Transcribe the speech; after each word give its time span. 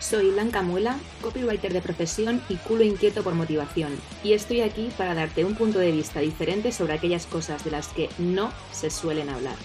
Soy 0.00 0.30
Blanca 0.30 0.62
Muela, 0.62 0.98
copywriter 1.20 1.74
de 1.74 1.82
profesión 1.82 2.42
y 2.48 2.56
culo 2.56 2.82
inquieto 2.82 3.22
por 3.22 3.34
motivación, 3.34 4.00
y 4.24 4.32
estoy 4.32 4.62
aquí 4.62 4.90
para 4.96 5.14
darte 5.14 5.44
un 5.44 5.54
punto 5.54 5.78
de 5.78 5.92
vista 5.92 6.20
diferente 6.20 6.72
sobre 6.72 6.94
aquellas 6.94 7.26
cosas 7.26 7.62
de 7.64 7.70
las 7.70 7.88
que 7.88 8.08
no 8.18 8.50
se 8.72 8.88
suelen 8.88 9.28
hablar. 9.28 9.56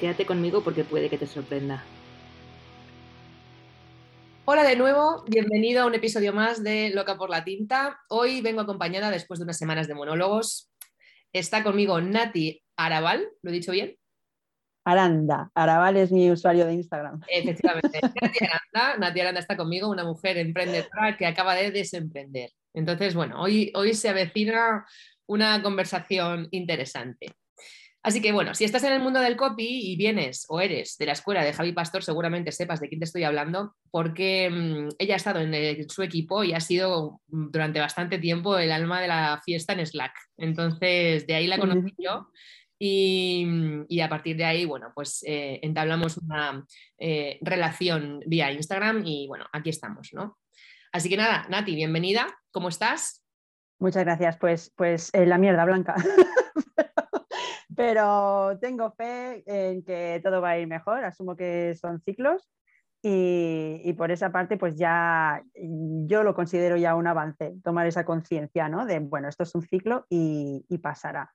Quédate 0.00 0.24
conmigo 0.24 0.64
porque 0.64 0.84
puede 0.84 1.10
que 1.10 1.18
te 1.18 1.26
sorprenda. 1.26 1.84
Hola 4.46 4.64
de 4.64 4.76
nuevo, 4.76 5.22
bienvenido 5.28 5.82
a 5.82 5.86
un 5.86 5.94
episodio 5.94 6.32
más 6.32 6.64
de 6.64 6.88
Loca 6.88 7.18
por 7.18 7.28
la 7.28 7.44
Tinta. 7.44 8.00
Hoy 8.08 8.40
vengo 8.40 8.62
acompañada 8.62 9.10
después 9.10 9.38
de 9.38 9.44
unas 9.44 9.58
semanas 9.58 9.86
de 9.86 9.94
monólogos. 9.94 10.72
Está 11.34 11.62
conmigo 11.62 12.00
Nati 12.00 12.62
Arabal, 12.74 13.28
¿lo 13.42 13.50
he 13.50 13.52
dicho 13.52 13.72
bien? 13.72 13.99
Aranda. 14.90 15.50
Arabal 15.54 15.96
es 15.96 16.12
mi 16.12 16.30
usuario 16.30 16.66
de 16.66 16.74
Instagram. 16.74 17.20
Efectivamente. 17.28 18.00
Nati 18.22 18.44
Aranda, 18.44 18.98
Nati 18.98 19.20
Aranda 19.20 19.40
está 19.40 19.56
conmigo, 19.56 19.88
una 19.88 20.04
mujer 20.04 20.38
emprendedora 20.38 21.16
que 21.16 21.26
acaba 21.26 21.54
de 21.54 21.70
desemprender. 21.70 22.50
Entonces, 22.74 23.14
bueno, 23.14 23.40
hoy, 23.40 23.72
hoy 23.74 23.94
se 23.94 24.08
avecina 24.08 24.86
una 25.26 25.62
conversación 25.62 26.48
interesante. 26.50 27.34
Así 28.02 28.22
que 28.22 28.32
bueno, 28.32 28.54
si 28.54 28.64
estás 28.64 28.82
en 28.84 28.94
el 28.94 29.02
mundo 29.02 29.20
del 29.20 29.36
copy 29.36 29.92
y 29.92 29.96
vienes 29.96 30.46
o 30.48 30.60
eres 30.60 30.96
de 30.96 31.04
la 31.04 31.12
escuela 31.12 31.44
de 31.44 31.52
Javi 31.52 31.72
Pastor, 31.72 32.02
seguramente 32.02 32.50
sepas 32.50 32.80
de 32.80 32.88
quién 32.88 32.98
te 32.98 33.04
estoy 33.04 33.24
hablando, 33.24 33.74
porque 33.90 34.48
mm, 34.48 34.88
ella 34.98 35.14
ha 35.14 35.16
estado 35.18 35.40
en, 35.40 35.88
su 35.88 36.02
equipo 36.02 36.42
y 36.42 36.54
ha 36.54 36.60
sido 36.60 37.20
mm, 37.28 37.50
durante 37.50 37.78
bastante 37.78 38.18
tiempo 38.18 38.56
el 38.56 38.72
alma 38.72 39.02
de 39.02 39.08
la 39.08 39.42
fiesta 39.44 39.74
en 39.74 39.84
Slack. 39.84 40.14
Entonces, 40.38 41.26
de 41.26 41.34
ahí 41.34 41.46
la 41.46 41.58
conocí 41.58 41.94
yo 41.98 42.28
y, 42.82 44.00
a 44.00 44.08
partir 44.08 44.38
de 44.38 44.44
ahí, 44.46 44.64
bueno, 44.64 44.90
pues 44.94 45.22
eh, 45.26 45.60
entablamos 45.62 46.16
una 46.16 46.64
eh, 46.96 47.38
relación 47.42 48.20
vía 48.26 48.50
Instagram 48.50 49.02
y 49.04 49.28
bueno, 49.28 49.44
aquí 49.52 49.68
estamos, 49.68 50.08
¿no? 50.14 50.38
Así 50.90 51.10
que 51.10 51.18
nada, 51.18 51.46
Nati, 51.50 51.74
bienvenida, 51.74 52.26
¿cómo 52.50 52.70
estás? 52.70 53.22
Muchas 53.78 54.04
gracias, 54.04 54.38
pues, 54.38 54.72
pues 54.76 55.10
eh, 55.12 55.26
la 55.26 55.36
mierda 55.36 55.66
blanca. 55.66 55.94
Pero 57.76 58.58
tengo 58.60 58.92
fe 58.92 59.42
en 59.46 59.84
que 59.84 60.18
todo 60.24 60.40
va 60.40 60.50
a 60.50 60.58
ir 60.58 60.66
mejor, 60.66 61.04
asumo 61.04 61.36
que 61.36 61.74
son 61.78 62.00
ciclos 62.00 62.50
y, 63.02 63.92
por 63.96 64.10
esa 64.10 64.32
parte, 64.32 64.56
pues 64.56 64.76
ya 64.76 65.42
yo 65.54 66.22
lo 66.22 66.34
considero 66.34 66.78
ya 66.78 66.94
un 66.94 67.06
avance, 67.06 67.54
tomar 67.62 67.86
esa 67.86 68.04
conciencia, 68.06 68.68
¿no? 68.70 68.86
De, 68.86 69.00
bueno, 69.00 69.28
esto 69.28 69.42
es 69.42 69.54
un 69.54 69.62
ciclo 69.62 70.06
y 70.08 70.78
pasará 70.78 71.30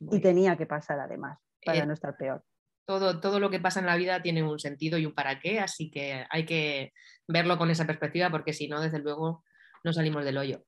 y 0.00 0.20
tenía 0.20 0.56
que 0.56 0.66
pasar 0.66 1.00
además, 1.00 1.38
para 1.64 1.78
eh, 1.78 1.86
no 1.86 1.94
estar 1.94 2.16
peor. 2.16 2.44
Todo, 2.86 3.20
todo 3.20 3.38
lo 3.40 3.50
que 3.50 3.60
pasa 3.60 3.80
en 3.80 3.86
la 3.86 3.96
vida 3.96 4.22
tiene 4.22 4.42
un 4.42 4.58
sentido 4.58 4.98
y 4.98 5.06
un 5.06 5.14
para 5.14 5.40
qué, 5.40 5.60
así 5.60 5.90
que 5.90 6.24
hay 6.30 6.46
que 6.46 6.92
verlo 7.26 7.58
con 7.58 7.70
esa 7.70 7.86
perspectiva 7.86 8.30
porque 8.30 8.52
si 8.52 8.68
no, 8.68 8.80
desde 8.80 8.98
luego, 8.98 9.44
no 9.84 9.92
salimos 9.92 10.24
del 10.24 10.38
hoyo. 10.38 10.64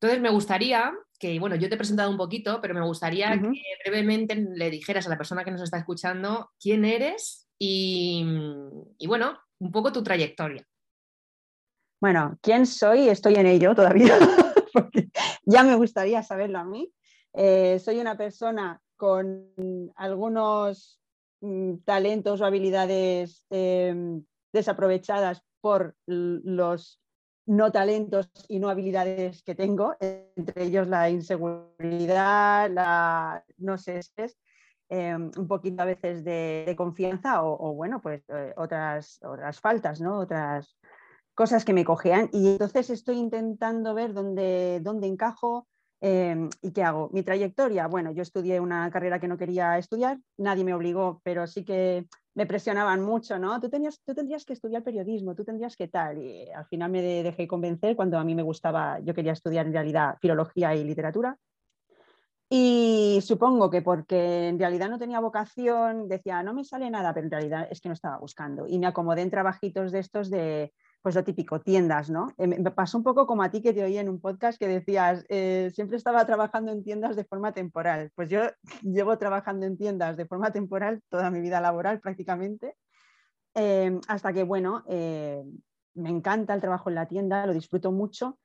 Entonces, 0.00 0.20
me 0.20 0.30
gustaría 0.30 0.92
que, 1.18 1.38
bueno, 1.38 1.54
yo 1.54 1.68
te 1.68 1.76
he 1.76 1.78
presentado 1.78 2.10
un 2.10 2.16
poquito, 2.16 2.60
pero 2.60 2.74
me 2.74 2.84
gustaría 2.84 3.30
que 3.40 3.62
brevemente 3.84 4.34
le 4.34 4.70
dijeras 4.70 5.06
a 5.06 5.10
la 5.10 5.16
persona 5.16 5.44
que 5.44 5.52
nos 5.52 5.62
está 5.62 5.78
escuchando 5.78 6.50
quién 6.58 6.84
eres 6.84 7.48
y, 7.56 8.24
y 8.98 9.06
bueno, 9.06 9.38
un 9.60 9.70
poco 9.70 9.92
tu 9.92 10.02
trayectoria. 10.02 10.66
Bueno, 12.00 12.36
¿quién 12.42 12.66
soy? 12.66 13.08
Estoy 13.08 13.36
en 13.36 13.46
ello 13.46 13.76
todavía, 13.76 14.18
porque 14.72 15.08
ya 15.44 15.62
me 15.62 15.76
gustaría 15.76 16.20
saberlo 16.24 16.58
a 16.58 16.64
mí. 16.64 16.92
Eh, 17.34 17.78
soy 17.78 17.98
una 17.98 18.16
persona 18.16 18.80
con 18.96 19.48
algunos 19.96 21.00
mm, 21.40 21.78
talentos 21.84 22.40
o 22.40 22.44
habilidades 22.44 23.46
em, 23.50 24.24
desaprovechadas 24.52 25.42
por 25.60 25.96
los 26.06 27.00
no 27.46 27.72
talentos 27.72 28.30
y 28.48 28.58
no 28.60 28.68
habilidades 28.68 29.42
que 29.42 29.54
tengo, 29.54 29.96
entre 30.00 30.64
ellos 30.64 30.86
la 30.88 31.10
inseguridad, 31.10 32.70
la, 32.70 33.44
no 33.58 33.78
sé, 33.78 34.00
es, 34.16 34.38
em, 34.88 35.30
un 35.36 35.48
poquito 35.48 35.82
a 35.82 35.86
veces 35.86 36.22
de, 36.22 36.74
confianza 36.76 37.42
o, 37.42 37.74
bueno, 37.74 38.00
pues 38.00 38.22
eh, 38.28 38.52
otras, 38.56 39.18
otras 39.24 39.60
faltas, 39.60 40.00
¿no? 40.00 40.20
Otras 40.20 40.76
cosas 41.34 41.64
que 41.64 41.72
me 41.72 41.84
cojean 41.84 42.28
y 42.32 42.52
entonces 42.52 42.90
estoy 42.90 43.16
intentando 43.16 43.94
ver 43.94 44.12
dónde, 44.12 44.80
dónde 44.82 45.06
encajo, 45.06 45.66
Em, 46.04 46.50
¿Y 46.60 46.72
qué 46.72 46.82
hago? 46.82 47.10
Mi 47.12 47.22
trayectoria, 47.22 47.86
bueno, 47.86 48.10
yo 48.10 48.22
estudié 48.22 48.58
una 48.58 48.90
carrera 48.90 49.20
que 49.20 49.28
no 49.28 49.38
quería 49.38 49.78
estudiar, 49.78 50.18
nadie 50.36 50.64
me 50.64 50.74
obligó, 50.74 51.20
pero 51.22 51.46
sí 51.46 51.64
que 51.64 52.08
me 52.34 52.44
presionaban 52.44 53.00
mucho, 53.02 53.38
¿no? 53.38 53.60
Tú, 53.60 53.70
tenías, 53.70 54.00
tú 54.04 54.12
tendrías 54.12 54.44
que 54.44 54.54
estudiar 54.54 54.82
periodismo, 54.82 55.36
tú 55.36 55.44
tendrías 55.44 55.76
que 55.76 55.86
tal, 55.86 56.18
y 56.18 56.50
al 56.50 56.66
final 56.66 56.90
me 56.90 57.02
dejé 57.22 57.46
convencer 57.46 57.94
cuando 57.94 58.18
a 58.18 58.24
mí 58.24 58.34
me 58.34 58.42
gustaba, 58.42 58.98
yo 58.98 59.14
quería 59.14 59.30
estudiar 59.30 59.64
en 59.66 59.74
realidad 59.74 60.16
filología 60.20 60.74
y 60.74 60.82
literatura. 60.82 61.38
Y 62.50 63.20
supongo 63.22 63.70
que 63.70 63.80
porque 63.80 64.48
en 64.48 64.58
realidad 64.58 64.90
no 64.90 64.98
tenía 64.98 65.20
vocación, 65.20 66.08
decía, 66.08 66.42
no 66.42 66.52
me 66.52 66.64
sale 66.64 66.90
nada, 66.90 67.14
pero 67.14 67.26
en 67.26 67.30
realidad 67.30 67.68
es 67.70 67.80
que 67.80 67.88
no 67.88 67.94
estaba 67.94 68.18
buscando. 68.18 68.66
Y 68.66 68.80
me 68.80 68.88
acomodé 68.88 69.22
en 69.22 69.30
trabajitos 69.30 69.92
de 69.92 70.00
estos 70.00 70.30
de 70.30 70.72
pues 71.02 71.16
lo 71.16 71.24
típico, 71.24 71.60
tiendas, 71.60 72.10
¿no? 72.10 72.32
Eh, 72.38 72.46
me 72.46 72.70
pasó 72.70 72.96
un 72.96 73.04
poco 73.04 73.26
como 73.26 73.42
a 73.42 73.50
ti 73.50 73.60
que 73.60 73.74
te 73.74 73.82
oí 73.82 73.98
en 73.98 74.08
un 74.08 74.20
podcast 74.20 74.56
que 74.56 74.68
decías, 74.68 75.24
eh, 75.28 75.70
siempre 75.74 75.96
estaba 75.96 76.24
trabajando 76.24 76.70
en 76.70 76.84
tiendas 76.84 77.16
de 77.16 77.24
forma 77.24 77.52
temporal. 77.52 78.12
Pues 78.14 78.30
yo 78.30 78.42
llevo 78.82 79.18
trabajando 79.18 79.66
en 79.66 79.76
tiendas 79.76 80.16
de 80.16 80.26
forma 80.26 80.52
temporal 80.52 81.02
toda 81.08 81.30
mi 81.30 81.40
vida 81.40 81.60
laboral 81.60 82.00
prácticamente, 82.00 82.76
em, 83.54 84.00
hasta 84.06 84.32
que, 84.32 84.44
bueno, 84.44 84.84
eh, 84.88 85.42
me 85.94 86.08
encanta 86.08 86.54
el 86.54 86.60
trabajo 86.60 86.88
en 86.88 86.94
la 86.94 87.08
tienda, 87.08 87.46
lo 87.46 87.52
disfruto 87.52 87.90
mucho, 87.90 88.38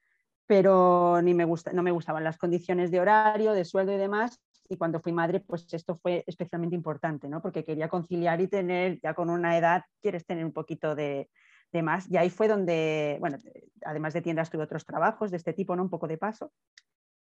pero 0.47 1.21
ni 1.21 1.33
me 1.35 1.45
gusta, 1.45 1.71
no 1.73 1.83
me 1.83 1.91
gustaban 1.91 2.23
las 2.23 2.37
condiciones 2.37 2.89
de 2.89 2.99
horario, 2.99 3.53
de 3.53 3.65
sueldo 3.65 3.93
y 3.93 3.97
demás. 3.97 4.41
Y 4.67 4.77
cuando 4.77 4.99
fui 4.99 5.13
madre, 5.13 5.41
pues 5.41 5.71
esto 5.73 5.97
fue 6.01 6.23
especialmente 6.27 6.75
importante, 6.75 7.29
¿no? 7.29 7.41
Porque 7.41 7.63
quería 7.63 7.87
conciliar 7.87 8.41
y 8.41 8.47
tener, 8.47 8.99
ya 9.01 9.13
con 9.13 9.29
una 9.29 9.57
edad, 9.57 9.83
quieres 10.01 10.25
tener 10.25 10.43
un 10.43 10.51
poquito 10.51 10.95
de, 10.95 11.29
demás. 11.71 12.07
Y 12.09 12.17
ahí 12.17 12.29
fue 12.29 12.47
donde, 12.47 13.17
bueno, 13.19 13.37
además 13.85 14.13
de 14.13 14.21
tiendas 14.21 14.49
tuve 14.49 14.63
otros 14.63 14.85
trabajos 14.85 15.31
de 15.31 15.37
este 15.37 15.53
tipo, 15.53 15.75
¿no? 15.75 15.83
Un 15.83 15.89
poco 15.89 16.07
de 16.07 16.17
paso. 16.17 16.51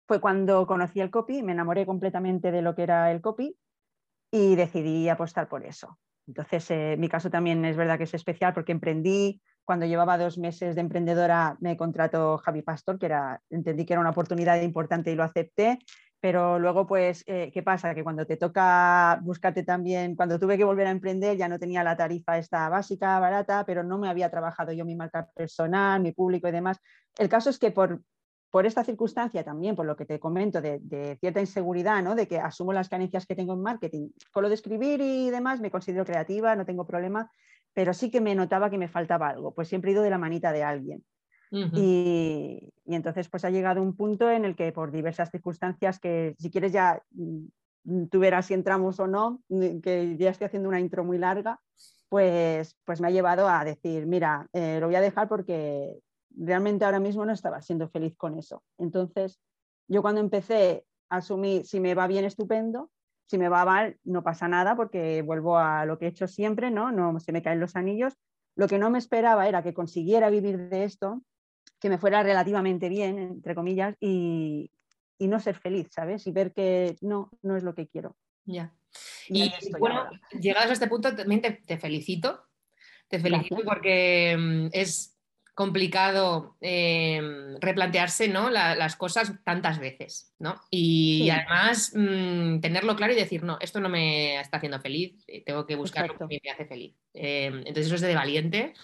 Fue 0.07 0.21
cuando 0.21 0.67
conocí 0.67 1.01
el 1.01 1.11
copy, 1.11 1.43
me 1.43 1.53
enamoré 1.53 1.87
completamente 1.87 2.51
de 2.51 2.63
lo 2.63 2.75
que 2.75 2.83
era 2.83 3.13
el 3.13 3.21
copy 3.21 3.57
y 4.31 4.57
decidí 4.57 5.09
apostar 5.09 5.49
por 5.49 5.65
eso. 5.65 5.99
Entonces, 6.27 6.71
eh, 6.71 6.97
mi 6.99 7.09
caso 7.09 7.31
también 7.31 7.65
es 7.65 7.77
verdad 7.77 7.99
que 7.99 8.05
es 8.05 8.15
especial 8.15 8.55
porque 8.55 8.73
emprendí, 8.73 9.41
cuando 9.65 9.87
llevaba 9.87 10.19
dos 10.19 10.39
meses 10.39 10.75
de 10.75 10.81
emprendedora 10.81 11.57
me 11.61 11.77
contrató 11.77 12.39
Javi 12.39 12.63
Pastor, 12.63 12.99
que 12.99 13.07
era, 13.07 13.41
entendí 13.51 13.85
que 13.85 13.93
era 13.93 14.01
una 14.01 14.11
oportunidad 14.11 14.61
importante 14.61 15.13
y 15.13 15.15
lo 15.15 15.23
acepté 15.23 15.79
pero 16.21 16.59
luego, 16.59 16.87
pues, 16.87 17.25
eh, 17.27 17.51
¿qué 17.53 17.63
pasa? 17.63 17.95
Que 17.95 18.05
cuando 18.05 18.27
te 18.27 18.37
toca, 18.37 19.19
búscate 19.23 19.63
también, 19.63 20.15
cuando 20.17 20.39
tuve 20.39 20.59
que 20.59 20.65
volver 20.65 20.87
a 20.87 20.91
emprender, 20.91 21.37
ya 21.39 21.49
no 21.49 21.59
tenía 21.59 21.83
la 21.83 21.97
tarifa 21.97 22.37
esta 22.37 22.69
básica, 22.69 23.19
barata, 23.19 23.65
pero 23.65 23.83
no 23.83 23.99
me 23.99 24.09
había 24.09 24.31
trabajado 24.31 24.73
yo 24.73 24.85
mi 24.85 24.95
marca 24.95 25.31
personal, 25.35 26.03
mi 26.03 26.13
público 26.13 26.47
y 26.49 26.53
demás. 26.53 26.79
El 27.19 27.31
caso 27.31 27.49
es 27.49 27.59
que 27.59 27.71
por, 27.71 28.03
por 28.51 28.67
esta 28.67 28.85
circunstancia 28.85 29.45
también, 29.45 29.75
por 29.75 29.87
lo 29.87 29.97
que 29.97 30.05
te 30.05 30.21
comento, 30.21 30.61
de, 30.61 31.17
cierta 31.21 31.41
inseguridad, 31.41 32.03
¿no? 32.03 32.15
de 32.15 32.29
que 32.29 32.39
asumo 32.39 32.75
las 32.75 32.91
carencias 32.91 33.25
que 33.25 33.35
tengo 33.35 33.55
en 33.55 33.63
marketing, 33.63 34.11
con 34.31 34.43
lo 34.43 34.51
de 34.51 34.57
escribir 34.57 35.01
y 35.01 35.31
demás, 35.31 35.61
me 35.61 35.71
considero 35.71 36.05
creativa, 36.05 36.55
no 36.55 36.67
tengo 36.67 36.87
problema, 36.87 37.31
pero 37.73 37.95
sí 37.95 38.11
que 38.11 38.21
me 38.21 38.35
notaba 38.35 38.69
que 38.69 38.79
me 38.79 38.89
faltaba 38.89 39.29
algo, 39.29 39.55
pues 39.55 39.69
siempre 39.69 39.91
he 39.91 39.95
ido 39.95 40.03
de 40.03 40.11
la 40.11 40.19
manita 40.19 40.53
de 40.53 40.65
alguien 40.65 41.03
y, 41.51 42.73
entonces 42.87 43.29
pues 43.29 43.45
ha 43.45 43.51
llegado 43.51 43.83
un 43.83 43.97
punto 43.97 44.31
en 44.31 44.45
el 44.45 44.55
que 44.55 44.73
por 44.73 44.93
diversas 44.93 45.31
circunstancias 45.31 45.99
que 45.99 46.35
si 46.39 46.51
quieres 46.51 46.73
ya 46.73 47.03
mm, 47.11 48.07
tú 48.11 48.21
verás 48.21 48.47
si 48.47 48.55
entramos 48.55 49.01
o 49.01 49.07
no, 49.07 49.43
mm, 49.49 49.81
que 49.81 50.17
ya 50.17 50.31
estoy 50.31 50.47
haciendo 50.47 50.69
una 50.69 50.81
intro 50.81 51.05
muy 51.05 51.19
larga, 51.19 51.61
pues, 52.09 52.77
pues 52.85 53.01
me 53.01 53.09
ha 53.09 53.11
llevado 53.11 53.49
a 53.49 53.65
decir, 53.65 54.07
mira, 54.07 54.49
eh, 54.53 54.79
lo 54.81 54.87
voy 54.87 54.97
a 54.97 55.01
dejar 55.01 55.29
porque 55.29 56.01
realmente 56.37 56.85
ahora 56.85 57.01
mismo 57.01 57.25
no 57.25 57.33
estaba 57.33 57.63
siendo 57.63 57.89
feliz 57.89 58.17
con 58.17 58.39
eso. 58.39 58.63
Entonces 58.79 59.41
yo 59.89 60.03
cuando 60.03 60.21
empecé 60.21 60.85
asumí, 61.09 61.65
si 61.65 61.81
me 61.81 61.95
va 61.95 62.07
bien, 62.07 62.25
estupendo, 62.25 62.91
si 63.27 63.39
me 63.39 63.49
va 63.49 63.65
mal, 63.65 63.97
no 64.05 64.23
pasa 64.23 64.49
nada 64.49 64.77
porque 64.77 65.23
vuelvo 65.23 65.59
a 65.59 65.85
lo 65.85 65.99
que 65.99 66.07
he 66.07 66.09
hecho 66.09 66.27
siempre, 66.27 66.71
¿no? 66.71 66.91
No 66.93 67.19
se 67.21 67.33
me 67.33 67.43
caen 67.43 67.61
los 67.61 67.77
anillos, 67.77 68.17
Lo 68.57 68.67
que 68.67 68.79
no 68.79 68.91
me 68.91 68.99
esperaba 68.99 69.49
era 69.49 69.63
que 69.63 69.73
consiguiera 69.73 70.29
vivir 70.29 70.59
de 70.69 70.85
esto, 70.85 71.23
que 71.81 71.89
me 71.89 71.99
fuera 71.99 72.23
relativamente 72.23 72.89
bien, 72.89 73.19
entre 73.19 73.55
comillas, 73.55 73.97
y, 74.01 74.71
no 75.19 75.39
ser 75.39 75.57
feliz, 75.57 75.89
¿sabes? 75.91 76.27
Y 76.27 76.33
ver 76.33 76.53
que 76.53 76.97
no, 77.03 77.31
no 77.43 77.57
es 77.57 77.63
lo 77.63 77.75
que 77.75 77.89
quiero. 77.89 78.17
Ya. 78.47 78.73
Y, 79.29 79.53
bueno, 79.79 80.09
llegados 80.41 80.71
a 80.71 80.73
este 80.73 80.89
punto 80.89 81.15
también 81.15 81.43
te, 81.43 81.79
felicito. 81.79 82.43
Te 83.09 83.19
felicito 83.19 83.57
porque 83.65 84.37
mm, 84.39 84.69
es 84.73 85.17
complicado 85.55 86.57
em, 86.61 87.57
replantearse 87.61 88.29
¿no? 88.29 88.49
las 88.49 88.97
cosas 88.97 89.35
tantas 89.45 89.79
veces, 89.79 90.33
¿no? 90.39 90.59
Y, 90.71 91.29
además 91.29 91.93
mm, 91.95 92.61
tenerlo 92.61 92.97
claro 92.97 93.13
y 93.13 93.17
decir, 93.17 93.43
no, 93.43 93.59
esto 93.61 93.79
no 93.79 93.91
me 93.91 94.41
está 94.41 94.57
haciendo 94.57 94.81
feliz, 94.81 95.23
eh, 95.27 95.43
tengo 95.45 95.67
que 95.67 95.77
buscar 95.77 96.09
lo 96.09 96.29
que 96.29 96.41
me 96.43 96.51
hace 96.51 96.65
feliz. 96.65 96.97
Em, 97.13 97.59
entonces 97.59 97.87
eso 97.87 97.97
es 97.97 98.01
de 98.01 98.15
valiente 98.15 98.75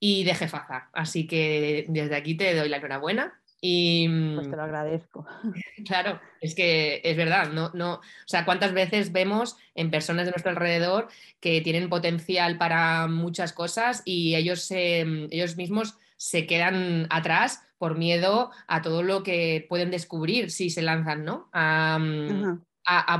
y 0.00 0.24
de 0.24 0.34
jefaza. 0.34 0.88
Así 0.92 1.26
que 1.26 1.84
desde 1.88 2.16
aquí 2.16 2.34
te 2.34 2.54
doy 2.54 2.68
la 2.68 2.78
enhorabuena. 2.78 3.40
Y, 3.62 4.08
pues 4.34 4.50
te 4.50 4.56
lo 4.56 4.62
agradezco. 4.62 5.26
Claro, 5.86 6.18
es 6.40 6.54
que 6.54 7.02
es 7.04 7.16
verdad, 7.16 7.52
no, 7.52 7.70
no, 7.74 7.94
o 7.94 8.00
sea, 8.26 8.44
cuántas 8.44 8.72
veces 8.72 9.12
vemos 9.12 9.56
en 9.74 9.90
personas 9.90 10.24
de 10.24 10.32
nuestro 10.32 10.50
alrededor 10.50 11.08
que 11.40 11.60
tienen 11.60 11.88
potencial 11.88 12.56
para 12.58 13.06
muchas 13.06 13.52
cosas 13.52 14.02
y 14.04 14.34
ellos, 14.34 14.70
ellos 14.70 15.56
mismos 15.56 15.96
se 16.16 16.46
quedan 16.46 17.06
atrás 17.10 17.62
por 17.78 17.96
miedo 17.96 18.50
a 18.66 18.82
todo 18.82 19.02
lo 19.02 19.22
que 19.22 19.64
pueden 19.68 19.90
descubrir 19.90 20.50
si 20.50 20.68
se 20.68 20.82
lanzan, 20.82 21.24
¿no? 21.24 21.48
A, 21.52 21.98
mm, 21.98 22.62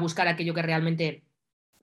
buscar 0.00 0.28
aquello 0.28 0.52
que 0.52 0.60
realmente, 0.60 1.24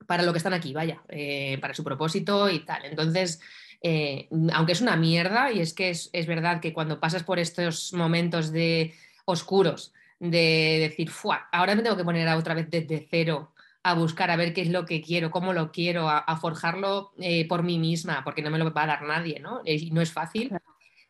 para 0.05 0.21
lo 0.21 0.31
que 0.31 0.37
están 0.37 0.53
aquí, 0.53 0.73
vaya, 0.73 1.01
eh, 1.09 1.57
para 1.59 1.73
su 1.73 1.83
propósito 1.83 2.49
y 2.49 2.59
tal. 2.59 2.85
Entonces, 2.85 3.41
eh, 3.81 4.27
aunque 4.53 4.71
es 4.71 4.81
una 4.81 4.95
mierda, 4.95 5.51
y 5.51 5.59
es 5.59 5.73
que 5.73 5.89
es, 5.89 6.27
verdad 6.27 6.59
que 6.59 6.73
cuando 6.73 6.99
pasas 6.99 7.23
por 7.23 7.39
estos 7.39 7.93
momentos 7.93 8.51
de 8.51 8.93
oscuros, 9.25 9.93
de 10.19 10.77
decir, 10.89 11.11
ahora 11.51 11.75
me 11.75 11.83
tengo 11.83 11.97
que 11.97 12.03
poner 12.03 12.27
otra 12.29 12.55
vez 12.55 12.69
desde 12.69 13.07
cero 13.09 13.53
a 13.83 13.93
buscar 13.93 14.31
a 14.31 14.35
ver 14.35 14.53
qué 14.53 14.61
es 14.61 14.69
lo 14.69 14.85
que 14.85 15.01
quiero, 15.01 15.31
cómo 15.31 15.53
lo 15.53 15.71
quiero, 15.71 16.09
a, 16.09 16.37
forjarlo 16.37 17.13
eh, 17.19 17.47
por 17.47 17.63
mí 17.63 17.77
misma, 17.77 18.23
porque 18.23 18.41
no 18.41 18.49
me 18.49 18.57
lo 18.57 18.73
va 18.73 18.83
a 18.83 18.87
dar 18.87 19.03
nadie, 19.03 19.39
¿no? 19.39 19.61
Y 19.63 19.91
no 19.91 20.01
es 20.01 20.11
fácil. 20.11 20.51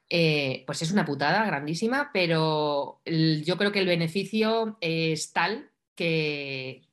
Eh, 0.10 0.64
pues 0.66 0.82
es 0.82 0.92
una 0.92 1.06
putada 1.06 1.46
grandísima, 1.46 2.12
pero 2.14 3.02
yo 3.06 3.58
creo 3.58 3.72
que 3.72 3.80
el 3.80 3.88
beneficio 3.88 4.78
es 4.80 5.34
tal 5.34 5.70
que, 5.96 6.84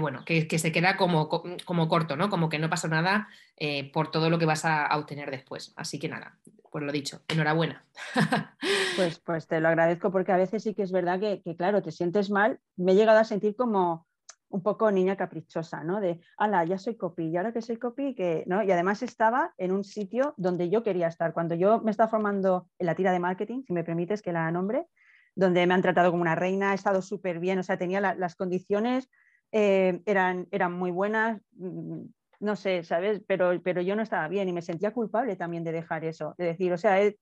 bueno, 0.00 0.24
que, 0.24 0.58
se 0.58 0.72
queda 0.72 0.96
como, 0.96 1.28
como, 1.28 1.88
corto, 1.88 2.16
¿no? 2.16 2.28
Como 2.28 2.48
que 2.48 2.58
no 2.58 2.68
pasa 2.68 2.88
nada 2.88 3.28
eh, 3.56 3.90
por 3.92 4.10
todo 4.10 4.30
lo 4.30 4.38
que 4.38 4.46
vas 4.46 4.64
a, 4.64 4.88
obtener 4.96 5.30
después. 5.30 5.72
Así 5.76 5.98
que 5.98 6.08
nada, 6.08 6.38
pues 6.70 6.84
lo 6.84 6.92
dicho, 6.92 7.22
enhorabuena. 7.28 7.84
Pues, 8.96 9.18
pues 9.18 9.46
te 9.46 9.60
lo 9.60 9.68
agradezco 9.68 10.10
porque 10.10 10.32
a 10.32 10.38
veces 10.38 10.62
sí 10.62 10.72
que 10.72 10.82
es 10.82 10.90
verdad 10.90 11.20
que, 11.20 11.42
que 11.42 11.54
claro, 11.54 11.82
te 11.82 11.92
sientes 11.92 12.30
mal. 12.30 12.60
Me 12.76 12.92
he 12.92 12.94
llegado 12.94 13.18
a 13.18 13.24
sentir 13.24 13.54
como, 13.54 14.06
un 14.48 14.62
poco 14.62 14.90
niña 14.90 15.16
caprichosa, 15.16 15.82
¿no? 15.84 16.00
De, 16.00 16.20
ala, 16.36 16.64
ya 16.64 16.78
soy 16.78 16.96
copy, 16.96 17.28
y 17.28 17.36
ahora 17.36 17.52
que 17.52 17.62
soy 17.62 17.76
copy, 17.76 18.14
que, 18.14 18.44
¿no? 18.46 18.62
Y 18.62 18.70
además 18.70 19.02
estaba 19.02 19.54
en 19.58 19.72
un 19.72 19.84
sitio 19.84 20.34
donde 20.36 20.70
yo 20.70 20.82
quería 20.82 21.08
estar. 21.08 21.32
Cuando 21.32 21.54
yo 21.54 21.80
me 21.80 21.90
estaba 21.90 22.08
formando 22.08 22.68
en 22.78 22.86
la 22.86 22.94
tira 22.94 23.12
de 23.12 23.18
marketing, 23.18 23.62
si 23.66 23.72
me 23.72 23.84
permites 23.84 24.22
que 24.22 24.32
la 24.32 24.50
nombre, 24.50 24.86
donde 25.34 25.66
me 25.66 25.74
han 25.74 25.82
tratado 25.82 26.10
como 26.10 26.22
una 26.22 26.34
reina, 26.34 26.72
he 26.72 26.74
estado 26.74 27.02
súper 27.02 27.40
bien, 27.40 27.58
o 27.58 27.62
sea, 27.62 27.76
tenía 27.76 28.00
las 28.00 28.36
condiciones, 28.36 29.10
eh, 29.52 30.00
eran, 30.06 30.48
eran 30.50 30.72
muy 30.72 30.90
buenas, 30.90 31.40
mm, 31.52 32.02
no 32.40 32.56
sé, 32.56 32.84
¿sabes? 32.84 33.22
Pero, 33.26 33.60
pero 33.62 33.80
yo 33.80 33.96
no 33.96 34.02
estaba 34.02 34.28
bien 34.28 34.48
y 34.48 34.52
me 34.52 34.62
sentía 34.62 34.92
culpable 34.92 35.36
también 35.36 35.64
de 35.64 35.72
dejar 35.72 36.04
eso, 36.04 36.34
de 36.38 36.46
decir, 36.46 36.72
o 36.72 36.78
sea, 36.78 37.02
he, 37.02 37.16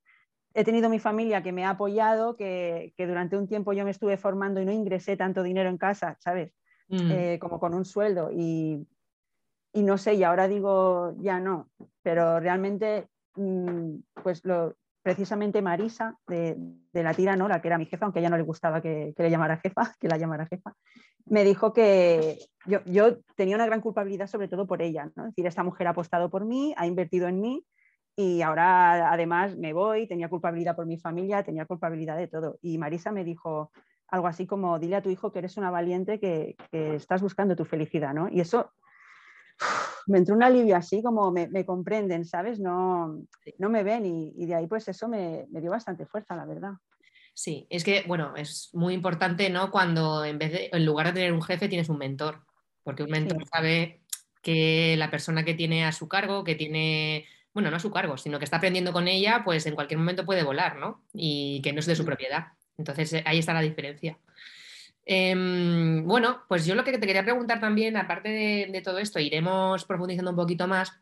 tenido 0.64 0.88
mi 0.88 0.98
familia 0.98 1.42
que 1.42 1.52
me 1.52 1.64
ha 1.64 1.70
apoyado, 1.70 2.36
que, 2.36 2.92
que 2.96 3.06
durante 3.06 3.36
un 3.36 3.48
tiempo 3.48 3.72
yo 3.72 3.84
me 3.84 3.90
estuve 3.90 4.16
formando 4.16 4.60
y 4.60 4.64
no 4.64 4.72
ingresé 4.72 5.16
tanto 5.16 5.42
dinero 5.42 5.68
en 5.68 5.78
casa, 5.78 6.16
¿sabes? 6.20 6.54
Mm. 6.88 7.10
Eh, 7.10 7.38
como 7.40 7.58
con 7.58 7.74
un 7.74 7.84
sueldo 7.84 8.30
y, 8.30 8.86
no 9.72 9.98
sé, 9.98 10.14
y 10.14 10.22
ahora 10.22 10.48
digo 10.48 11.14
ya 11.18 11.40
no, 11.40 11.70
pero 12.02 12.40
realmente, 12.40 13.08
mm, 13.36 13.96
pues 14.22 14.44
lo, 14.44 14.76
precisamente 15.04 15.60
Marisa 15.60 16.16
de, 16.26 16.56
la 16.94 17.12
tira 17.12 17.36
Nora, 17.36 17.60
que 17.60 17.68
era 17.68 17.76
mi 17.76 17.84
jefa, 17.84 18.06
aunque 18.06 18.20
a 18.20 18.22
ella 18.22 18.30
no 18.30 18.38
le 18.38 18.42
gustaba 18.42 18.80
que, 18.80 19.12
le 19.14 19.30
llamara 19.30 19.58
jefa, 19.58 19.92
que 20.00 20.08
la 20.08 20.16
llamara 20.16 20.46
jefa, 20.46 20.74
me 21.26 21.44
dijo 21.44 21.74
que 21.74 22.38
yo, 22.86 23.18
tenía 23.36 23.54
una 23.54 23.66
gran 23.66 23.82
culpabilidad 23.82 24.26
sobre 24.26 24.48
todo 24.48 24.66
por 24.66 24.80
ella, 24.80 25.10
¿no? 25.14 25.24
es 25.24 25.32
decir, 25.32 25.46
esta 25.46 25.62
mujer 25.62 25.86
ha 25.88 25.90
apostado 25.90 26.30
por 26.30 26.46
mí, 26.46 26.74
ha 26.78 26.86
invertido 26.86 27.28
en 27.28 27.40
mí 27.42 27.66
y 28.16 28.40
ahora 28.40 29.12
además 29.12 29.58
me 29.58 29.74
voy, 29.74 30.08
tenía 30.08 30.30
culpabilidad 30.30 30.74
por 30.74 30.86
mi 30.86 30.98
familia, 30.98 31.42
tenía 31.42 31.66
culpabilidad 31.66 32.16
de 32.16 32.28
todo. 32.28 32.58
Y 32.62 32.78
Marisa 32.78 33.12
me 33.12 33.24
dijo, 33.24 33.72
algo 34.08 34.26
así 34.26 34.46
como 34.46 34.78
dile 34.78 34.96
a 34.96 35.02
tu 35.02 35.10
hijo 35.10 35.32
que 35.32 35.40
eres 35.40 35.58
una 35.58 35.70
valiente, 35.70 36.18
que, 36.18 36.56
estás 36.72 37.20
buscando 37.20 37.56
tu 37.56 37.66
felicidad, 37.66 38.14
¿no? 38.14 38.28
Y 38.30 38.40
eso 38.40 38.72
me 40.06 40.18
entró 40.18 40.34
un 40.34 40.42
alivio 40.42 40.76
así, 40.76 41.02
como 41.02 41.30
me, 41.30 41.64
comprenden, 41.64 42.24
¿sabes? 42.24 42.60
No, 42.60 43.22
no 43.58 43.70
me 43.70 43.82
ven 43.82 44.06
y, 44.06 44.46
de 44.46 44.54
ahí 44.54 44.66
pues 44.66 44.88
eso 44.88 45.08
me, 45.08 45.46
dio 45.50 45.70
bastante 45.70 46.06
fuerza, 46.06 46.36
la 46.36 46.44
verdad. 46.44 46.72
Sí, 47.32 47.66
es 47.68 47.82
que, 47.82 48.04
bueno, 48.06 48.34
es 48.36 48.70
muy 48.74 48.94
importante, 48.94 49.50
¿no? 49.50 49.70
Cuando 49.70 50.24
en 50.24 50.38
vez 50.38 50.52
de, 50.52 50.70
en 50.72 50.86
lugar 50.86 51.06
de 51.06 51.14
tener 51.14 51.32
un 51.32 51.42
jefe, 51.42 51.68
tienes 51.68 51.88
un 51.88 51.98
mentor, 51.98 52.44
porque 52.84 53.02
un 53.02 53.10
mentor 53.10 53.44
sabe 53.48 54.02
que 54.40 54.94
la 54.96 55.10
persona 55.10 55.44
que 55.44 55.54
tiene 55.54 55.84
a 55.84 55.90
su 55.90 56.06
cargo, 56.06 56.44
que 56.44 56.54
tiene, 56.54 57.26
bueno, 57.52 57.70
no 57.70 57.76
a 57.76 57.80
su 57.80 57.90
cargo, 57.90 58.16
sino 58.16 58.38
que 58.38 58.44
está 58.44 58.58
aprendiendo 58.58 58.92
con 58.92 59.08
ella, 59.08 59.42
pues 59.44 59.66
en 59.66 59.74
cualquier 59.74 59.98
momento 59.98 60.24
puede 60.24 60.44
volar, 60.44 60.76
¿no? 60.76 61.02
Y 61.12 61.60
que 61.62 61.72
no 61.72 61.80
es 61.80 61.86
de 61.86 61.96
su 61.96 62.04
propiedad. 62.04 62.48
Entonces 62.78 63.22
ahí 63.24 63.38
está 63.38 63.52
la 63.54 63.62
diferencia. 63.62 64.18
Em, 65.06 66.06
bueno, 66.06 66.42
pues 66.48 66.64
yo 66.64 66.74
lo 66.74 66.84
que 66.84 66.96
te 66.96 67.06
quería 67.06 67.24
preguntar 67.24 67.60
también, 67.60 67.96
aparte 67.96 68.28
de, 68.28 68.82
todo 68.82 68.98
esto, 68.98 69.18
iremos 69.20 69.84
profundizando 69.84 70.30
un 70.30 70.36
poquito 70.36 70.66
más, 70.66 70.92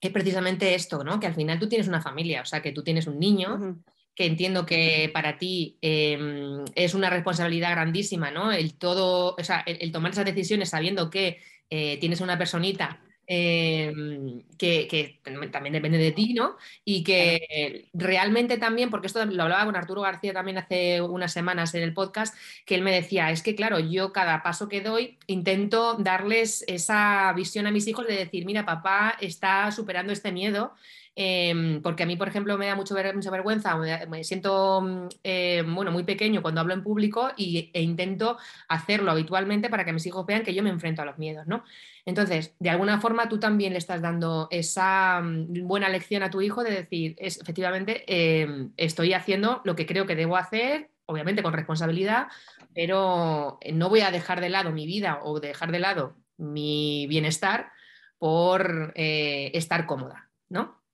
es 0.00 0.10
precisamente 0.10 0.74
esto, 0.74 1.04
¿no? 1.04 1.20
Que 1.20 1.26
al 1.26 1.34
final 1.34 1.58
tú 1.58 1.68
tienes 1.68 1.88
una 1.88 2.00
familia, 2.00 2.42
o 2.42 2.44
sea, 2.44 2.62
que 2.62 2.72
tú 2.72 2.82
tienes 2.82 3.06
un 3.06 3.18
niño, 3.18 3.82
que 4.14 4.26
entiendo 4.26 4.64
que 4.64 5.10
para 5.12 5.38
ti 5.38 5.78
em, 5.82 6.64
es 6.74 6.94
una 6.94 7.10
responsabilidad 7.10 7.72
grandísima, 7.72 8.30
¿no? 8.30 8.52
El 8.52 8.74
todo, 8.78 9.34
o 9.38 9.44
sea, 9.44 9.60
el, 9.66 9.92
tomar 9.92 10.12
esas 10.12 10.24
decisiones 10.24 10.70
sabiendo 10.70 11.10
que 11.10 11.40
eh, 11.68 11.98
tienes 11.98 12.20
una 12.20 12.38
personita 12.38 13.00
Em, 13.28 14.44
que, 14.56 15.18
también 15.50 15.72
depende 15.72 15.98
de 15.98 16.12
ti, 16.12 16.32
¿no? 16.32 16.56
Y 16.84 17.02
que 17.02 17.88
realmente 17.92 18.56
también, 18.56 18.88
porque 18.88 19.08
esto 19.08 19.24
lo 19.24 19.42
hablaba 19.42 19.64
con 19.64 19.74
Arturo 19.74 20.02
García 20.02 20.32
también 20.32 20.58
hace 20.58 21.00
unas 21.02 21.32
semanas 21.32 21.74
en 21.74 21.82
el 21.82 21.92
podcast, 21.92 22.36
que 22.64 22.76
él 22.76 22.82
me 22.82 22.92
decía, 22.92 23.32
es 23.32 23.42
que 23.42 23.56
claro, 23.56 23.80
yo 23.80 24.12
cada 24.12 24.44
paso 24.44 24.68
que 24.68 24.80
doy 24.80 25.18
intento 25.26 25.94
darles 25.94 26.64
esa 26.68 27.32
visión 27.32 27.66
a 27.66 27.72
mis 27.72 27.88
hijos 27.88 28.06
de 28.06 28.14
decir, 28.16 28.46
mira, 28.46 28.64
papá 28.64 29.16
está 29.20 29.72
superando 29.72 30.12
este 30.12 30.30
miedo 30.30 30.72
Em, 31.18 31.80
porque 31.80 32.02
a 32.02 32.06
mí, 32.06 32.14
por 32.16 32.28
ejemplo, 32.28 32.58
me 32.58 32.66
da 32.66 32.74
mucho 32.74 32.94
mucha 33.14 33.30
vergüenza, 33.30 33.74
me, 34.06 34.22
siento 34.22 34.82
mm, 34.82 35.08
eh, 35.24 35.64
bueno, 35.66 35.90
muy 35.90 36.04
pequeño 36.04 36.42
cuando 36.42 36.60
hablo 36.60 36.74
en 36.74 36.82
público 36.82 37.30
y, 37.38 37.70
e 37.72 37.80
intento 37.80 38.36
hacerlo 38.68 39.10
habitualmente 39.10 39.70
para 39.70 39.86
que 39.86 39.94
mis 39.94 40.04
hijos 40.04 40.26
vean 40.26 40.42
que 40.42 40.52
yo 40.52 40.62
me 40.62 40.68
enfrento 40.68 41.00
a 41.00 41.06
los 41.06 41.16
miedos, 41.16 41.46
¿no? 41.46 41.64
Entonces, 42.04 42.54
de 42.58 42.68
alguna 42.68 43.00
forma 43.00 43.30
tú 43.30 43.40
también 43.40 43.72
le 43.72 43.78
estás 43.78 44.02
dando 44.02 44.48
esa 44.50 45.22
mm, 45.22 45.66
buena 45.66 45.88
lección 45.88 46.22
a 46.22 46.30
tu 46.30 46.42
hijo 46.42 46.62
de 46.62 46.70
decir, 46.70 47.16
efectivamente, 47.18 48.04
em, 48.42 48.72
estoy 48.76 49.14
haciendo 49.14 49.62
lo 49.64 49.74
que 49.74 49.86
creo 49.86 50.06
que 50.06 50.16
debo 50.16 50.36
hacer, 50.36 50.90
obviamente 51.06 51.42
con 51.42 51.54
responsabilidad, 51.54 52.28
pero 52.74 53.58
no 53.72 53.88
voy 53.88 54.00
a 54.00 54.10
dejar 54.10 54.42
de 54.42 54.50
lado 54.50 54.70
mi 54.72 54.86
vida 54.86 55.20
o 55.22 55.40
dejar 55.40 55.72
de 55.72 55.78
lado 55.78 56.16
mi 56.36 57.06
bienestar 57.08 57.72
por 58.18 58.92
eh, 58.96 59.50
estar 59.54 59.86
cómoda, 59.86 60.30
¿no? 60.50 60.85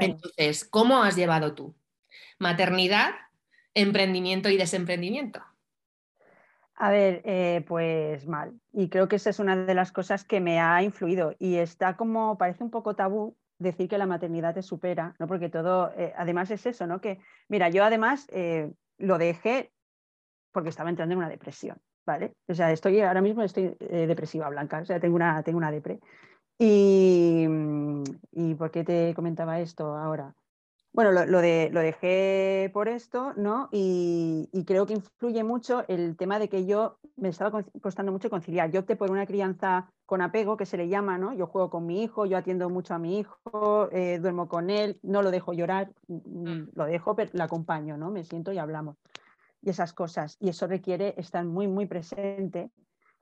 Entonces, 0.00 0.64
¿cómo 0.64 1.02
has 1.02 1.16
llevado 1.16 1.54
tú? 1.54 1.74
Maternidad, 2.38 3.10
emprendimiento 3.74 4.48
y 4.48 4.56
desemprendimiento. 4.56 5.42
A 6.74 6.90
ver, 6.90 7.22
eh, 7.24 7.64
pues 7.68 8.26
mal. 8.26 8.58
Y 8.72 8.88
creo 8.88 9.08
que 9.08 9.16
esa 9.16 9.30
es 9.30 9.38
una 9.38 9.56
de 9.56 9.74
las 9.74 9.92
cosas 9.92 10.24
que 10.24 10.40
me 10.40 10.60
ha 10.60 10.82
influido. 10.82 11.34
Y 11.38 11.56
está 11.56 11.96
como, 11.96 12.36
parece 12.38 12.64
un 12.64 12.70
poco 12.70 12.96
tabú 12.96 13.36
decir 13.58 13.88
que 13.88 13.98
la 13.98 14.06
maternidad 14.06 14.54
te 14.54 14.62
supera, 14.62 15.14
¿no? 15.18 15.26
Porque 15.26 15.48
todo, 15.48 15.92
eh, 15.96 16.12
además 16.16 16.50
es 16.50 16.66
eso, 16.66 16.86
¿no? 16.86 17.00
Que, 17.00 17.20
mira, 17.48 17.68
yo 17.68 17.84
además 17.84 18.26
eh, 18.32 18.72
lo 18.98 19.18
dejé 19.18 19.70
porque 20.50 20.70
estaba 20.70 20.90
entrando 20.90 21.12
en 21.12 21.18
una 21.18 21.28
depresión, 21.28 21.78
¿vale? 22.04 22.34
O 22.48 22.54
sea, 22.54 22.72
estoy, 22.72 23.00
ahora 23.00 23.20
mismo 23.20 23.42
estoy 23.42 23.76
depresiva, 23.78 24.48
Blanca, 24.48 24.80
o 24.80 24.84
sea, 24.84 24.98
tengo 24.98 25.14
una, 25.14 25.42
tengo 25.42 25.58
una 25.58 25.70
depre. 25.70 26.00
Y, 26.64 27.44
¿Y 28.30 28.54
por 28.54 28.70
qué 28.70 28.84
te 28.84 29.14
comentaba 29.14 29.58
esto 29.58 29.96
ahora? 29.96 30.32
Bueno, 30.92 31.10
lo, 31.10 31.40
de, 31.40 31.70
lo, 31.72 31.80
dejé 31.80 32.70
por 32.72 32.86
esto, 32.86 33.32
¿no? 33.34 33.68
Y, 33.72 34.48
creo 34.64 34.86
que 34.86 34.92
influye 34.92 35.42
mucho 35.42 35.84
el 35.88 36.16
tema 36.16 36.38
de 36.38 36.48
que 36.48 36.64
yo 36.64 37.00
me 37.16 37.30
estaba 37.30 37.64
costando 37.80 38.12
mucho 38.12 38.30
conciliar. 38.30 38.70
Yo 38.70 38.80
opté 38.80 38.94
por 38.94 39.10
una 39.10 39.26
crianza 39.26 39.90
con 40.06 40.22
apego, 40.22 40.56
que 40.56 40.64
se 40.64 40.76
le 40.76 40.88
llama, 40.88 41.18
¿no? 41.18 41.32
Yo 41.32 41.48
juego 41.48 41.68
con 41.68 41.84
mi 41.84 42.00
hijo, 42.00 42.26
yo 42.26 42.36
atiendo 42.36 42.70
mucho 42.70 42.94
a 42.94 43.00
mi 43.00 43.18
hijo, 43.18 43.88
eh, 43.90 44.20
duermo 44.20 44.46
con 44.46 44.70
él, 44.70 45.00
no 45.02 45.20
lo 45.22 45.32
dejo 45.32 45.52
llorar, 45.54 45.92
mm, 46.06 46.48
mm, 46.48 46.70
lo 46.74 46.84
dejo, 46.84 47.16
pero 47.16 47.30
lo 47.34 47.42
acompaño, 47.42 47.96
¿no? 47.96 48.12
Me 48.12 48.22
siento 48.22 48.52
y 48.52 48.58
hablamos. 48.58 48.98
Y 49.62 49.70
esas 49.70 49.92
cosas. 49.92 50.36
Y 50.38 50.50
eso 50.50 50.68
requiere 50.68 51.14
estar 51.16 51.44
muy, 51.44 51.66
muy 51.66 51.86
presente. 51.86 52.70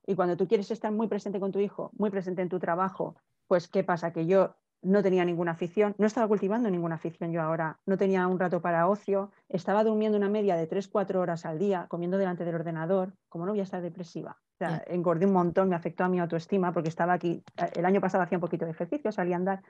Y 0.07 0.15
cuando 0.15 0.37
tú 0.37 0.47
quieres 0.47 0.71
estar 0.71 0.93
muy 0.93 1.09
presente 1.09 1.41
con 1.41 1.53
tu 1.53 1.59
hijo, 1.59 1.91
muy 1.97 2.11
presente 2.11 2.43
en 2.43 2.51
tu 2.51 2.59
trabajo, 2.59 3.17
pues 3.51 3.67
¿qué 3.67 3.83
pasa? 3.83 4.13
Que 4.13 4.27
yo 4.27 4.55
no 4.81 5.03
tenía 5.03 5.25
ninguna 5.25 5.51
afición, 5.51 5.97
no 5.99 6.07
estaba 6.07 6.29
cultivando 6.29 6.71
ninguna 6.71 6.95
afición 6.95 7.33
yo 7.33 7.43
ahora, 7.43 7.81
no 7.85 7.99
tenía 7.99 8.25
un 8.29 8.39
rato 8.39 8.63
para 8.63 8.87
ocio, 8.87 9.33
estaba 9.49 9.83
durmiendo 9.83 10.17
una 10.17 10.29
media 10.29 10.55
de 10.55 10.69
3-4 10.69 11.17
horas 11.17 11.45
al 11.45 11.59
día, 11.59 11.87
comiendo 11.89 12.17
delante 12.17 12.45
del 12.45 12.55
ordenador, 12.55 13.13
como 13.29 13.47
no 13.47 13.51
voy 13.51 13.59
a 13.59 13.65
estar 13.65 13.83
depresiva. 13.83 14.39
O 14.55 14.57
sea, 14.57 14.85
engordé 14.87 15.27
un 15.27 15.33
montón, 15.33 15.69
me 15.69 15.75
afectó 15.75 16.05
a 16.05 16.09
mi 16.09 16.21
autoestima 16.21 16.73
porque 16.73 16.91
estaba 16.91 17.13
aquí, 17.13 17.43
el 17.75 17.85
año 17.85 18.01
pasado 18.01 18.23
hacía 18.23 18.39
un 18.39 18.43
poquito 18.43 18.67
de 18.67 18.71
ejercicio, 18.71 19.11
salía 19.11 19.35
a 19.35 19.39
andar, 19.39 19.63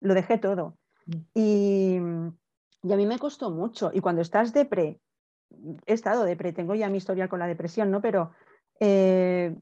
lo 0.00 0.14
dejé 0.14 0.38
todo. 0.38 0.78
Mm. 1.04 1.12
Y, 1.34 2.00
y 2.84 2.92
a 2.92 2.96
mí 2.96 3.04
me 3.04 3.18
costó 3.18 3.50
mucho. 3.50 3.90
Y 3.92 4.00
cuando 4.00 4.22
estás 4.22 4.54
depre, 4.54 4.98
he 5.84 5.92
estado 5.92 6.24
depre, 6.24 6.54
tengo 6.54 6.74
ya 6.74 6.88
mi 6.88 6.96
historia 6.96 7.28
con 7.28 7.38
la 7.38 7.46
depresión, 7.46 7.90
¿no? 7.90 8.00
Pero 8.00 8.30
eh, 8.80 9.54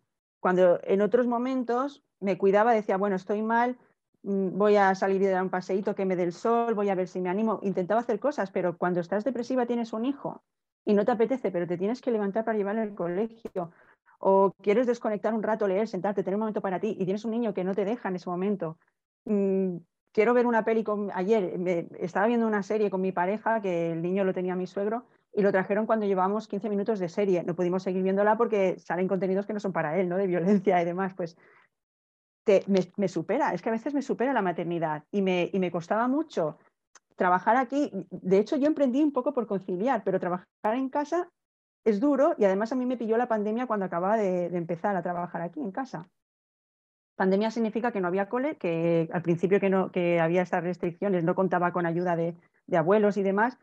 cuando 0.44 0.78
en 0.82 1.00
otros 1.00 1.26
momentos 1.26 2.04
me 2.20 2.36
cuidaba, 2.36 2.74
decía, 2.74 2.98
bueno, 2.98 3.16
estoy 3.16 3.40
mal, 3.40 3.78
Mm, 4.24 4.56
voy 4.56 4.76
a 4.76 4.94
salir 4.94 5.20
y 5.20 5.26
dar 5.26 5.42
un 5.42 5.50
paseíto 5.50 5.94
que 5.94 6.06
me 6.06 6.16
dé 6.16 6.22
el 6.22 6.32
sol, 6.32 6.74
voy 6.74 6.88
a 6.88 6.94
ver 6.94 7.08
si 7.08 7.20
me 7.20 7.28
animo. 7.28 7.60
Intentaba 7.62 8.00
hacer 8.00 8.18
cosas, 8.18 8.50
pero 8.50 8.76
cuando 8.78 9.00
estás 9.00 9.22
depresiva 9.22 9.66
tienes 9.66 9.92
un 9.92 10.06
hijo 10.06 10.42
y 10.84 10.94
no 10.94 11.04
te 11.04 11.12
apetece, 11.12 11.50
pero 11.50 11.66
te 11.66 11.76
tienes 11.76 12.00
que 12.00 12.10
levantar 12.10 12.44
para 12.44 12.56
llevarlo 12.56 12.82
al 12.82 12.94
colegio 12.94 13.70
o 14.18 14.52
quieres 14.62 14.86
desconectar 14.86 15.34
un 15.34 15.42
rato, 15.42 15.68
leer, 15.68 15.88
sentarte, 15.88 16.22
tener 16.22 16.36
un 16.36 16.40
momento 16.40 16.62
para 16.62 16.80
ti 16.80 16.96
y 16.98 17.04
tienes 17.04 17.24
un 17.26 17.32
niño 17.32 17.52
que 17.52 17.64
no 17.64 17.74
te 17.74 17.84
deja 17.84 18.08
en 18.08 18.16
ese 18.16 18.30
momento. 18.30 18.78
Mm, 19.26 19.76
quiero 20.12 20.32
ver 20.32 20.46
una 20.46 20.64
peli 20.64 20.84
con... 20.84 21.10
Ayer 21.12 21.58
me, 21.58 21.88
estaba 21.98 22.26
viendo 22.26 22.46
una 22.46 22.62
serie 22.62 22.90
con 22.90 23.02
mi 23.02 23.12
pareja, 23.12 23.60
que 23.60 23.92
el 23.92 24.00
niño 24.00 24.24
lo 24.24 24.32
tenía 24.32 24.56
mi 24.56 24.66
suegro, 24.66 25.04
y 25.34 25.42
lo 25.42 25.52
trajeron 25.52 25.86
cuando 25.86 26.06
llevábamos 26.06 26.48
15 26.48 26.68
minutos 26.68 26.98
de 26.98 27.08
serie. 27.08 27.42
No 27.42 27.54
pudimos 27.54 27.82
seguir 27.82 28.02
viéndola 28.02 28.36
porque 28.36 28.78
salen 28.78 29.08
contenidos 29.08 29.46
que 29.46 29.52
no 29.52 29.60
son 29.60 29.72
para 29.72 29.98
él, 29.98 30.08
¿no? 30.08 30.16
De 30.16 30.26
violencia 30.26 30.80
y 30.80 30.84
demás. 30.84 31.14
Pues 31.14 31.36
me, 32.96 33.08
supera, 33.08 33.52
es 33.52 33.62
que 33.62 33.68
a 33.68 33.72
veces 33.72 33.94
me 33.94 34.02
supera 34.02 34.32
la 34.32 34.42
maternidad 34.42 35.04
y 35.10 35.22
me, 35.22 35.50
y 35.52 35.58
me 35.58 35.70
costaba 35.70 36.08
mucho 36.08 36.58
trabajar 37.16 37.56
aquí. 37.56 37.90
De 38.10 38.38
hecho, 38.38 38.56
yo 38.56 38.66
emprendí 38.66 39.02
un 39.02 39.12
poco 39.12 39.32
por 39.32 39.46
conciliar, 39.46 40.02
pero 40.04 40.20
trabajar 40.20 40.46
en 40.74 40.88
casa 40.88 41.28
es 41.84 42.00
duro 42.00 42.34
y 42.38 42.44
además 42.44 42.72
a 42.72 42.76
mí 42.76 42.86
me 42.86 42.96
pilló 42.96 43.16
la 43.16 43.28
pandemia 43.28 43.66
cuando 43.66 43.86
acababa 43.86 44.16
de, 44.16 44.46
empezar 44.46 44.96
a 44.96 45.02
trabajar 45.02 45.42
aquí 45.42 45.60
en 45.60 45.70
casa. 45.70 46.08
Pandemia 47.16 47.50
significa 47.50 47.92
que 47.92 48.00
no 48.00 48.08
había 48.08 48.28
cole, 48.28 48.56
que 48.56 49.08
al 49.12 49.22
principio 49.22 49.60
que, 49.60 49.70
no, 49.70 49.92
que 49.92 50.18
había 50.18 50.42
estas 50.42 50.64
restricciones 50.64 51.22
no 51.22 51.34
contaba 51.34 51.72
con 51.72 51.86
ayuda 51.86 52.16
de, 52.16 52.34
abuelos 52.72 53.16
y 53.16 53.22
demás, 53.22 53.58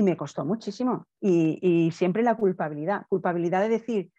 y 0.00 0.02
me 0.02 0.16
costó 0.16 0.46
muchísimo. 0.46 1.06
Y, 1.20 1.90
siempre 1.92 2.22
la 2.22 2.34
culpabilidad, 2.34 3.04
culpabilidad 3.10 3.60
de 3.60 3.68
decir, 3.68 4.10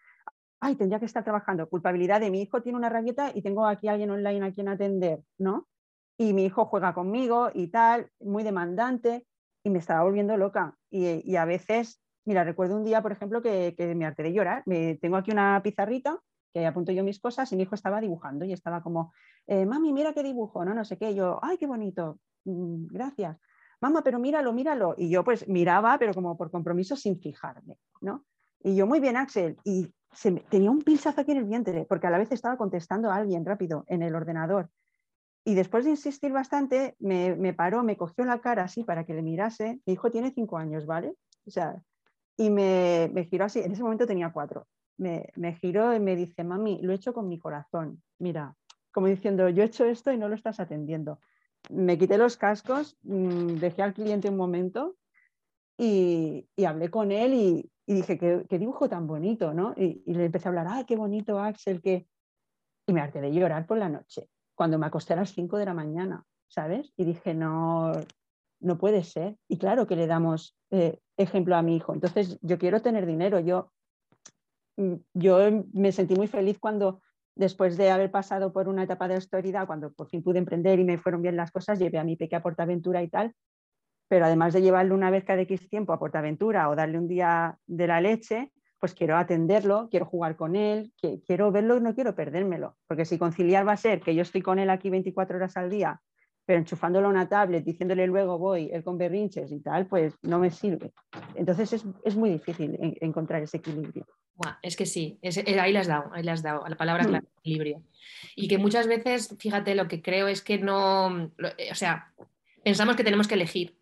ay, 0.59 0.75
tendría 0.75 0.99
que 0.99 1.07
estar 1.07 1.23
trabajando, 1.23 1.67
culpabilidad 1.67 2.19
de 2.19 2.29
mi 2.29 2.43
hijo 2.43 2.61
tiene 2.61 2.77
una 2.77 2.87
rabieta 2.87 3.31
y 3.33 3.41
tengo 3.41 3.65
aquí 3.65 3.87
a 3.87 3.93
alguien 3.93 4.11
online 4.11 4.45
a 4.45 4.51
quien 4.51 4.67
atender, 4.67 5.21
¿no? 5.39 5.67
Y 6.19 6.33
mi 6.33 6.45
hijo 6.45 6.65
juega 6.65 6.93
conmigo 6.93 7.49
y 7.51 7.69
tal, 7.69 8.11
muy 8.19 8.43
demandante, 8.43 9.25
y 9.63 9.71
me 9.71 9.79
estaba 9.79 10.03
volviendo 10.03 10.37
loca. 10.37 10.77
Y, 10.91 11.35
a 11.35 11.45
veces, 11.45 11.99
mira, 12.25 12.43
recuerdo 12.43 12.75
un 12.75 12.83
día, 12.83 13.01
por 13.01 13.11
ejemplo, 13.11 13.41
que, 13.41 13.73
me 13.97 14.05
harté 14.05 14.21
de 14.21 14.33
llorar. 14.33 14.61
Me, 14.67 14.99
tengo 15.01 15.17
aquí 15.17 15.31
una 15.31 15.61
pizarrita 15.63 16.19
que 16.53 16.67
apunto 16.67 16.91
yo 16.91 17.03
mis 17.03 17.19
cosas 17.19 17.51
y 17.51 17.55
mi 17.55 17.63
hijo 17.63 17.73
estaba 17.73 17.99
dibujando 18.01 18.45
y 18.45 18.53
estaba 18.53 18.83
como, 18.83 19.13
eh, 19.47 19.65
mami, 19.65 19.93
mira 19.93 20.13
qué 20.13 20.21
dibujo, 20.21 20.63
¿no? 20.63 20.75
No 20.75 20.85
sé 20.85 20.99
qué. 20.99 21.15
yo, 21.15 21.39
ay, 21.41 21.57
qué 21.57 21.65
bonito, 21.65 22.19
mm, 22.45 22.85
gracias. 22.87 23.39
Mamá, 23.81 24.03
pero 24.03 24.19
míralo, 24.19 24.53
míralo. 24.53 24.95
Y 24.97 25.09
yo 25.09 25.23
pues 25.23 25.47
miraba, 25.47 25.97
pero 25.97 26.13
como 26.13 26.37
por 26.37 26.51
compromiso 26.51 26.95
sin 26.95 27.19
fijarme, 27.19 27.77
¿no? 27.99 28.23
Y 28.63 28.75
yo, 28.75 28.85
muy 28.85 28.99
bien, 28.99 29.17
Axel. 29.17 29.57
Y 29.63 29.91
tenía 30.49 30.69
un 30.69 30.81
pinchazo 30.81 31.21
aquí 31.21 31.31
en 31.31 31.39
el 31.39 31.45
vientre, 31.45 31.85
porque 31.89 32.07
a 32.07 32.11
la 32.11 32.19
vez 32.19 32.31
estaba 32.31 32.57
contestando 32.57 33.09
a 33.09 33.15
alguien 33.15 33.43
rápido 33.43 33.83
en 33.87 34.03
el 34.03 34.15
ordenador. 34.15 34.69
Y 35.43 35.55
después 35.55 35.85
de 35.85 35.91
insistir 35.91 36.31
bastante, 36.31 36.95
me, 36.99 37.53
paró, 37.53 37.83
me 37.83 37.97
cogió 37.97 38.23
la 38.25 38.39
cara 38.39 38.63
así 38.63 38.83
para 38.83 39.05
que 39.05 39.15
le 39.15 39.23
mirase. 39.23 39.81
Mi 39.87 39.93
hijo 39.93 40.11
tiene 40.11 40.31
cinco 40.31 40.57
años, 40.57 40.85
¿vale? 40.85 41.15
O 41.47 41.49
sea, 41.49 41.81
y 42.37 42.51
me, 42.51 43.09
me 43.11 43.25
giró 43.25 43.45
así, 43.45 43.59
en 43.59 43.71
ese 43.71 43.81
momento 43.81 44.05
tenía 44.05 44.31
cuatro. 44.31 44.67
Me, 44.97 45.31
me 45.35 45.55
giró 45.55 45.95
y 45.95 45.99
me 45.99 46.15
dice, 46.15 46.43
mami, 46.43 46.79
lo 46.83 46.91
he 46.91 46.95
hecho 46.95 47.13
con 47.13 47.27
mi 47.27 47.39
corazón. 47.39 48.03
Mira, 48.19 48.55
como 48.91 49.07
diciendo, 49.07 49.49
yo 49.49 49.63
he 49.63 49.65
hecho 49.65 49.85
esto 49.85 50.11
y 50.11 50.17
no 50.17 50.29
lo 50.29 50.35
estás 50.35 50.59
atendiendo. 50.59 51.19
Me 51.69 51.97
quité 51.97 52.17
los 52.17 52.37
cascos, 52.37 52.97
mm, 53.03 53.55
dejé 53.55 53.81
al 53.81 53.93
cliente 53.93 54.29
un 54.29 54.37
momento 54.37 54.95
y, 55.77 56.47
y 56.55 56.65
hablé 56.65 56.89
con 56.89 57.11
él 57.11 57.33
y, 57.33 57.71
dije, 57.87 58.17
qué, 58.17 58.57
dibujo 58.57 58.87
tan 58.87 59.07
bonito, 59.07 59.53
¿no? 59.53 59.73
Y, 59.75 60.01
le 60.05 60.25
empecé 60.25 60.47
a 60.47 60.49
hablar, 60.49 60.67
¡ay, 60.69 60.85
qué 60.85 60.95
bonito, 60.95 61.39
Axel! 61.39 61.81
Que... 61.81 62.07
Y 62.87 62.93
me 62.93 63.01
harté 63.01 63.21
de 63.21 63.31
llorar 63.31 63.65
por 63.67 63.77
la 63.77 63.89
noche, 63.89 64.29
cuando 64.55 64.79
me 64.79 64.85
acosté 64.85 65.13
a 65.13 65.17
las 65.17 65.31
5 65.31 65.57
de 65.57 65.65
la 65.65 65.73
mañana, 65.73 66.23
¿sabes? 66.47 66.93
Y 66.97 67.05
dije, 67.05 67.33
no, 67.33 67.91
no 68.61 68.77
puede 68.77 69.03
ser. 69.03 69.37
Y 69.47 69.57
claro 69.57 69.87
que 69.87 69.95
le 69.95 70.07
damos 70.07 70.55
eh, 70.69 70.99
ejemplo 71.17 71.55
a 71.55 71.61
mi 71.61 71.75
hijo. 71.75 71.93
Entonces, 71.93 72.39
yo 72.41 72.57
quiero 72.57 72.81
tener 72.81 73.05
dinero. 73.05 73.39
Yo, 73.39 73.71
mm, 74.77 74.95
yo 75.13 75.39
me 75.73 75.91
sentí 75.91 76.15
muy 76.15 76.27
feliz 76.27 76.59
cuando, 76.59 77.01
después 77.41 77.75
de 77.75 77.89
haber 77.89 78.11
pasado 78.11 78.53
por 78.53 78.69
una 78.69 78.83
etapa 78.83 79.07
de 79.07 79.15
austeridad, 79.15 79.65
cuando 79.65 79.91
por 79.91 80.07
fin 80.07 80.21
pude 80.21 80.37
emprender 80.37 80.79
y 80.79 80.85
me 80.85 80.99
fueron 80.99 81.23
bien 81.23 81.35
las 81.35 81.51
cosas, 81.51 81.79
llevé 81.79 81.97
a 81.97 82.03
mi 82.03 82.15
pequeña 82.15 82.43
Portaventura 82.43 83.01
y 83.01 83.09
tal, 83.09 83.33
pero 84.07 84.25
además 84.25 84.53
de 84.53 84.61
llevarlo 84.61 84.93
una 84.93 85.09
vez 85.09 85.23
cada 85.25 85.41
X 85.41 85.67
tiempo 85.67 85.91
a 85.91 85.99
Portaventura 85.99 86.69
o 86.69 86.75
darle 86.75 86.99
un 86.99 87.07
día 87.07 87.57
de 87.65 87.87
la 87.87 87.99
leche, 87.99 88.53
pues 88.79 88.93
quiero 88.93 89.17
atenderlo, 89.17 89.89
quiero 89.89 90.05
jugar 90.05 90.35
con 90.35 90.55
él, 90.55 90.93
quiero 91.25 91.51
verlo 91.51 91.77
y 91.77 91.81
no 91.81 91.95
quiero 91.95 92.13
perdérmelo. 92.13 92.77
Porque 92.87 93.05
si 93.05 93.17
conciliar 93.17 93.67
va 93.67 93.73
a 93.73 93.77
ser 93.77 94.01
que 94.01 94.13
yo 94.13 94.21
estoy 94.21 94.41
con 94.41 94.59
él 94.59 94.69
aquí 94.69 94.91
24 94.91 95.37
horas 95.37 95.57
al 95.57 95.69
día, 95.69 95.99
pero 96.51 96.59
enchufándolo 96.59 97.07
a 97.07 97.09
una 97.09 97.29
tablet, 97.29 97.63
diciéndole 97.63 98.05
luego 98.07 98.37
voy, 98.37 98.69
él 98.73 98.83
con 98.83 98.97
berrinches 98.97 99.53
y 99.53 99.61
tal, 99.61 99.87
pues 99.87 100.15
no 100.23 100.37
me 100.37 100.51
sirve. 100.51 100.91
Entonces 101.33 101.81
es, 102.03 102.15
muy 102.17 102.29
difícil 102.29 102.77
encontrar 102.99 103.41
ese 103.41 103.55
equilibrio. 103.55 104.05
es 104.61 104.75
que 104.75 104.85
sí, 104.85 105.17
ahí 105.23 105.71
las 105.71 105.83
has 105.83 105.87
dado, 105.87 106.13
ahí 106.13 106.23
las 106.23 106.43
dado, 106.43 106.65
a 106.65 106.69
la 106.69 106.75
palabra 106.75 107.07
mm. 107.07 107.25
equilibrio. 107.39 107.81
Y 108.35 108.49
que 108.49 108.57
muchas 108.57 108.85
veces, 108.87 109.33
fíjate, 109.39 109.75
lo 109.75 109.87
que 109.87 110.01
creo 110.01 110.27
es 110.27 110.41
que 110.41 110.57
no, 110.57 111.05
o 111.07 111.75
sea, 111.75 112.11
pensamos 112.65 112.97
que 112.97 113.05
tenemos 113.05 113.29
que 113.29 113.35
elegir 113.35 113.77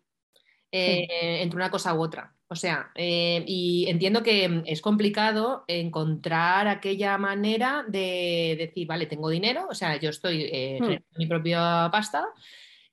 eh, 0.70 1.42
entre 1.42 1.56
una 1.56 1.72
cosa 1.72 1.92
u 1.92 2.00
otra. 2.00 2.36
O 2.52 2.56
sea, 2.56 2.90
eh, 2.96 3.44
y 3.46 3.88
entiendo 3.88 4.24
que 4.24 4.64
es 4.66 4.80
complicado 4.80 5.64
encontrar 5.68 6.66
aquella 6.66 7.16
manera 7.16 7.84
de 7.86 8.56
decir, 8.58 8.88
vale, 8.88 9.06
tengo 9.06 9.28
dinero, 9.30 9.68
o 9.70 9.74
sea, 9.74 10.00
yo 10.00 10.10
estoy 10.10 10.48
eh, 10.50 10.78
hmm. 10.80 11.16
mi 11.16 11.26
propia 11.28 11.88
pasta 11.92 12.26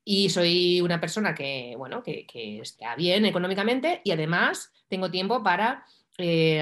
y 0.04 0.30
soy 0.30 0.80
una 0.80 1.02
persona 1.02 1.34
que, 1.34 1.74
bueno, 1.76 2.04
que, 2.04 2.28
está 2.62 2.96
bien 2.96 3.26
económicamente 3.26 4.02
y 4.04 4.12
además 4.12 4.72
tengo 4.90 5.10
tiempo 5.10 5.42
para 5.42 5.84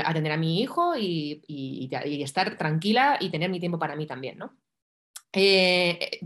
atender 0.05 0.31
a 0.31 0.37
mi 0.37 0.61
hijo 0.61 0.95
y, 0.95 1.43
y, 1.47 2.23
estar 2.23 2.57
tranquila 2.57 3.17
y 3.19 3.29
tener 3.29 3.49
mi 3.49 3.59
tiempo 3.59 3.77
para 3.77 3.97
mí 3.97 4.05
también, 4.05 4.37
¿no? 4.37 4.55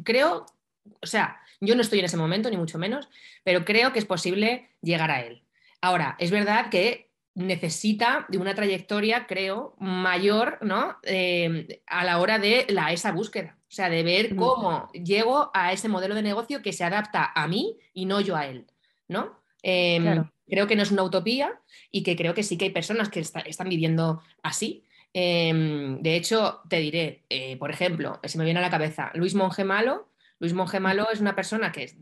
creo, 0.03 0.45
o 1.01 1.07
sea, 1.07 1.41
yo 1.59 1.73
no 1.73 1.81
estoy 1.81 1.97
en 1.97 2.05
ese 2.05 2.17
momento, 2.17 2.47
ni 2.51 2.57
mucho 2.57 2.77
menos, 2.77 3.09
pero 3.43 3.65
creo 3.65 3.91
que 3.91 3.97
es 3.97 4.05
posible 4.05 4.69
llegar 4.83 5.09
a 5.09 5.23
él. 5.23 5.43
Ahora, 5.81 6.15
es 6.19 6.31
verdad 6.31 6.69
que 6.69 7.09
necesita 7.35 8.25
de 8.29 8.37
una 8.37 8.55
trayectoria, 8.55 9.25
creo, 9.27 9.75
mayor 9.79 10.57
¿no? 10.61 10.97
Eh, 11.03 11.81
a 11.87 12.03
la 12.03 12.19
hora 12.19 12.37
de 12.39 12.65
la, 12.69 12.91
esa 12.91 13.11
búsqueda. 13.11 13.57
O 13.61 13.71
sea, 13.71 13.89
de 13.89 14.01
ver 14.01 14.35
cómo 14.35 14.89
llego 14.93 15.51
a 15.53 15.71
ese 15.71 15.89
modelo 15.89 16.15
de 16.15 16.23
negocio 16.23 16.63
que 16.63 16.73
se 16.73 16.83
adapta 16.83 17.31
a 17.35 17.47
mí 17.47 17.77
y 17.93 18.05
no 18.05 18.19
yo 18.19 18.35
a 18.35 18.47
él. 18.47 18.65
¿no? 19.09 19.39
Em, 19.61 20.23
creo 20.47 20.67
que 20.67 20.75
no 20.75 20.83
es 20.83 20.91
una 20.91 21.03
utopía 21.03 21.59
y 21.91 22.03
que 22.03 22.15
creo 22.15 22.33
que 22.33 22.43
sí 22.43 22.57
que 22.57 22.65
hay 22.65 22.71
personas 22.71 23.09
que 23.09 23.19
están 23.19 23.69
viviendo 23.69 24.21
así. 24.41 24.85
Em, 25.13 26.01
de 26.01 26.15
hecho, 26.15 26.61
te 26.69 26.77
diré, 26.77 27.25
eh, 27.29 27.57
por 27.57 27.71
ejemplo, 27.71 28.19
se 28.23 28.37
me 28.37 28.45
viene 28.45 28.59
a 28.59 28.63
la 28.63 28.69
cabeza 28.69 29.11
Luis 29.15 29.35
Monge 29.35 29.63
Malo, 29.63 30.08
Luis 30.39 30.53
Monge 30.53 30.79
Malo 30.79 31.07
es 31.11 31.19
una 31.19 31.35
persona 31.35 31.71
que 31.71 31.93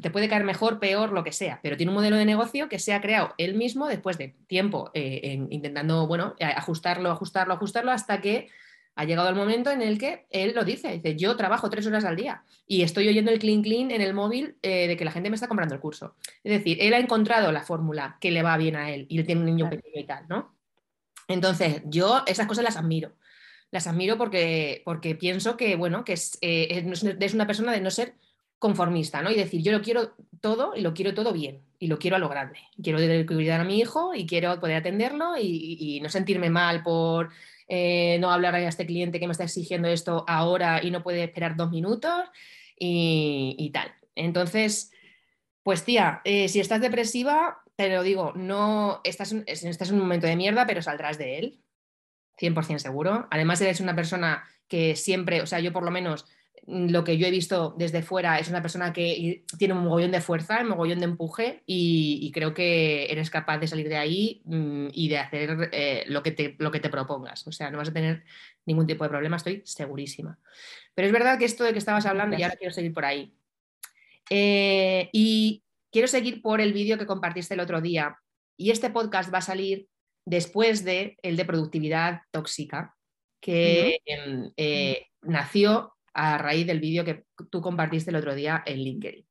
te 0.00 0.10
puede 0.10 0.28
caer 0.28 0.44
mejor, 0.44 0.78
peor, 0.78 1.12
lo 1.12 1.24
que 1.24 1.32
sea, 1.32 1.60
pero 1.62 1.76
tiene 1.76 1.90
un 1.90 1.96
modelo 1.96 2.16
de 2.16 2.24
negocio 2.24 2.68
que 2.68 2.78
se 2.78 2.92
ha 2.92 3.00
creado 3.00 3.34
él 3.36 3.54
mismo 3.54 3.88
después 3.88 4.16
de 4.16 4.34
tiempo 4.46 4.90
eh, 4.94 5.44
intentando, 5.50 6.06
bueno, 6.06 6.34
ajustarlo, 6.40 7.10
ajustarlo, 7.10 7.54
ajustarlo 7.54 7.90
hasta 7.90 8.20
que 8.20 8.48
ha 9.00 9.04
llegado 9.04 9.28
el 9.28 9.34
momento 9.34 9.70
en 9.70 9.82
el 9.82 9.98
que 9.98 10.26
él 10.30 10.52
lo 10.54 10.64
dice, 10.64 10.92
dice, 10.92 11.16
yo 11.16 11.36
trabajo 11.36 11.70
tres 11.70 11.86
horas 11.86 12.04
al 12.04 12.16
día 12.16 12.42
y 12.66 12.82
estoy 12.82 13.08
oyendo 13.08 13.30
el 13.30 13.38
clean 13.38 13.62
clean 13.62 13.90
en 13.90 14.02
el 14.02 14.14
móvil 14.14 14.56
eh, 14.62 14.88
de 14.88 14.96
que 14.96 15.04
la 15.04 15.10
gente 15.12 15.30
me 15.30 15.36
está 15.36 15.48
comprando 15.48 15.74
el 15.74 15.80
curso. 15.80 16.16
Es 16.44 16.52
decir, 16.52 16.78
él 16.80 16.92
ha 16.94 16.98
encontrado 16.98 17.50
la 17.52 17.62
fórmula 17.62 18.18
que 18.20 18.30
le 18.30 18.42
va 18.42 18.56
bien 18.56 18.76
a 18.76 18.90
él 18.90 19.06
y 19.08 19.18
él 19.18 19.26
tiene 19.26 19.40
un 19.40 19.46
niño 19.46 19.70
pequeño 19.70 20.00
y 20.00 20.04
tal, 20.04 20.26
¿no? 20.28 20.54
Entonces, 21.28 21.82
yo 21.86 22.22
esas 22.26 22.46
cosas 22.46 22.64
las 22.64 22.76
admiro. 22.76 23.12
Las 23.70 23.86
admiro 23.86 24.18
porque, 24.18 24.82
porque 24.84 25.14
pienso 25.14 25.56
que, 25.56 25.76
bueno, 25.76 26.04
que 26.04 26.14
es, 26.14 26.38
eh, 26.40 26.84
es 27.20 27.34
una 27.34 27.46
persona 27.46 27.72
de 27.72 27.80
no 27.80 27.90
ser 27.90 28.14
conformista, 28.60 29.22
¿no? 29.22 29.30
Y 29.30 29.36
decir, 29.36 29.62
yo 29.62 29.72
lo 29.72 29.80
quiero 29.80 30.12
todo 30.40 30.74
y 30.76 30.82
lo 30.82 30.92
quiero 30.92 31.14
todo 31.14 31.32
bien 31.32 31.62
y 31.78 31.86
lo 31.86 31.98
quiero 31.98 32.16
a 32.16 32.18
lo 32.18 32.28
grande. 32.28 32.58
Quiero 32.80 32.98
cuidar 33.26 33.60
a 33.60 33.64
mi 33.64 33.80
hijo 33.80 34.14
y 34.14 34.26
quiero 34.26 34.60
poder 34.60 34.76
atenderlo 34.76 35.32
y, 35.38 35.98
no 36.02 36.10
sentirme 36.10 36.50
mal 36.50 36.82
por 36.82 37.30
eh, 37.68 38.18
no 38.20 38.30
hablar 38.30 38.54
a 38.54 38.68
este 38.68 38.84
cliente 38.84 39.18
que 39.18 39.26
me 39.26 39.32
está 39.32 39.44
exigiendo 39.44 39.88
esto 39.88 40.24
ahora 40.28 40.84
y 40.84 40.90
no 40.90 41.02
puede 41.02 41.24
esperar 41.24 41.56
dos 41.56 41.70
minutos 41.70 42.26
y, 42.78 43.70
tal. 43.72 43.94
Entonces, 44.14 44.92
pues 45.62 45.84
tía, 45.84 46.20
eh, 46.24 46.48
si 46.48 46.60
estás 46.60 46.82
depresiva, 46.82 47.62
te 47.76 47.88
lo 47.88 48.02
digo, 48.02 48.34
no 48.36 49.00
estás, 49.04 49.32
estás 49.46 49.88
en 49.88 49.94
un 49.94 50.02
momento 50.02 50.26
de 50.26 50.36
mierda, 50.36 50.66
pero 50.66 50.82
saldrás 50.82 51.16
de 51.16 51.38
él, 51.38 51.60
100% 52.40 52.78
seguro. 52.78 53.28
Además, 53.30 53.60
eres 53.60 53.80
una 53.80 53.94
persona 53.94 54.44
que 54.68 54.96
siempre, 54.96 55.42
o 55.42 55.46
sea, 55.46 55.60
yo 55.60 55.72
por 55.72 55.82
lo 55.82 55.90
menos 55.90 56.26
lo 56.66 57.04
que 57.04 57.18
yo 57.18 57.26
he 57.26 57.30
visto 57.30 57.74
desde 57.76 58.02
fuera 58.02 58.38
es 58.38 58.48
una 58.48 58.62
persona 58.62 58.92
que 58.92 59.44
tiene 59.58 59.74
un 59.74 59.84
mogollón 59.84 60.12
de 60.12 60.20
fuerza, 60.20 60.60
un 60.60 60.68
mogollón 60.68 61.00
de 61.00 61.06
empuje 61.06 61.62
y, 61.66 62.30
creo 62.32 62.54
que 62.54 63.10
eres 63.10 63.30
capaz 63.30 63.58
de 63.58 63.66
salir 63.66 63.88
de 63.88 63.96
ahí 63.96 64.42
mm, 64.44 64.88
y 64.92 65.08
de 65.08 65.18
hacer 65.18 65.70
eh, 65.72 66.04
lo, 66.06 66.22
que 66.22 66.30
te, 66.30 66.56
lo 66.58 66.70
que 66.70 66.80
te 66.80 66.88
propongas. 66.88 67.46
O 67.46 67.52
sea, 67.52 67.70
no 67.70 67.78
vas 67.78 67.88
a 67.88 67.92
tener 67.92 68.24
ningún 68.66 68.86
tipo 68.86 69.04
de 69.04 69.10
problema, 69.10 69.36
estoy 69.36 69.62
segurísima. 69.64 70.38
Pero 70.94 71.06
es 71.06 71.12
verdad 71.12 71.38
que 71.38 71.44
esto 71.44 71.64
de 71.64 71.72
que 71.72 71.78
estabas 71.78 72.06
hablando, 72.06 72.36
y 72.38 72.42
ahora 72.42 72.56
quiero 72.56 72.72
seguir 72.72 72.92
por 72.92 73.04
ahí. 73.04 73.34
Eh, 74.28 75.08
y 75.12 75.64
quiero 75.90 76.06
seguir 76.06 76.40
por 76.40 76.60
el 76.60 76.72
vídeo 76.72 76.98
que 76.98 77.06
compartiste 77.06 77.54
el 77.54 77.60
otro 77.60 77.80
día. 77.80 78.18
Y 78.56 78.70
este 78.70 78.90
podcast 78.90 79.32
va 79.32 79.38
a 79.38 79.42
salir 79.42 79.88
después 80.30 80.84
de 80.84 81.18
el 81.22 81.36
de 81.36 81.44
productividad 81.44 82.22
tóxica, 82.30 82.94
que 83.40 83.98
eh, 84.56 85.06
nació 85.22 85.94
a 86.14 86.38
raíz 86.38 86.66
del 86.66 86.80
vídeo 86.80 87.04
que 87.04 87.24
tú 87.50 87.60
compartiste 87.60 88.10
el 88.10 88.16
otro 88.16 88.34
día 88.34 88.62
en 88.64 88.78
LinkedIn. 88.78 89.26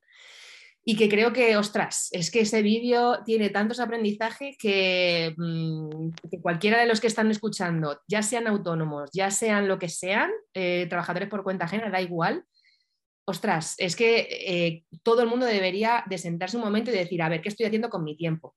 Y 0.84 0.98
que 0.98 1.08
creo 1.08 1.32
que, 1.32 1.56
ostras, 1.56 2.10
es 2.12 2.32
que 2.32 2.42
ese 2.42 2.62
vídeo 2.62 3.20
tiene 3.24 3.50
tantos 3.50 3.80
aprendizajes 3.80 4.58
que, 4.58 5.34
mm, 5.38 6.10
cualquiera 6.42 6.80
de 6.80 6.88
los 6.88 7.00
que 7.00 7.08
están 7.08 7.30
escuchando, 7.32 8.02
ya 8.08 8.24
sean 8.24 8.48
autónomos, 8.48 9.10
ya 9.14 9.30
sean 9.30 9.68
lo 9.68 9.78
que 9.78 9.88
sean, 9.88 10.32
eh, 10.54 10.88
trabajadores 10.90 11.30
por 11.30 11.44
cuenta 11.44 11.66
ajena, 11.66 11.90
da 11.90 12.02
igual. 12.02 12.44
Ostras, 13.26 13.76
es 13.78 13.96
que 13.96 14.28
eh, 14.32 14.84
todo 15.04 15.22
el 15.22 15.30
mundo 15.30 15.46
debería 15.46 16.04
de 16.10 16.18
sentarse 16.18 16.58
un 16.58 16.64
momento 16.64 16.92
y 16.92 16.96
decir, 16.96 17.22
a 17.22 17.30
ver, 17.30 17.42
¿qué 17.42 17.50
estoy 17.50 17.68
haciendo 17.68 17.90
con 17.90 18.04
mi 18.04 18.18
tiempo? 18.18 18.56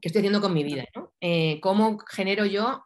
¿Qué 0.00 0.08
estoy 0.08 0.20
haciendo 0.20 0.40
con 0.40 0.52
mi 0.52 0.64
vida? 0.64 0.84
Eh, 1.20 1.58
¿Cómo 1.60 1.98
genero 1.98 2.44
yo 2.44 2.84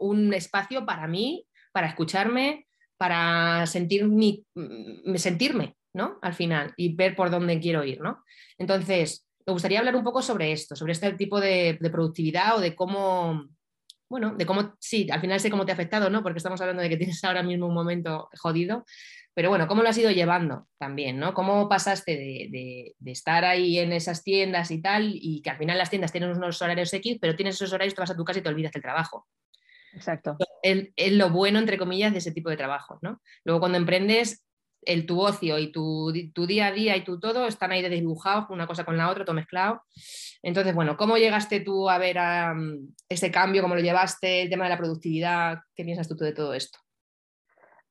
un 0.00 0.32
espacio 0.32 0.86
para 0.86 1.06
mí, 1.06 1.46
para 1.72 1.88
escucharme, 1.88 2.66
para 2.96 3.66
sentir 3.66 4.06
mm, 4.06 5.16
sentirme, 5.16 5.76
¿no? 5.92 6.18
Al 6.22 6.34
final 6.34 6.72
y 6.76 6.94
ver 6.94 7.14
por 7.14 7.30
dónde 7.30 7.60
quiero 7.60 7.84
ir, 7.84 8.00
¿no? 8.00 8.24
Entonces, 8.58 9.26
me 9.46 9.52
gustaría 9.52 9.78
hablar 9.78 9.96
un 9.96 10.04
poco 10.04 10.22
sobre 10.22 10.52
esto, 10.52 10.74
sobre 10.74 10.92
este 10.92 11.12
tipo 11.12 11.40
de, 11.40 11.78
productividad 11.92 12.56
o 12.56 12.60
de 12.60 12.74
cómo, 12.74 13.48
bueno, 14.08 14.34
de 14.34 14.46
cómo, 14.46 14.74
sí, 14.80 15.08
al 15.10 15.20
final 15.20 15.38
sé 15.38 15.50
cómo 15.50 15.64
te 15.64 15.72
ha 15.72 15.74
afectado, 15.74 16.10
¿no? 16.10 16.22
Porque 16.22 16.38
estamos 16.38 16.60
hablando 16.60 16.82
de 16.82 16.88
que 16.88 16.96
tienes 16.96 17.22
ahora 17.24 17.42
mismo 17.42 17.66
un 17.66 17.74
momento 17.74 18.28
jodido, 18.38 18.84
pero 19.36 19.50
bueno, 19.50 19.68
¿cómo 19.68 19.82
lo 19.82 19.90
has 19.90 19.98
ido 19.98 20.10
llevando 20.10 20.66
también, 20.78 21.18
¿no? 21.18 21.34
¿Cómo 21.34 21.68
pasaste 21.68 22.12
de, 22.16 22.94
de, 22.98 23.12
estar 23.12 23.44
ahí 23.44 23.78
en 23.78 23.92
esas 23.92 24.24
tiendas 24.24 24.70
y 24.70 24.80
tal, 24.80 25.10
y 25.12 25.42
que 25.42 25.50
al 25.50 25.58
final 25.58 25.76
las 25.76 25.90
tiendas 25.90 26.10
tienen 26.10 26.30
unos 26.30 26.62
horarios 26.62 26.90
X, 26.94 27.18
pero 27.20 27.36
tienes 27.36 27.56
esos 27.56 27.70
horarios, 27.74 27.94
te 27.94 28.00
vas 28.00 28.10
a 28.10 28.16
tu 28.16 28.24
casa 28.24 28.38
y 28.38 28.42
te 28.42 28.48
olvidas 28.48 28.72
del 28.72 28.80
trabajo? 28.80 29.28
Exacto. 29.92 30.38
Es, 30.62 31.12
lo 31.12 31.28
bueno, 31.28 31.58
entre 31.58 31.76
comillas, 31.76 32.12
de 32.12 32.20
ese 32.20 32.32
tipo 32.32 32.48
de 32.48 32.56
trabajo. 32.56 32.98
¿no? 33.02 33.20
Luego 33.44 33.60
cuando 33.60 33.76
emprendes, 33.76 34.42
el, 34.80 35.04
tu 35.04 35.20
ocio 35.20 35.58
y 35.58 35.70
tu, 35.70 36.12
día 36.34 36.68
a 36.68 36.72
día 36.72 36.96
y 36.96 37.04
tu 37.04 37.20
todo 37.20 37.46
están 37.46 37.72
ahí 37.72 37.82
desdibujados, 37.82 38.46
una 38.48 38.66
cosa 38.66 38.86
con 38.86 38.96
la 38.96 39.10
otra, 39.10 39.26
todo 39.26 39.36
mezclado. 39.36 39.82
Entonces, 40.42 40.74
bueno, 40.74 40.96
¿cómo 40.96 41.18
llegaste 41.18 41.60
tú 41.60 41.90
a 41.90 41.98
ver 41.98 42.16
ese 43.06 43.30
cambio? 43.30 43.60
¿Cómo 43.60 43.74
lo 43.74 43.82
llevaste? 43.82 44.40
El 44.40 44.48
tema 44.48 44.64
de 44.64 44.70
la 44.70 44.78
productividad, 44.78 45.58
¿qué 45.74 45.84
piensas 45.84 46.08
tú 46.08 46.14
de 46.14 46.32
todo 46.32 46.54
esto? 46.54 46.78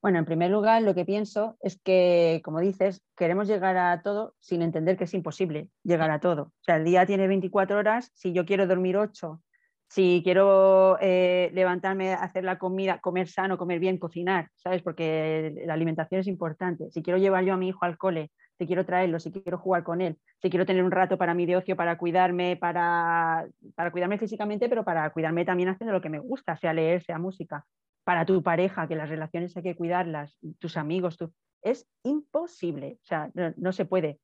Bueno, 0.05 0.19
en 0.19 0.25
primer 0.25 0.51
lugar, 0.51 0.83
lo 0.83 0.93
que 0.93 1.03
pienso 1.03 1.57
es 1.61 1.81
que, 1.81 2.39
como 2.45 2.59
dices, 2.59 3.01
queremos 3.17 3.47
llegar 3.47 3.75
a 3.75 4.03
todo 4.03 4.35
sin 4.39 4.61
entender 4.61 4.97
que 4.97 5.05
es 5.05 5.13
imposible 5.15 5.69
llegar 5.81 6.11
a 6.11 6.19
todo. 6.19 6.43
O 6.43 6.63
sea, 6.63 6.75
el 6.75 6.85
día 6.85 7.07
tiene 7.07 7.27
24 7.27 7.75
horas, 7.75 8.11
si 8.13 8.31
yo 8.31 8.45
quiero 8.45 8.67
dormir 8.67 8.97
8 8.97 9.41
si 9.89 10.21
quiero 10.23 10.99
eh, 11.01 11.49
levantarme, 11.55 12.13
hacer 12.13 12.43
la 12.43 12.59
comida, 12.59 12.99
comer 12.99 13.27
sano, 13.27 13.57
comer 13.57 13.79
bien, 13.79 13.97
cocinar, 13.97 14.49
¿sabes? 14.55 14.83
Porque 14.83 15.55
la 15.65 15.73
alimentación 15.73 16.21
es 16.21 16.27
importante. 16.27 16.91
Si 16.91 17.01
quiero 17.01 17.17
llevar 17.17 17.43
yo 17.43 17.55
a 17.55 17.57
mi 17.57 17.69
hijo 17.69 17.83
al 17.83 17.97
cole, 17.97 18.31
si 18.59 18.67
quiero 18.67 18.85
traerlo, 18.85 19.19
si 19.19 19.31
quiero 19.31 19.57
jugar 19.57 19.83
con 19.83 20.01
él, 20.01 20.19
si 20.39 20.51
quiero 20.51 20.67
tener 20.67 20.83
un 20.83 20.91
rato 20.91 21.17
para 21.17 21.33
mí 21.33 21.47
de 21.47 21.57
ocio, 21.57 21.75
para 21.75 21.97
cuidarme, 21.97 22.57
para, 22.57 23.47
para 23.73 23.91
cuidarme 23.91 24.19
físicamente, 24.19 24.69
pero 24.69 24.83
para 24.83 25.09
cuidarme 25.09 25.45
también 25.45 25.69
haciendo 25.69 25.93
lo 25.93 26.01
que 26.01 26.09
me 26.09 26.19
gusta, 26.19 26.57
sea 26.57 26.73
leer, 26.73 27.01
sea 27.03 27.17
música. 27.17 27.65
Para 28.05 28.25
tu 28.25 28.41
pareja, 28.41 28.87
que 28.87 28.95
las 28.95 29.09
relaciones 29.09 29.57
hay 29.57 29.63
que 29.63 29.75
cuidarlas, 29.75 30.37
tus 30.59 30.77
amigos, 30.77 31.17
es 31.61 31.85
imposible, 32.03 32.99
o 33.03 33.05
sea, 33.05 33.31
no 33.57 33.73
se 33.73 33.83
puede. 33.83 34.21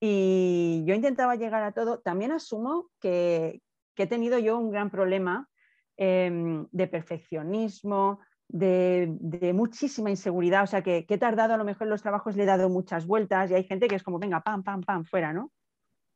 Y 0.00 0.82
yo 0.86 0.94
intentaba 0.94 1.36
llegar 1.36 1.62
a 1.62 1.72
todo. 1.72 2.00
También 2.00 2.32
asumo 2.32 2.90
que, 3.00 3.60
que 3.94 4.04
he 4.04 4.06
tenido 4.06 4.38
yo 4.38 4.58
un 4.58 4.70
gran 4.70 4.90
problema 4.90 5.48
em, 5.96 6.66
de 6.70 6.86
perfeccionismo, 6.86 8.20
de, 8.48 9.52
muchísima 9.54 10.10
inseguridad, 10.10 10.64
o 10.64 10.66
sea 10.66 10.82
que, 10.82 11.06
he 11.08 11.18
tardado 11.18 11.54
a 11.54 11.56
lo 11.56 11.64
mejor 11.64 11.86
en 11.86 11.90
los 11.90 12.02
trabajos, 12.02 12.36
le 12.36 12.44
he 12.44 12.46
dado 12.46 12.68
muchas 12.68 13.06
vueltas 13.06 13.50
y 13.50 13.54
hay 13.54 13.64
gente 13.64 13.88
que 13.88 13.96
es 13.96 14.02
como, 14.02 14.18
venga, 14.18 14.42
pam, 14.42 14.62
pam, 14.62 14.82
pam, 14.82 15.04
fuera, 15.04 15.32
¿no? 15.32 15.50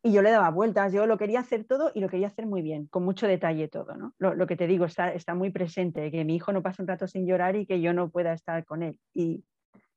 Y 0.08 0.12
yo 0.12 0.22
le 0.22 0.30
daba 0.30 0.48
vueltas, 0.48 0.90
yo 0.90 1.04
lo 1.04 1.18
quería 1.18 1.40
hacer 1.40 1.64
todo 1.64 1.92
y 1.94 2.00
lo 2.00 2.08
quería 2.08 2.28
hacer 2.28 2.46
muy 2.46 2.62
bien, 2.62 2.86
con 2.86 3.04
mucho 3.04 3.26
detalle 3.26 3.68
todo, 3.68 3.94
¿no? 3.94 4.14
Lo, 4.18 4.46
que 4.46 4.56
te 4.56 4.66
digo 4.66 4.86
está, 4.86 5.12
está, 5.12 5.34
muy 5.34 5.50
presente, 5.50 6.10
que 6.10 6.24
mi 6.24 6.36
hijo 6.36 6.50
no 6.50 6.62
pase 6.62 6.80
un 6.80 6.88
rato 6.88 7.06
sin 7.06 7.26
llorar 7.26 7.56
y 7.56 7.66
que 7.66 7.82
yo 7.82 7.92
no 7.92 8.08
pueda 8.08 8.32
estar 8.32 8.64
con 8.64 8.82
él. 8.82 8.98
Y, 9.12 9.44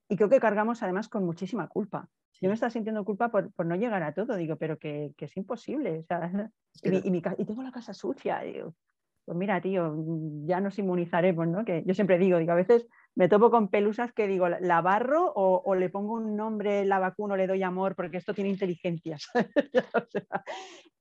y 0.09 0.17
creo 0.17 0.27
que 0.27 0.41
cargamos 0.41 0.83
además 0.83 1.07
con 1.07 1.23
muchísima 1.23 1.69
culpa. 1.69 2.09
Yo 2.41 2.49
me 2.49 2.55
estaba 2.55 2.71
sintiendo 2.71 3.05
culpa 3.05 3.29
por, 3.31 3.65
no 3.65 3.77
llegar 3.77 4.03
a 4.03 4.13
todo, 4.13 4.35
digo, 4.35 4.57
pero 4.57 4.77
que, 4.77 5.13
es 5.17 5.37
imposible. 5.37 6.05
y, 6.83 7.45
tengo 7.45 7.63
la 7.63 7.71
casa 7.71 7.93
sucia. 7.93 8.41
pues 9.23 9.37
mira, 9.37 9.61
tío, 9.61 9.95
ya 10.43 10.59
nos 10.59 10.77
inmunizaremos, 10.77 11.47
¿no? 11.47 11.63
Que 11.63 11.83
yo 11.85 11.93
siempre 11.93 12.17
digo, 12.17 12.37
digo, 12.37 12.51
a 12.51 12.55
veces 12.55 12.85
me 13.15 13.27
topo 13.27 13.51
con 13.51 13.67
pelusas 13.69 14.13
que 14.13 14.27
digo, 14.27 14.47
la 14.47 14.81
barro 14.81 15.31
o, 15.35 15.75
le 15.75 15.89
pongo 15.89 16.13
un 16.13 16.35
nombre, 16.35 16.85
la 16.85 16.99
vacuno, 16.99 17.35
le 17.35 17.47
doy 17.47 17.61
amor, 17.63 17.95
porque 17.95 18.17
esto 18.17 18.33
tiene 18.33 18.49
inteligencia. 18.49 19.17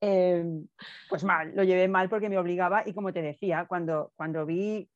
Em, 0.03 0.67
pues 1.09 1.23
mal, 1.23 1.55
lo 1.55 1.63
llevé 1.63 1.87
mal 1.87 2.09
porque 2.09 2.27
me 2.27 2.39
obligaba 2.39 2.81
y 2.87 2.93
como 2.93 3.13
te 3.13 3.21
decía, 3.21 3.67
cuando, 3.67 4.11
cuando 4.15 4.47
vi, 4.47 4.89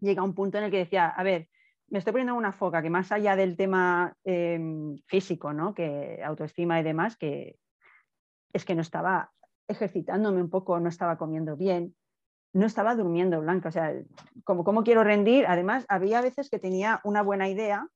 llega 0.00 0.22
un 0.22 0.34
punto 0.34 0.56
en 0.56 0.64
el 0.64 0.70
que 0.70 0.78
decía, 0.78 1.08
a 1.08 1.22
ver, 1.22 1.48
me 1.90 1.98
estoy 1.98 2.12
poniendo 2.12 2.34
una 2.34 2.52
foca 2.52 2.80
que 2.80 2.88
más 2.88 3.12
allá 3.12 3.36
del 3.36 3.58
tema 3.58 4.14
em, 4.24 4.96
físico, 5.06 5.52
¿no? 5.52 5.74
que 5.74 6.22
autoestima 6.24 6.80
y 6.80 6.82
demás, 6.82 7.18
que 7.18 7.58
es 8.54 8.64
que 8.64 8.74
no 8.74 8.80
estaba 8.80 9.32
ejercitándome 9.68 10.40
un 10.40 10.48
poco, 10.48 10.80
no 10.80 10.88
estaba 10.88 11.18
comiendo 11.18 11.54
bien, 11.56 11.94
no 12.52 12.66
estaba 12.66 12.94
durmiendo 12.94 13.40
blanca. 13.40 13.68
O 13.68 13.72
sea, 13.72 13.94
como, 14.44 14.64
¿cómo 14.64 14.82
quiero 14.84 15.04
rendir? 15.04 15.46
Además, 15.46 15.84
había 15.88 16.20
veces 16.20 16.50
que 16.50 16.58
tenía 16.58 17.00
una 17.04 17.22
buena 17.22 17.48
idea 17.48 17.88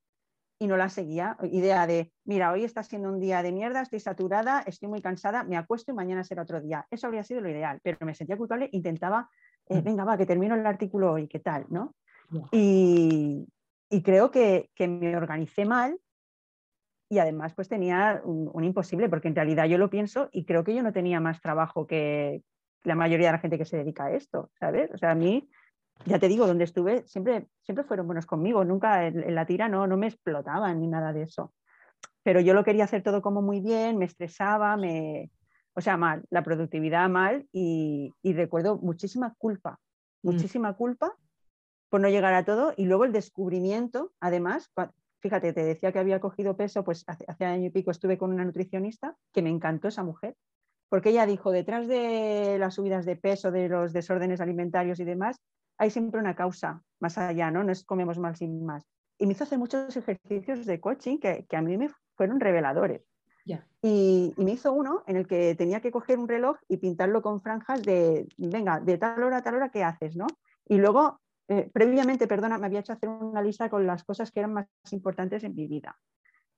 y 0.59 0.67
no 0.67 0.77
la 0.77 0.89
seguía. 0.89 1.37
Idea 1.43 1.87
de, 1.87 2.11
mira, 2.25 2.51
hoy 2.51 2.63
está 2.63 2.83
siendo 2.83 3.09
un 3.09 3.19
día 3.19 3.43
de 3.43 3.51
mierda, 3.51 3.81
estoy 3.81 3.99
saturada, 3.99 4.61
estoy 4.65 4.87
muy 4.89 5.01
cansada, 5.01 5.43
me 5.43 5.57
acuesto 5.57 5.91
y 5.91 5.95
mañana 5.95 6.23
será 6.23 6.43
otro 6.43 6.61
día. 6.61 6.87
Eso 6.89 7.07
habría 7.07 7.23
sido 7.23 7.41
lo 7.41 7.49
ideal, 7.49 7.79
pero 7.83 7.97
me 8.01 8.15
sentía 8.15 8.37
culpable, 8.37 8.69
intentaba, 8.71 9.29
eh, 9.67 9.81
mm. 9.81 9.83
venga, 9.83 10.03
va, 10.05 10.17
que 10.17 10.25
termino 10.25 10.55
el 10.55 10.65
artículo 10.65 11.13
hoy, 11.13 11.27
¿qué 11.27 11.39
tal? 11.39 11.65
¿no? 11.69 11.95
Y, 12.51 13.45
y 13.93 14.01
creo 14.01 14.31
que, 14.31 14.71
me 14.79 15.15
organicé 15.15 15.65
mal 15.65 15.99
y 17.07 17.19
además 17.19 17.53
pues 17.53 17.69
tenía 17.69 18.21
un, 18.23 18.63
imposible, 18.63 19.07
porque 19.07 19.27
en 19.27 19.35
realidad 19.35 19.65
yo 19.65 19.77
lo 19.77 19.91
pienso 19.91 20.29
y 20.31 20.45
creo 20.45 20.63
que 20.63 20.73
yo 20.73 20.81
no 20.81 20.91
tenía 20.91 21.19
más 21.19 21.41
trabajo 21.41 21.85
que 21.85 22.41
la 22.83 22.95
mayoría 22.95 23.27
de 23.27 23.33
la 23.33 23.39
gente 23.39 23.57
que 23.57 23.65
se 23.65 23.77
dedica 23.77 24.05
a 24.05 24.11
esto, 24.13 24.51
¿sabes? 24.59 24.91
O 24.93 24.97
sea, 24.97 25.11
a 25.11 25.15
mí, 25.15 25.49
ya 26.05 26.19
te 26.19 26.27
digo, 26.27 26.47
donde 26.47 26.65
estuve 26.65 27.03
siempre, 27.07 27.47
siempre 27.61 27.85
fueron 27.85 28.07
buenos 28.07 28.25
conmigo, 28.25 28.63
nunca 28.65 29.07
en, 29.07 29.33
la 29.33 29.45
tira 29.45 29.69
no, 29.69 29.87
no 29.87 29.97
me 29.97 30.07
explotaban 30.07 30.79
ni 30.81 30.87
nada 30.87 31.13
de 31.13 31.23
eso. 31.23 31.53
Pero 32.23 32.39
yo 32.39 32.53
lo 32.53 32.63
quería 32.63 32.85
hacer 32.85 33.03
todo 33.03 33.21
como 33.21 33.41
muy 33.41 33.61
bien, 33.61 33.97
me 33.97 34.05
estresaba, 34.05 34.77
me... 34.77 35.31
O 35.75 35.81
sea, 35.81 35.97
mal, 35.97 36.23
la 36.29 36.43
productividad 36.43 37.09
mal 37.09 37.47
y, 37.51 38.13
y 38.21 38.33
recuerdo 38.33 38.77
muchísima 38.77 39.33
culpa, 39.39 39.79
mm. 40.21 40.29
muchísima 40.29 40.73
culpa 40.75 41.15
por 41.89 41.99
no 42.01 42.09
llegar 42.09 42.33
a 42.33 42.45
todo. 42.45 42.73
Y 42.77 42.85
luego 42.85 43.05
el 43.05 43.11
descubrimiento, 43.11 44.13
además, 44.19 44.71
fíjate, 45.19 45.53
te 45.53 45.63
decía 45.63 45.91
que 45.91 45.99
había 45.99 46.19
cogido 46.19 46.57
peso, 46.57 46.83
pues 46.83 47.03
hace, 47.07 47.23
hace 47.27 47.45
año 47.45 47.67
y 47.67 47.69
pico 47.69 47.91
estuve 47.91 48.17
con 48.17 48.33
una 48.33 48.45
nutricionista 48.45 49.15
que 49.31 49.41
me 49.41 49.49
encantó 49.49 49.87
esa 49.87 50.03
mujer, 50.03 50.35
porque 50.93 51.09
ella 51.09 51.25
dijo, 51.25 51.51
detrás 51.51 51.87
de 51.87 52.57
las 52.59 52.75
subidas 52.75 53.03
de 53.03 53.15
peso, 53.15 53.49
de 53.49 53.67
los 53.67 53.93
desórdenes 53.93 54.41
alimentarios 54.41 54.99
y 54.99 55.03
demás, 55.03 55.41
hay 55.79 55.89
siempre 55.89 56.19
una 56.19 56.35
causa 56.35 56.83
más 56.99 57.17
allá, 57.17 57.49
¿no? 57.49 57.63
No 57.63 57.71
es 57.71 57.83
comemos 57.83 58.19
mal 58.19 58.35
sin 58.35 58.63
más. 58.63 58.85
Y 59.17 59.25
me 59.25 59.31
hizo 59.31 59.43
hacer 59.43 59.57
muchos 59.57 59.97
ejercicios 59.97 60.67
de 60.67 60.79
coaching 60.79 61.17
que, 61.17 61.47
a 61.51 61.61
mí 61.63 61.77
me 61.77 61.89
fueron 62.15 62.39
reveladores. 62.39 63.01
Y, 63.81 64.35
me 64.37 64.51
hizo 64.51 64.71
uno 64.71 65.03
en 65.07 65.15
el 65.15 65.25
que 65.25 65.55
tenía 65.55 65.81
que 65.81 65.89
coger 65.89 66.19
un 66.19 66.27
reloj 66.27 66.57
y 66.69 66.77
pintarlo 66.77 67.23
con 67.23 67.41
franjas 67.41 67.81
de, 67.81 68.27
venga, 68.37 68.79
de 68.79 68.99
tal 68.99 69.23
hora 69.23 69.37
a 69.37 69.41
tal 69.41 69.55
hora, 69.55 69.69
¿qué 69.69 69.83
haces? 69.83 70.15
¿no? 70.15 70.27
Y 70.67 70.77
luego, 70.77 71.21
eh, 71.47 71.71
previamente, 71.73 72.27
perdona, 72.27 72.59
me 72.59 72.67
había 72.67 72.81
hecho 72.81 72.93
hacer 72.93 73.09
una 73.09 73.41
lista 73.41 73.67
con 73.67 73.87
las 73.87 74.03
cosas 74.03 74.31
que 74.31 74.41
eran 74.41 74.53
más 74.53 74.67
importantes 74.91 75.43
en 75.43 75.55
mi 75.55 75.65
vida. 75.65 75.97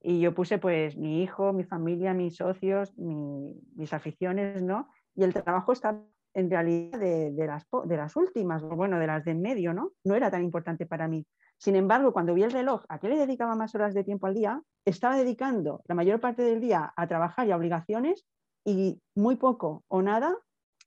Y 0.07 0.19
yo 0.19 0.35
puse 0.35 0.59
pues 0.59 0.95
mi 0.97 1.23
hijo, 1.23 1.51
mi 1.51 1.63
familia, 1.63 2.13
mis 2.13 2.35
socios, 2.35 2.95
mis 2.95 3.91
aficiones, 3.91 4.61
¿no? 4.61 4.87
Y 5.15 5.23
el 5.23 5.33
trabajo 5.33 5.71
está 5.71 5.99
en 6.35 6.47
realidad 6.47 6.99
de, 6.99 7.33
las, 7.47 7.65
de 7.85 7.97
las 7.97 8.15
últimas, 8.15 8.61
bueno, 8.61 8.99
de 8.99 9.07
las 9.07 9.25
de 9.25 9.31
en 9.31 9.41
medio, 9.41 9.73
¿no? 9.73 9.93
No 10.03 10.13
era 10.13 10.29
tan 10.29 10.43
importante 10.43 10.85
para 10.85 11.07
mí. 11.07 11.25
Sin 11.57 11.75
embargo, 11.75 12.13
cuando 12.13 12.35
vi 12.35 12.43
el 12.43 12.51
reloj, 12.51 12.83
¿a 12.87 12.99
qué 12.99 13.09
le 13.09 13.17
dedicaba 13.17 13.55
más 13.55 13.73
horas 13.73 13.95
de 13.95 14.03
tiempo 14.03 14.27
al 14.27 14.35
día? 14.35 14.61
Estaba 14.85 15.17
dedicando 15.17 15.81
la 15.87 15.95
mayor 15.95 16.19
parte 16.19 16.43
del 16.43 16.61
día 16.61 16.93
a 16.95 17.07
trabajar 17.07 17.47
y 17.47 17.51
a 17.51 17.57
obligaciones 17.57 18.27
y 18.63 19.01
muy 19.15 19.37
poco 19.37 19.85
o 19.87 20.03
nada 20.03 20.37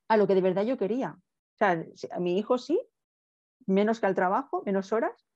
a 0.07 0.17
lo 0.17 0.29
que 0.29 0.37
de 0.37 0.43
verdad 0.43 0.63
yo 0.63 0.79
quería. 0.79 1.19
O 1.19 1.59
sea, 1.59 1.85
a 2.13 2.21
mi 2.21 2.39
hijo 2.39 2.57
sí, 2.57 2.81
menos 3.67 3.99
que 3.99 4.07
al 4.07 4.15
trabajo, 4.15 4.63
menos 4.65 4.93
horas, 4.93 5.27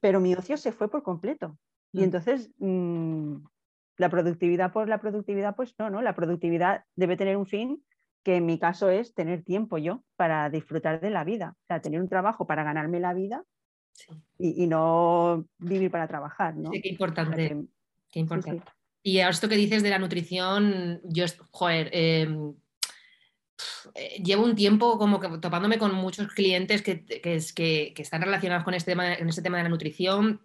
pero 0.00 0.20
mi 0.20 0.34
ocio 0.34 0.58
se 0.58 0.72
fue 0.72 0.90
por 0.90 1.02
completo. 1.02 1.56
Y 1.94 2.00
mm. 2.00 2.04
entonces, 2.04 2.50
mm, 2.58 3.36
la 3.96 4.10
productividad 4.10 4.72
por 4.72 4.88
la 4.88 4.98
productividad, 5.00 5.54
pues 5.54 5.74
no, 5.78 5.88
¿no? 5.88 6.02
La 6.02 6.14
productividad 6.14 6.84
debe 6.96 7.16
tener 7.16 7.36
un 7.36 7.46
fin 7.46 7.82
que 8.24 8.36
en 8.36 8.46
mi 8.46 8.58
caso 8.58 8.90
es 8.90 9.14
tener 9.14 9.44
tiempo 9.44 9.78
yo 9.78 10.02
para 10.16 10.50
disfrutar 10.50 11.00
de 11.00 11.10
la 11.10 11.24
vida, 11.24 11.56
o 11.56 11.66
sea, 11.68 11.80
tener 11.80 12.00
un 12.00 12.08
trabajo 12.08 12.46
para 12.46 12.64
ganarme 12.64 12.98
la 12.98 13.12
vida 13.12 13.44
y, 14.38 14.66
no 14.66 15.46
vivir 15.58 15.90
para 15.90 16.08
trabajar. 16.08 16.56
¿no? 16.56 16.70
Sí, 16.72 16.80
qué 16.80 16.88
importante. 16.88 17.66
qué 18.10 18.18
importante. 18.18 18.64
Y 19.02 19.20
ahora 19.20 19.30
esto 19.30 19.48
que 19.48 19.56
dices 19.56 19.82
de 19.82 19.90
la 19.90 19.98
nutrición, 19.98 21.00
yo, 21.04 21.26
joder, 21.50 21.90
em, 21.92 22.54
eh, 23.94 24.22
llevo 24.22 24.44
un 24.44 24.56
tiempo 24.56 24.98
como 24.98 25.20
que 25.20 25.28
topándome 25.38 25.78
con 25.78 25.94
muchos 25.94 26.28
clientes 26.28 26.82
que, 26.82 27.04
que, 27.04 27.92
que 27.94 28.02
están 28.02 28.22
relacionados 28.22 28.64
con 28.64 28.72
este 28.72 28.92
tema, 28.92 29.14
en 29.14 29.28
este 29.28 29.42
tema 29.42 29.58
de 29.58 29.64
la 29.64 29.68
nutrición 29.68 30.40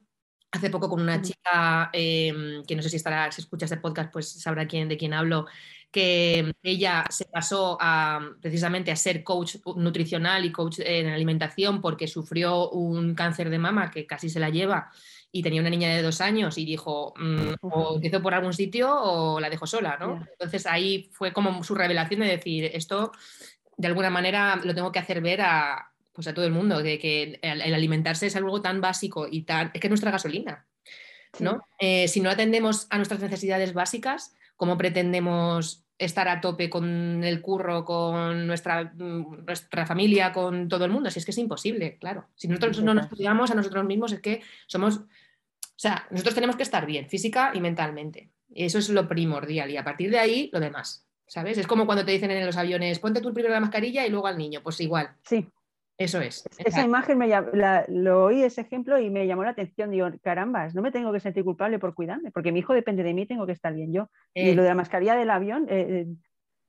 hace 0.51 0.69
poco 0.69 0.89
con 0.89 1.01
una 1.01 1.21
chica 1.21 1.89
em, 1.93 2.63
que 2.65 2.75
no 2.75 2.81
sé 2.81 2.89
si 2.89 2.95
estará, 2.95 3.31
si 3.31 3.41
escucha 3.41 3.65
este 3.65 3.77
podcast, 3.77 4.11
pues 4.11 4.29
sabrá 4.29 4.67
quién, 4.67 4.89
de 4.89 4.97
quién 4.97 5.13
hablo, 5.13 5.45
que 5.91 6.53
ella 6.61 7.05
se 7.09 7.25
pasó 7.25 7.77
a, 7.79 8.19
precisamente 8.41 8.91
a 8.91 8.95
ser 8.95 9.23
coach 9.23 9.57
nutricional 9.75 10.45
y 10.45 10.51
coach 10.51 10.79
en 10.79 11.07
alimentación 11.07 11.81
porque 11.81 12.07
sufrió 12.07 12.69
un 12.69 13.15
cáncer 13.15 13.49
de 13.49 13.59
mama 13.59 13.89
que 13.89 14.05
casi 14.05 14.29
se 14.29 14.39
la 14.39 14.49
lleva 14.49 14.91
y 15.31 15.43
tenía 15.43 15.61
una 15.61 15.69
niña 15.69 15.89
de 15.89 16.01
dos 16.01 16.21
años 16.21 16.57
y 16.57 16.65
dijo, 16.65 17.13
mm, 17.17 17.53
o 17.61 17.95
empiezo 17.95 18.21
por 18.21 18.33
algún 18.33 18.53
sitio 18.53 18.91
o 18.91 19.39
la 19.39 19.49
dejo 19.49 19.67
sola, 19.67 19.97
¿no? 19.99 20.25
Entonces 20.31 20.65
ahí 20.65 21.09
fue 21.11 21.33
como 21.33 21.63
su 21.63 21.75
revelación 21.75 22.21
de 22.21 22.27
decir, 22.27 22.69
esto 22.73 23.11
de 23.77 23.87
alguna 23.87 24.09
manera 24.09 24.59
lo 24.63 24.73
tengo 24.75 24.91
que 24.91 24.99
hacer 24.99 25.21
ver 25.21 25.41
a, 25.41 25.91
pues 26.13 26.27
a 26.27 26.33
todo 26.33 26.45
el 26.45 26.51
mundo, 26.51 26.81
de 26.81 26.99
que 26.99 27.39
el, 27.41 27.73
alimentarse 27.73 28.27
es 28.27 28.35
algo 28.35 28.61
tan 28.61 28.81
básico 28.81 29.27
y 29.29 29.43
tan, 29.43 29.71
es 29.73 29.81
que 29.81 29.87
es 29.87 29.91
nuestra 29.91 30.11
gasolina, 30.11 30.65
¿no? 31.39 31.61
Eh, 31.79 32.07
si 32.07 32.21
no 32.21 32.29
atendemos 32.29 32.87
a 32.89 32.97
nuestras 32.97 33.21
necesidades 33.21 33.73
básicas, 33.73 34.33
¿cómo 34.55 34.77
pretendemos 34.77 35.85
estar 35.97 36.27
a 36.29 36.41
tope 36.41 36.69
con 36.69 37.23
el 37.23 37.41
curro, 37.41 37.85
con 37.85 38.47
nuestra, 38.47 38.85
mm, 38.95 39.45
nuestra 39.45 39.85
familia, 39.85 40.31
con 40.31 40.67
todo 40.69 40.85
el 40.85 40.91
mundo? 40.91 41.11
Si 41.11 41.19
es 41.19 41.25
que 41.25 41.31
es 41.31 41.37
imposible, 41.37 41.97
claro. 41.97 42.27
Si 42.35 42.47
nosotros 42.47 42.81
no 42.81 42.93
nos 42.93 43.07
cuidamos 43.07 43.51
a 43.51 43.55
nosotros 43.55 43.85
mismos, 43.85 44.13
es 44.13 44.21
que 44.21 44.41
somos, 44.65 44.97
o 44.97 45.05
sea, 45.75 46.07
nosotros 46.09 46.35
tenemos 46.35 46.55
que 46.55 46.63
estar 46.63 46.85
bien, 46.85 47.09
física 47.09 47.51
y 47.53 47.61
mentalmente. 47.61 48.29
Eso 48.55 48.79
es 48.79 48.89
lo 48.89 49.07
primordial. 49.07 49.69
Y 49.69 49.77
a 49.77 49.83
partir 49.83 50.09
de 50.09 50.19
ahí, 50.19 50.49
lo 50.51 50.59
demás. 50.59 51.05
¿Sabes? 51.27 51.59
Es 51.59 51.67
como 51.67 51.85
cuando 51.85 52.03
te 52.03 52.11
dicen 52.11 52.31
en 52.31 52.43
los 52.43 52.57
aviones, 52.57 52.97
ponte 52.97 53.21
tú 53.21 53.31
primero 53.31 53.53
la 53.53 53.59
mascarilla 53.59 54.05
y 54.05 54.09
luego 54.09 54.25
al 54.25 54.37
niño. 54.37 54.61
Pues 54.63 54.79
igual. 54.81 55.11
Sí. 55.23 55.47
Eso 55.99 56.21
es. 56.21 56.47
Esa 56.57 56.81
imagen 56.81 57.17
me 57.17 57.27
lo 57.89 58.23
oí 58.23 58.41
ese 58.41 58.61
ejemplo 58.61 58.97
y 58.97 59.09
me 59.09 59.27
llamó 59.27 59.43
la 59.43 59.49
atención. 59.49 59.91
Digo, 59.91 60.09
carambas, 60.23 60.73
no 60.73 60.81
me 60.81 60.91
tengo 60.91 61.11
que 61.11 61.19
sentir 61.19 61.43
culpable 61.43 61.77
por 61.77 61.93
cuidarme, 61.93 62.31
porque 62.31 62.53
mi 62.53 62.59
hijo 62.59 62.73
depende 62.73 63.03
de 63.03 63.13
mí, 63.13 63.25
tengo 63.25 63.45
que 63.45 63.51
estar 63.51 63.73
bien 63.73 63.91
yo. 63.91 64.09
y 64.33 64.53
lo 64.53 64.63
de 64.63 64.69
la 64.69 64.75
mascarilla 64.75 65.15
del 65.15 65.29
avión, 65.29 65.67
eh, 65.69 65.87
eh, 65.89 66.07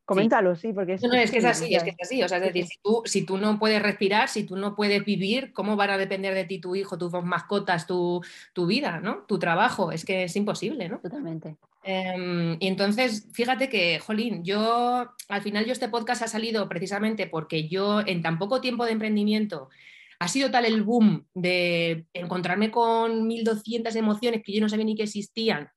Coméntalo, 0.04 0.56
sí, 0.56 0.72
porque 0.72 0.94
es, 0.94 1.02
no, 1.04 1.12
es 1.12 1.30
que 1.30 1.38
es 1.38 1.44
así, 1.44 1.72
es 1.72 1.84
que 1.84 1.90
es 1.90 1.96
así. 2.00 2.20
O 2.24 2.28
sea, 2.28 2.38
es 2.38 2.44
decir, 2.44 2.66
si 2.66 2.80
tú, 2.82 3.02
si 3.04 3.24
tú 3.24 3.38
no 3.38 3.60
puedes 3.60 3.80
respirar, 3.80 4.28
si 4.28 4.42
tú 4.42 4.56
no 4.56 4.74
puedes 4.74 5.04
vivir, 5.04 5.52
¿cómo 5.52 5.76
van 5.76 5.90
a 5.90 5.98
depender 5.98 6.34
de 6.34 6.44
ti 6.44 6.60
tu 6.60 6.74
hijo, 6.74 6.98
tus 6.98 7.12
mascotas, 7.22 7.86
tu, 7.86 8.20
tu 8.52 8.66
vida, 8.66 8.98
¿no? 8.98 9.24
Tu 9.28 9.38
trabajo? 9.38 9.92
Es 9.92 10.04
que 10.04 10.24
es 10.24 10.34
imposible, 10.34 10.88
¿no? 10.88 10.98
Totalmente. 10.98 11.56
Em, 11.82 12.56
y 12.60 12.66
entonces, 12.66 13.28
fíjate 13.32 13.68
que, 13.68 13.98
Jolín, 14.00 14.44
yo 14.44 15.10
al 15.28 15.42
final 15.42 15.64
yo 15.64 15.72
este 15.72 15.88
podcast 15.88 16.22
ha 16.22 16.28
salido 16.28 16.68
precisamente 16.68 17.26
porque 17.26 17.68
yo 17.68 18.00
en 18.06 18.22
tan 18.22 18.38
poco 18.38 18.60
tiempo 18.60 18.84
de 18.84 18.92
emprendimiento 18.92 19.70
ha 20.18 20.28
sido 20.28 20.50
tal 20.50 20.66
el 20.66 20.82
boom 20.82 21.26
de 21.32 22.04
encontrarme 22.12 22.70
con 22.70 23.26
1200 23.26 23.96
emociones 23.96 24.42
que 24.44 24.52
yo 24.52 24.60
no 24.60 24.68
sabía 24.68 24.84
ni 24.84 24.94
que 24.96 25.04
existían, 25.04 25.70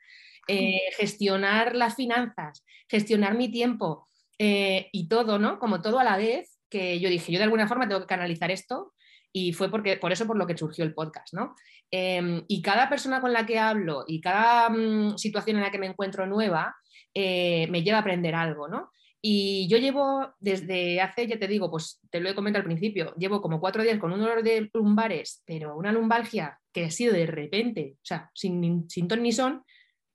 eh, 0.47 0.79
gestionar 0.97 1.75
las 1.75 1.95
finanzas, 1.95 2.65
gestionar 2.89 3.35
mi 3.35 3.49
tiempo, 3.49 4.09
eh, 4.39 4.89
y 4.91 5.07
todo, 5.07 5.39
¿no? 5.39 5.59
Como 5.59 5.81
todo 5.81 5.99
a 5.99 6.03
la 6.03 6.17
vez, 6.17 6.59
que 6.69 6.99
yo 6.99 7.09
dije, 7.09 7.31
yo 7.31 7.37
de 7.37 7.45
alguna 7.45 7.67
forma 7.67 7.87
tengo 7.87 8.01
que 8.01 8.07
canalizar 8.07 8.51
esto 8.51 8.93
y 9.33 9.51
fue 9.51 9.69
porque, 9.69 9.97
por 9.97 10.11
eso 10.11 10.27
por 10.27 10.37
lo 10.37 10.45
que 10.45 10.55
surgió 10.55 10.85
el 10.85 10.93
podcast, 10.93 11.33
¿no? 11.33 11.55
Em, 11.89 12.45
y 12.47 12.61
cada 12.61 12.87
persona 12.87 13.19
con 13.19 13.33
la 13.33 13.45
que 13.45 13.57
hablo 13.57 14.05
y 14.07 14.21
cada 14.21 14.69
mm, 14.69 15.17
situación 15.17 15.57
en 15.57 15.63
la 15.63 15.71
que 15.71 15.79
me 15.79 15.87
encuentro 15.87 16.27
nueva 16.27 16.75
eh, 17.13 17.67
me 17.69 17.83
lleva 17.83 17.97
a 17.97 18.01
aprender 18.01 18.35
algo, 18.35 18.67
¿no? 18.67 18.91
Y 19.21 19.67
yo 19.69 19.77
llevo 19.77 20.33
desde 20.39 21.01
hace, 21.01 21.27
ya 21.27 21.39
te 21.39 21.47
digo, 21.47 21.71
pues 21.71 21.99
te 22.11 22.19
lo 22.19 22.29
he 22.29 22.35
comentado 22.35 22.61
al 22.61 22.65
principio, 22.65 23.15
llevo 23.15 23.41
como 23.41 23.59
cuatro 23.59 23.81
días 23.81 23.97
con 23.97 24.11
un 24.11 24.19
dolor 24.19 24.43
de 24.43 24.69
lumbares, 24.73 25.41
pero 25.45 25.77
una 25.77 25.91
lumbalgia 25.91 26.59
que 26.71 26.85
ha 26.85 26.91
sido 26.91 27.13
de 27.13 27.25
repente, 27.25 27.95
o 27.95 28.05
sea, 28.05 28.29
sin, 28.33 28.89
sin 28.89 29.07
ton 29.07 29.23
ni 29.23 29.31
son, 29.31 29.63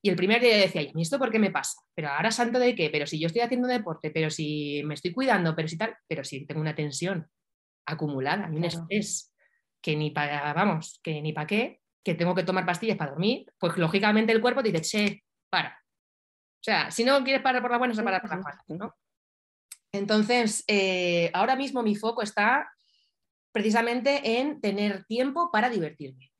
y 0.02 0.10
el 0.10 0.16
primer 0.16 0.40
día 0.40 0.58
decía, 0.58 0.82
¿y 0.82 0.92
esto 1.00 1.18
por 1.18 1.30
qué 1.30 1.38
me 1.38 1.50
pasa? 1.50 1.80
Pero 1.94 2.08
ahora 2.08 2.30
santo 2.30 2.58
de 2.58 2.74
qué, 2.74 2.90
pero 2.90 3.06
si 3.06 3.18
yo 3.18 3.26
estoy 3.26 3.42
haciendo 3.42 3.66
deporte, 3.66 4.10
pero 4.10 4.30
si 4.30 4.82
me 4.84 4.94
estoy 4.94 5.12
cuidando, 5.12 5.56
pero 5.56 5.68
si 5.68 5.78
tal, 5.78 5.96
pero 6.06 6.22
si 6.22 6.46
tengo 6.46 6.60
una 6.60 6.74
tensión 6.74 7.28
acumulada 7.88 8.46
un 8.46 8.64
estrés 8.64 9.32
que 9.80 9.96
ni 9.96 10.10
para, 10.10 10.52
vamos, 10.52 11.00
que 11.02 11.20
ni 11.22 11.32
para 11.32 11.46
qué, 11.46 11.80
que 12.04 12.14
tengo 12.14 12.34
que 12.34 12.42
tomar 12.42 12.66
pastillas 12.66 12.96
para 12.96 13.12
dormir, 13.12 13.46
pues 13.58 13.76
lógicamente 13.76 14.32
el 14.32 14.40
cuerpo 14.40 14.62
te 14.62 14.70
dice, 14.70 14.82
che, 14.82 15.24
para. 15.50 15.70
O 15.70 16.64
sea, 16.64 16.90
si 16.90 17.04
no 17.04 17.22
quieres 17.24 17.42
parar 17.42 17.62
por 17.62 17.70
la 17.70 17.78
buena, 17.78 17.94
se 17.94 18.02
para 18.02 18.20
por 18.20 18.30
la 18.30 18.36
mala, 18.36 18.64
¿no? 18.68 18.94
Entonces, 19.92 20.64
eh, 20.66 21.30
ahora 21.32 21.56
mismo 21.56 21.82
mi 21.82 21.94
foco 21.94 22.22
está 22.22 22.70
precisamente 23.52 24.40
en 24.40 24.60
tener 24.60 25.04
tiempo 25.04 25.50
para 25.50 25.70
divertirme. 25.70 26.30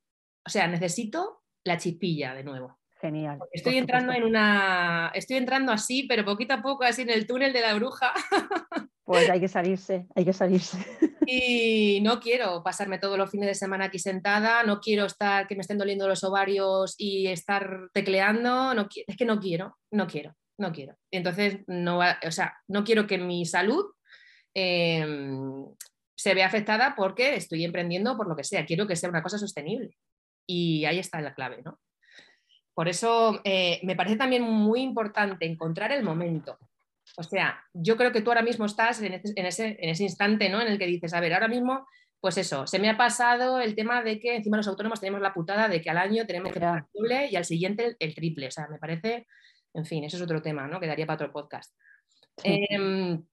O 0.47 0.51
sea, 0.51 0.67
necesito 0.67 1.43
la 1.65 1.79
chispilla 1.79 2.35
de 2.35 2.45
nuevo. 2.45 2.79
Genial. 3.01 3.39
Estoy 3.53 3.79
entrando 3.79 4.13
en 4.13 4.25
una. 4.25 5.13
Estoy 5.15 5.37
entrando 5.37 5.73
así, 5.73 6.05
pero 6.09 6.25
poquito 6.25 6.55
a 6.55 6.63
poco, 6.63 6.85
así 6.85 7.03
en 7.03 7.11
el 7.11 7.27
túnel 7.27 7.53
de 7.53 7.61
la 7.61 7.75
bruja. 7.75 8.13
Pues 9.09 9.31
hay 9.31 9.41
que 9.41 9.49
salirse, 9.49 10.07
hay 10.15 10.25
que 10.25 10.33
salirse. 10.33 10.77
Y 11.31 12.01
no 12.01 12.21
quiero 12.21 12.63
pasarme 12.63 12.99
todos 12.99 13.19
los 13.19 13.31
fines 13.31 13.49
de 13.49 13.55
semana 13.55 13.87
aquí 13.87 13.99
sentada, 13.99 14.63
no 14.63 14.81
quiero 14.81 15.05
estar 15.05 15.47
que 15.47 15.57
me 15.57 15.61
estén 15.61 15.77
doliendo 15.77 16.09
los 16.09 16.25
ovarios 16.25 16.95
y 16.97 17.27
estar 17.27 17.91
tecleando, 17.93 18.73
no, 18.73 18.89
es 19.07 19.15
que 19.15 19.27
no 19.27 19.39
quiero, 19.39 19.77
no 19.91 20.07
quiero, 20.07 20.35
no 20.59 20.73
quiero. 20.73 20.97
Entonces, 21.11 21.59
no, 21.67 21.99
o 21.99 22.31
sea, 22.31 22.57
no 22.67 22.83
quiero 22.83 23.07
que 23.07 23.19
mi 23.19 23.45
salud 23.45 23.93
em, 24.55 25.67
se 26.17 26.33
vea 26.33 26.47
afectada 26.47 26.95
porque 26.97 27.35
estoy 27.35 27.63
emprendiendo 27.63 28.17
por 28.17 28.27
lo 28.27 28.35
que 28.35 28.45
sea, 28.45 28.65
quiero 28.65 28.87
que 28.87 28.97
sea 28.97 29.11
una 29.11 29.23
cosa 29.23 29.37
sostenible. 29.37 29.99
Y 30.47 30.87
ahí 30.87 30.99
está 30.99 31.21
la 31.21 31.35
clave, 31.35 31.61
¿no? 31.63 31.79
Por 32.73 32.89
eso 32.89 33.43
eh, 33.45 33.81
me 33.83 33.97
parece 33.97 34.17
también 34.17 34.45
muy 34.45 34.81
importante 34.81 35.45
encontrar 35.45 35.93
el 35.93 36.05
momento. 36.05 36.59
O 37.17 37.23
sea, 37.23 37.63
yo 37.73 37.97
creo 37.97 38.13
que 38.13 38.21
tú 38.21 38.31
ahora 38.31 38.43
mismo 38.43 38.67
estás 38.67 39.01
en 39.03 39.15
ese, 39.47 39.77
instante 40.03 40.49
¿no? 40.49 40.61
en 40.61 40.69
el 40.69 40.79
que 40.79 40.87
dices, 40.87 41.15
a 41.15 41.21
ver, 41.21 41.35
ahora 41.35 41.49
mismo, 41.49 41.87
pues 42.21 42.39
eso, 42.39 42.67
se 42.67 42.79
me 42.79 42.91
ha 42.91 42.97
pasado 42.97 43.61
el 43.61 43.75
tema 43.75 44.03
de 44.03 44.19
que 44.19 44.37
encima 44.37 44.57
los 44.57 44.69
autónomos 44.69 45.01
tenemos 45.01 45.21
la 45.21 45.35
putada 45.35 45.69
de 45.69 45.81
que 45.81 45.91
al 45.91 45.99
año 45.99 46.27
tenemos 46.27 46.53
que 46.53 46.61
pagar 46.61 46.85
el 46.85 47.01
doble 47.01 47.29
y 47.31 47.37
al 47.37 47.45
siguiente 47.45 47.97
el, 47.99 48.15
triple. 48.15 48.49
O 48.49 48.51
sea, 48.51 48.69
me 48.69 48.79
parece, 48.79 49.27
en 49.75 49.85
fin, 49.85 50.05
eso 50.05 50.17
es 50.17 50.23
otro 50.23 50.43
tema, 50.43 50.67
¿no? 50.67 50.81
Quedaría 50.81 51.07
para 51.07 51.17
otro 51.17 51.33
podcast. 51.33 51.75
Em, 52.43 53.25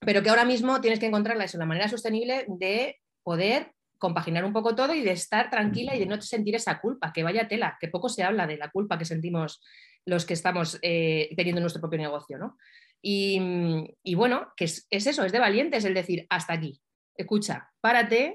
pero 0.00 0.22
que 0.22 0.30
ahora 0.30 0.44
mismo 0.44 0.80
tienes 0.80 0.98
que 0.98 1.06
encontrar 1.06 1.36
la 1.36 1.66
manera 1.66 1.88
sostenible 1.88 2.44
de 2.48 2.98
poder 3.22 3.72
compaginar 4.00 4.46
un 4.46 4.52
poco 4.52 4.74
todo 4.74 4.94
y 4.94 5.02
de 5.02 5.12
estar 5.12 5.50
tranquila 5.50 5.94
y 5.94 6.00
de 6.00 6.06
no 6.06 6.20
sentir 6.22 6.56
esa 6.56 6.80
culpa, 6.80 7.12
que 7.12 7.22
vaya 7.22 7.46
tela, 7.46 7.76
que 7.78 7.88
poco 7.88 8.08
se 8.08 8.22
habla 8.22 8.46
de 8.46 8.56
la 8.56 8.70
culpa 8.70 8.98
que 8.98 9.04
sentimos 9.04 9.60
los 10.06 10.24
que 10.24 10.32
estamos 10.32 10.78
eh, 10.80 11.28
teniendo 11.36 11.60
nuestro 11.60 11.82
propio 11.82 11.98
negocio, 11.98 12.38
¿no? 12.38 12.56
Y, 13.02 14.14
bueno, 14.14 14.52
que 14.56 14.64
es, 14.64 14.86
eso, 14.90 15.24
es 15.24 15.32
de 15.32 15.38
valientes 15.38 15.84
el 15.84 15.94
decir, 15.94 16.26
hasta 16.28 16.52
aquí, 16.52 16.80
escucha, 17.16 17.70
párate, 17.80 18.32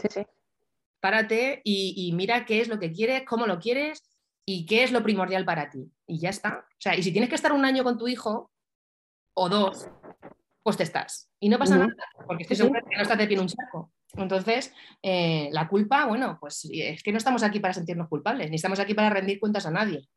párate 1.00 1.62
y, 1.64 2.12
mira 2.14 2.46
qué 2.46 2.62
es 2.62 2.68
lo 2.68 2.80
que 2.80 2.92
quieres, 2.92 3.24
cómo 3.26 3.48
lo 3.48 3.60
quieres 3.60 4.04
y 4.46 4.66
qué 4.66 4.84
es 4.84 4.92
lo 4.92 5.04
primordial 5.04 5.46
para 5.46 5.70
ti. 5.70 5.92
Y 6.08 6.20
ya 6.20 6.30
está. 6.30 6.66
O 6.70 6.80
sea, 6.80 6.96
y 6.96 7.04
si 7.04 7.12
tienes 7.12 7.30
que 7.30 7.36
estar 7.36 7.52
un 7.52 7.66
año 7.66 7.84
con 7.84 7.98
tu 7.98 8.08
hijo 8.08 8.52
o 9.36 9.50
dos, 9.50 9.88
pues 10.64 10.78
te 10.78 10.84
estás. 10.84 11.30
Y 11.40 11.50
no 11.50 11.60
pasa 11.60 11.78
nada, 11.78 11.94
porque 12.26 12.44
estoy 12.44 12.58
segura 12.58 12.82
que 12.82 12.96
no 12.96 13.02
estás 13.02 13.18
de 13.18 13.28
pie 13.28 13.36
en 13.36 13.42
un 13.42 13.48
charco. 13.48 13.92
Entonces, 14.14 14.74
eh, 15.04 15.50
la 15.52 15.68
culpa, 15.68 16.06
bueno, 16.06 16.38
pues 16.40 16.68
es 16.72 17.04
que 17.04 17.12
no 17.12 17.18
estamos 17.18 17.44
aquí 17.44 17.60
para 17.60 17.74
sentirnos 17.74 18.08
culpables, 18.08 18.50
ni 18.50 18.56
estamos 18.56 18.80
aquí 18.80 18.94
para 18.94 19.10
rendir 19.10 19.40
cuentas 19.40 19.66
a 19.66 19.72
nadie. 19.72 20.08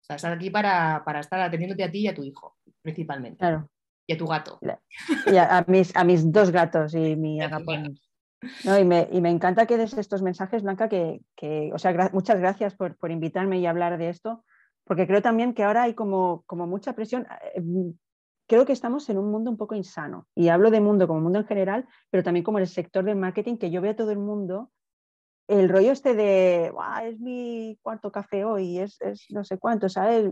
O 0.00 0.04
sea, 0.04 0.16
estás 0.16 0.36
aquí 0.36 0.50
para, 0.50 1.02
para 1.04 1.20
estar 1.20 1.40
atendiéndote 1.40 1.82
a 1.82 1.90
ti 1.90 2.00
y 2.00 2.08
a 2.08 2.14
tu 2.14 2.22
hijo, 2.22 2.56
principalmente. 2.82 3.38
Claro 3.38 3.68
y 4.08 4.14
a 4.14 4.18
tu 4.18 4.26
gato. 4.26 4.58
Y 5.26 5.36
a, 5.36 5.64
mis, 5.68 5.94
a 5.94 6.02
mis 6.02 6.32
dos 6.32 6.50
gatos 6.50 6.94
y 6.94 7.14
mi 7.14 7.40
agapón. 7.40 7.98
No, 8.64 8.78
y, 8.78 8.84
me, 8.84 9.08
y, 9.12 9.20
me, 9.20 9.30
encanta 9.30 9.66
que 9.66 9.76
des 9.76 9.92
estos 9.94 10.22
mensajes, 10.22 10.62
Blanca, 10.62 10.88
que, 10.88 11.20
que 11.36 11.70
o 11.74 11.78
sea, 11.78 12.10
muchas 12.12 12.38
gracias 12.38 12.74
por, 12.74 12.96
por, 12.96 13.10
invitarme 13.10 13.58
y 13.58 13.66
hablar 13.66 13.98
de 13.98 14.08
esto, 14.08 14.44
porque 14.84 15.06
creo 15.06 15.20
también 15.20 15.54
que 15.54 15.64
ahora 15.64 15.82
hay 15.82 15.94
como, 15.94 16.42
como 16.46 16.66
mucha 16.66 16.94
presión. 16.94 17.26
Eh, 17.54 17.62
creo 18.46 18.64
que 18.64 18.72
estamos 18.72 19.10
en 19.10 19.18
un 19.18 19.30
mundo 19.30 19.50
un 19.50 19.58
poco 19.58 19.74
insano, 19.74 20.26
y 20.34 20.48
hablo 20.48 20.70
de 20.70 20.80
mundo 20.80 21.06
como 21.06 21.20
mundo 21.20 21.40
en 21.40 21.46
general, 21.46 21.86
pero 22.10 22.22
también 22.22 22.44
como 22.44 22.58
el 22.58 22.68
sector 22.68 23.04
del 23.04 23.16
marketing, 23.16 23.56
que 23.56 23.70
yo 23.70 23.82
veo 23.82 23.90
a 23.90 23.96
todo 23.96 24.12
el 24.12 24.18
mundo, 24.18 24.70
el 25.48 25.68
rollo 25.68 25.92
este 25.92 26.14
de, 26.14 26.72
es 27.04 27.20
mi 27.20 27.78
cuarto 27.82 28.12
café 28.12 28.44
hoy, 28.44 28.78
es, 28.78 29.00
es 29.00 29.26
no 29.30 29.44
sé 29.44 29.58
cuánto, 29.58 29.88
¿sabes? 29.88 30.30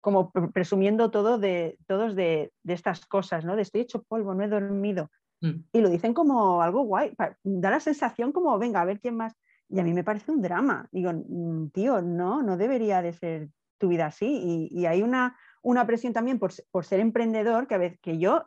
Como 0.00 0.30
presumiendo 0.30 1.10
todo 1.10 1.38
de, 1.38 1.78
todos 1.86 2.14
de, 2.14 2.52
estas 2.66 3.06
cosas, 3.06 3.44
¿no? 3.44 3.56
De 3.56 3.62
estoy 3.62 3.82
hecho 3.82 4.02
polvo, 4.02 4.34
no 4.34 4.44
he 4.44 4.48
dormido. 4.48 5.10
Mm. 5.40 5.64
Y 5.72 5.80
lo 5.80 5.88
dicen 5.88 6.14
como 6.14 6.62
algo 6.62 6.82
guay, 6.82 7.14
da 7.42 7.70
la 7.70 7.80
sensación 7.80 8.32
como, 8.32 8.58
venga, 8.58 8.80
a 8.80 8.84
ver 8.84 9.00
quién 9.00 9.16
más. 9.16 9.34
Y 9.68 9.80
a 9.80 9.84
mí 9.84 9.92
me 9.92 10.04
parece 10.04 10.30
un 10.30 10.40
drama. 10.40 10.88
Digo, 10.90 11.12
mm, 11.12 11.70
tío, 11.70 12.00
no, 12.00 12.42
no 12.42 12.56
debería 12.56 13.02
de 13.02 13.12
ser 13.12 13.48
tu 13.78 13.88
vida 13.88 14.06
así. 14.06 14.68
Y, 14.72 14.86
hay 14.86 15.02
una, 15.02 15.36
una 15.62 15.86
presión 15.86 16.12
también 16.12 16.38
por, 16.38 16.52
por, 16.70 16.84
ser 16.84 17.00
emprendedor, 17.00 17.66
que 17.66 17.74
a 17.74 17.78
veces 17.78 17.98
que 18.00 18.18
yo, 18.18 18.44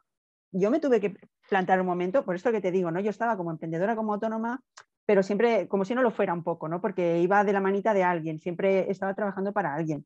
yo 0.51 0.71
me 0.71 0.79
tuve 0.79 0.99
que 0.99 1.15
plantar 1.49 1.79
un 1.79 1.87
momento, 1.87 2.23
por 2.23 2.35
esto 2.35 2.51
que 2.51 2.61
te 2.61 2.71
digo, 2.71 2.91
¿no? 2.91 2.99
Yo 2.99 3.09
estaba 3.09 3.37
como 3.37 3.51
emprendedora, 3.51 3.95
como 3.95 4.13
autónoma, 4.13 4.61
pero 5.05 5.23
siempre 5.23 5.67
como 5.67 5.85
si 5.85 5.95
no 5.95 6.01
lo 6.01 6.11
fuera 6.11 6.33
un 6.33 6.43
poco, 6.43 6.67
¿no? 6.67 6.81
Porque 6.81 7.19
iba 7.19 7.43
de 7.43 7.53
la 7.53 7.59
manita 7.59 7.93
de 7.93 8.03
alguien, 8.03 8.39
siempre 8.39 8.89
estaba 8.89 9.13
trabajando 9.13 9.51
para 9.53 9.73
alguien. 9.73 10.05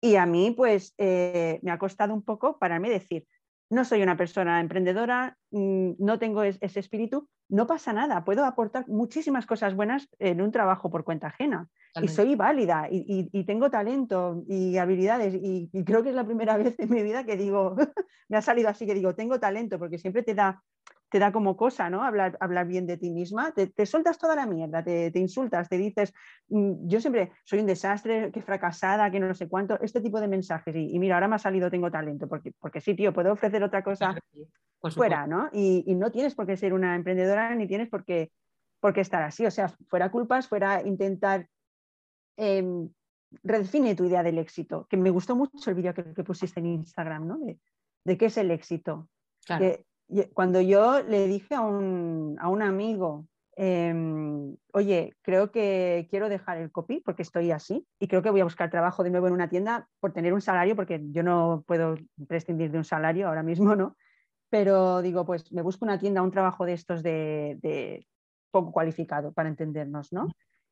Y 0.00 0.16
a 0.16 0.26
mí, 0.26 0.52
pues, 0.52 0.94
eh, 0.98 1.58
me 1.62 1.70
ha 1.70 1.78
costado 1.78 2.14
un 2.14 2.22
poco 2.22 2.58
pararme 2.58 2.88
y 2.88 2.92
decir, 2.92 3.26
no 3.70 3.84
soy 3.84 4.02
una 4.02 4.16
persona 4.16 4.60
emprendedora, 4.60 5.36
mm, 5.50 5.92
no 5.98 6.18
tengo 6.18 6.42
ese 6.42 6.80
espíritu, 6.80 7.28
no 7.50 7.66
pasa 7.66 7.92
nada, 7.92 8.24
puedo 8.24 8.44
aportar 8.44 8.88
muchísimas 8.88 9.46
cosas 9.46 9.74
buenas 9.74 10.08
en 10.18 10.40
un 10.40 10.52
trabajo 10.52 10.90
por 10.90 11.04
cuenta 11.04 11.28
ajena. 11.28 11.68
Y 12.00 12.08
soy 12.08 12.36
válida 12.36 12.86
y, 12.90 13.44
tengo 13.44 13.70
talento 13.70 14.44
y 14.46 14.76
habilidades 14.76 15.34
y, 15.34 15.68
y, 15.72 15.84
creo 15.84 16.02
que 16.02 16.10
es 16.10 16.14
la 16.14 16.24
primera 16.24 16.56
vez 16.58 16.78
en 16.78 16.90
mi 16.90 17.02
vida 17.02 17.24
que 17.24 17.36
digo, 17.36 17.74
me 18.28 18.36
ha 18.36 18.42
salido 18.42 18.68
así 18.68 18.86
que 18.86 18.94
digo, 18.94 19.14
tengo 19.14 19.40
talento, 19.40 19.78
porque 19.78 19.98
siempre 19.98 20.22
te 20.22 20.34
da 20.34 20.62
te 21.10 21.18
da 21.18 21.32
como 21.32 21.56
cosa, 21.56 21.88
¿no? 21.88 22.02
Hablar, 22.02 22.36
hablar 22.40 22.66
bien 22.66 22.86
de 22.86 22.96
ti 22.96 23.10
misma, 23.10 23.52
te, 23.52 23.66
te 23.68 23.86
sueltas 23.86 24.18
toda 24.18 24.36
la 24.36 24.46
mierda, 24.46 24.82
te, 24.82 25.10
te, 25.10 25.18
insultas, 25.18 25.68
te 25.68 25.78
dices, 25.78 26.12
mm, 26.48 26.86
yo 26.86 27.00
siempre 27.00 27.32
soy 27.44 27.60
un 27.60 27.66
desastre, 27.66 28.30
que 28.30 28.42
fracasada, 28.42 29.10
que 29.10 29.20
no 29.20 29.34
sé 29.34 29.48
cuánto, 29.48 29.80
este 29.80 30.00
tipo 30.00 30.20
de 30.20 30.28
mensajes. 30.28 30.74
Y, 30.76 30.98
mira, 30.98 31.14
ahora 31.14 31.28
me 31.28 31.36
ha 31.36 31.38
salido, 31.38 31.70
tengo 31.70 31.90
talento, 31.90 32.28
porque, 32.28 32.52
porque 32.58 32.80
sí, 32.80 32.94
tío, 32.94 33.12
puedo 33.12 33.32
ofrecer 33.32 33.62
otra 33.62 33.82
cosa 33.82 34.18
fuera, 34.94 35.26
¿no? 35.26 35.48
Y, 35.52 35.84
y, 35.86 35.94
no 35.94 36.10
tienes 36.10 36.34
por 36.34 36.46
qué 36.46 36.56
ser 36.56 36.72
una 36.72 36.94
emprendedora 36.94 37.54
ni 37.54 37.66
tienes 37.66 37.88
por 37.88 38.04
qué, 38.04 38.30
por 38.80 38.92
qué 38.92 39.00
estar 39.00 39.22
así. 39.22 39.46
O 39.46 39.50
sea, 39.50 39.68
fuera 39.88 40.10
culpas, 40.10 40.48
fuera 40.48 40.82
intentar... 40.82 41.48
Em, 42.36 42.88
redefine 43.42 43.94
tu 43.94 44.04
idea 44.04 44.22
del 44.22 44.38
éxito, 44.38 44.86
que 44.88 44.96
me 44.96 45.10
gustó 45.10 45.36
mucho 45.36 45.68
el 45.68 45.76
vídeo 45.76 45.92
que, 45.92 46.14
que, 46.14 46.24
pusiste 46.24 46.60
en 46.60 46.66
Instagram, 46.66 47.26
¿no? 47.26 47.38
De, 47.38 47.58
de 48.04 48.16
qué 48.16 48.26
es 48.26 48.38
el 48.38 48.50
éxito. 48.50 49.08
Claro 49.44 49.84
cuando 50.32 50.60
yo 50.60 51.02
le 51.02 51.26
dije 51.26 51.54
a 51.54 51.60
un, 51.60 52.62
amigo, 52.62 53.26
em, 53.56 54.56
oye, 54.72 55.14
creo 55.22 55.50
que 55.50 56.06
quiero 56.10 56.28
dejar 56.28 56.58
el 56.58 56.70
copy 56.70 57.00
porque 57.00 57.22
estoy 57.22 57.50
así 57.50 57.86
y 57.98 58.08
creo 58.08 58.22
que 58.22 58.30
voy 58.30 58.40
a 58.40 58.44
buscar 58.44 58.70
trabajo 58.70 59.04
de 59.04 59.10
nuevo 59.10 59.26
en 59.26 59.34
una 59.34 59.48
tienda 59.48 59.88
por 60.00 60.12
tener 60.12 60.32
un 60.32 60.40
salario, 60.40 60.76
porque 60.76 61.00
yo 61.10 61.22
no 61.22 61.64
puedo 61.66 61.96
prescindir 62.26 62.70
de 62.70 62.78
un 62.78 62.84
salario 62.84 63.28
ahora 63.28 63.42
mismo, 63.42 63.76
¿no? 63.76 63.96
Pero 64.50 65.02
digo, 65.02 65.26
pues 65.26 65.52
me 65.52 65.62
busco 65.62 65.84
una 65.84 65.98
tienda, 65.98 66.22
un 66.22 66.30
trabajo 66.30 66.64
de 66.64 66.72
estos 66.72 67.02
de, 67.02 68.06
poco 68.50 68.72
cualificado, 68.72 69.32
para 69.32 69.50
entendernos, 69.50 70.12
¿no? 70.12 70.28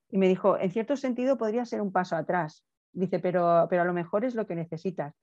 Y 0.08 0.18
me 0.18 0.28
dijo, 0.28 0.56
en 0.58 0.70
cierto 0.70 0.96
sentido 0.96 1.36
podría 1.36 1.66
ser 1.66 1.82
un 1.82 1.92
paso 1.92 2.16
atrás. 2.16 2.64
Dice, 2.92 3.18
pero, 3.18 3.66
pero 3.68 3.82
a 3.82 3.84
lo 3.84 3.92
mejor 3.92 4.24
es 4.24 4.34
lo 4.34 4.46
que 4.46 4.54
necesitas. 4.54 5.14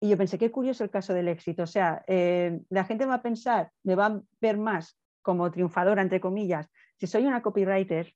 Y 0.00 0.10
yo 0.10 0.16
pensé, 0.16 0.38
qué 0.38 0.50
curioso 0.50 0.84
el 0.84 0.90
caso 0.90 1.14
del 1.14 1.28
éxito. 1.28 1.62
O 1.62 1.66
sea, 1.66 2.04
eh, 2.06 2.60
la 2.68 2.84
gente 2.84 3.06
va 3.06 3.14
a 3.14 3.22
pensar, 3.22 3.70
me 3.82 3.94
va 3.94 4.06
a 4.06 4.20
ver 4.40 4.58
más 4.58 4.98
como 5.22 5.50
triunfadora, 5.50 6.02
entre 6.02 6.20
comillas, 6.20 6.70
si 6.98 7.06
soy 7.06 7.26
una 7.26 7.42
copywriter, 7.42 8.14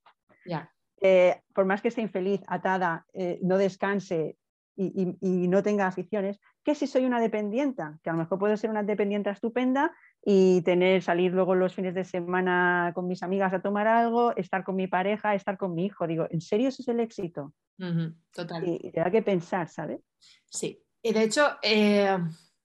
eh, 1.00 1.40
por 1.54 1.64
más 1.64 1.82
que 1.82 1.88
esté 1.88 2.02
infeliz, 2.02 2.40
atada, 2.46 3.06
eh, 3.12 3.38
no 3.42 3.58
descanse 3.58 4.36
y, 4.76 5.48
no 5.48 5.62
tenga 5.62 5.86
aficiones, 5.86 6.40
que 6.64 6.74
si 6.74 6.86
soy 6.86 7.04
una 7.04 7.20
dependienta, 7.20 7.98
que 8.02 8.08
a 8.08 8.12
lo 8.14 8.20
mejor 8.20 8.38
puedo 8.38 8.56
ser 8.56 8.70
una 8.70 8.82
dependienta 8.82 9.30
estupenda 9.30 9.92
y 10.24 10.62
tener, 10.62 11.02
salir 11.02 11.32
luego 11.32 11.54
los 11.54 11.74
fines 11.74 11.94
de 11.94 12.04
semana 12.04 12.92
con 12.94 13.06
mis 13.06 13.22
amigas 13.22 13.52
a 13.52 13.60
tomar 13.60 13.86
algo, 13.86 14.34
estar 14.36 14.64
con 14.64 14.76
mi 14.76 14.86
pareja, 14.86 15.34
estar 15.34 15.58
con 15.58 15.74
mi 15.74 15.86
hijo. 15.86 16.06
Digo, 16.06 16.26
¿en 16.30 16.40
serio 16.40 16.68
eso 16.68 16.82
es 16.82 16.88
el 16.88 17.00
éxito? 17.00 17.52
total. 18.32 18.68
Y, 18.68 18.90
te 18.90 19.00
da 19.00 19.10
que 19.10 19.22
pensar, 19.22 19.68
¿sabes? 19.68 20.00
Sí, 20.46 20.82
y 21.02 21.12
de 21.12 21.22
hecho, 21.22 21.58
eh, 21.62 22.18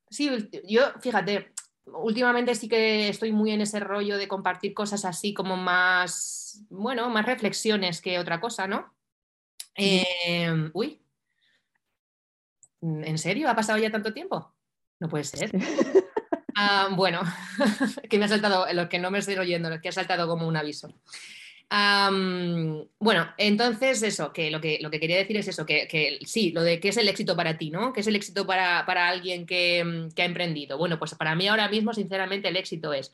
sí, 0.10 0.50
yo, 0.68 0.82
fíjate, 1.00 1.54
últimamente 1.86 2.56
sí 2.56 2.68
que 2.68 3.10
estoy 3.10 3.32
muy 3.32 3.52
en 3.52 3.62
ese 3.62 3.80
rollo 3.80 4.18
de 4.18 4.28
compartir 4.28 4.74
cosas 4.74 5.06
así 5.06 5.34
como 5.34 5.58
más, 5.58 6.66
bueno, 6.70 7.10
más 7.10 7.26
reflexiones 7.26 8.02
que 8.02 8.20
otra 8.20 8.40
cosa, 8.40 8.68
¿no? 8.68 8.94
Eh, 9.78 10.70
uy, 10.74 11.02
¿en 12.82 13.18
serio? 13.18 13.50
¿Ha 13.50 13.56
pasado 13.56 13.78
ya 13.78 13.92
tanto 13.92 14.14
tiempo? 14.14 14.54
No 15.00 15.10
puede 15.10 15.24
ser. 15.24 15.52
Ah, 16.58 16.88
bueno, 16.90 17.22
que 18.10 18.18
me 18.18 18.26
ha 18.26 18.28
saltado, 18.30 18.66
lo 18.72 18.88
que 18.88 18.98
no 18.98 19.12
me 19.12 19.20
estoy 19.20 19.36
oyendo, 19.36 19.70
lo 19.70 19.82
que 19.82 19.90
ha 19.90 19.92
saltado 19.92 20.26
como 20.26 20.48
un 20.48 20.56
aviso 20.56 20.94
bueno, 21.70 23.28
entonces 23.38 24.04
eso, 24.04 24.32
que 24.32 24.52
lo, 24.52 24.62
que 24.62 24.80
lo 24.82 24.92
que 24.92 25.00
quería 25.00 25.18
decir 25.18 25.38
es 25.38 25.48
eso, 25.48 25.66
que, 25.66 26.20
sí, 26.26 26.52
lo 26.52 26.62
de 26.64 26.80
qué 26.80 26.90
es 26.90 26.98
el 26.98 27.08
éxito 27.08 27.36
para 27.36 27.58
ti, 27.58 27.72
¿no? 27.72 27.94
¿Qué 27.94 28.02
es 28.02 28.08
el 28.08 28.16
éxito 28.16 28.46
para, 28.46 28.86
alguien 29.10 29.46
que, 29.46 30.10
ha 30.18 30.26
emprendido? 30.26 30.78
Bueno, 30.78 31.00
pues 31.00 31.16
para 31.16 31.36
mí 31.36 31.48
ahora 31.48 31.68
mismo, 31.70 31.94
sinceramente, 31.94 32.50
el 32.50 32.58
éxito 32.58 32.94
es 32.94 33.12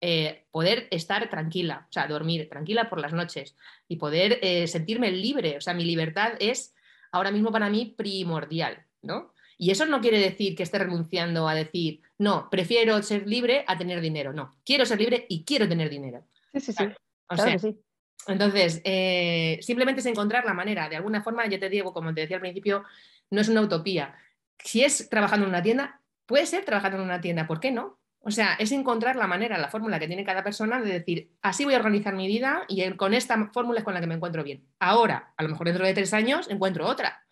eh, 0.00 0.46
poder 0.50 0.88
estar 0.90 1.30
tranquila, 1.30 1.86
o 1.88 1.92
sea, 1.92 2.08
dormir 2.08 2.48
tranquila 2.48 2.90
por 2.90 3.00
las 3.00 3.12
noches 3.12 3.56
y 3.88 3.96
poder 3.96 4.40
eh, 4.42 4.66
sentirme 4.66 5.12
libre, 5.12 5.56
o 5.56 5.60
sea, 5.60 5.74
mi 5.74 5.84
libertad 5.84 6.32
es 6.40 6.74
ahora 7.12 7.30
mismo 7.30 7.52
para 7.52 7.70
mí 7.70 7.94
primordial, 7.96 8.84
¿no? 9.00 9.32
Y 9.58 9.70
eso 9.70 9.86
no 9.86 10.00
quiere 10.00 10.18
decir 10.18 10.56
que 10.56 10.64
esté 10.64 10.80
renunciando 10.80 11.46
a 11.46 11.54
decir, 11.54 12.00
no, 12.18 12.48
prefiero 12.50 13.00
ser 13.02 13.28
libre 13.28 13.64
a 13.68 13.78
tener 13.78 14.00
dinero, 14.00 14.32
no, 14.32 14.56
quiero 14.64 14.84
ser 14.86 14.98
libre 14.98 15.24
y 15.28 15.44
quiero 15.44 15.68
tener 15.68 15.88
dinero. 15.88 16.24
Sí, 16.52 16.60
sí, 16.60 16.72
sí. 16.72 16.84
O 17.28 17.36
sea, 17.36 17.58
sí. 17.58 17.78
Entonces, 18.26 18.80
eh, 18.84 19.58
simplemente 19.62 20.00
es 20.00 20.06
encontrar 20.06 20.44
la 20.44 20.54
manera. 20.54 20.88
De 20.88 20.96
alguna 20.96 21.22
forma, 21.22 21.46
ya 21.46 21.58
te 21.58 21.68
digo, 21.68 21.92
como 21.92 22.14
te 22.14 22.22
decía 22.22 22.36
al 22.36 22.42
principio, 22.42 22.84
no 23.30 23.40
es 23.40 23.48
una 23.48 23.62
utopía. 23.62 24.14
Si 24.58 24.84
es 24.84 25.08
trabajando 25.08 25.44
en 25.44 25.50
una 25.50 25.62
tienda, 25.62 26.00
puede 26.26 26.46
ser 26.46 26.64
trabajando 26.64 26.98
en 26.98 27.04
una 27.04 27.20
tienda, 27.20 27.46
¿por 27.46 27.60
qué 27.60 27.70
no? 27.70 27.98
O 28.24 28.30
sea, 28.30 28.54
es 28.54 28.70
encontrar 28.70 29.16
la 29.16 29.26
manera, 29.26 29.58
la 29.58 29.68
fórmula 29.68 29.98
que 29.98 30.06
tiene 30.06 30.24
cada 30.24 30.44
persona 30.44 30.80
de 30.80 30.92
decir, 30.92 31.32
así 31.42 31.64
voy 31.64 31.74
a 31.74 31.78
organizar 31.78 32.14
mi 32.14 32.28
vida 32.28 32.62
y 32.68 32.88
con 32.92 33.14
esta 33.14 33.50
fórmula 33.52 33.80
es 33.80 33.84
con 33.84 33.94
la 33.94 34.00
que 34.00 34.06
me 34.06 34.14
encuentro 34.14 34.44
bien. 34.44 34.64
Ahora, 34.78 35.34
a 35.36 35.42
lo 35.42 35.48
mejor 35.48 35.66
dentro 35.66 35.84
de 35.84 35.92
tres 35.92 36.14
años, 36.14 36.48
encuentro 36.48 36.86
otra. 36.86 37.24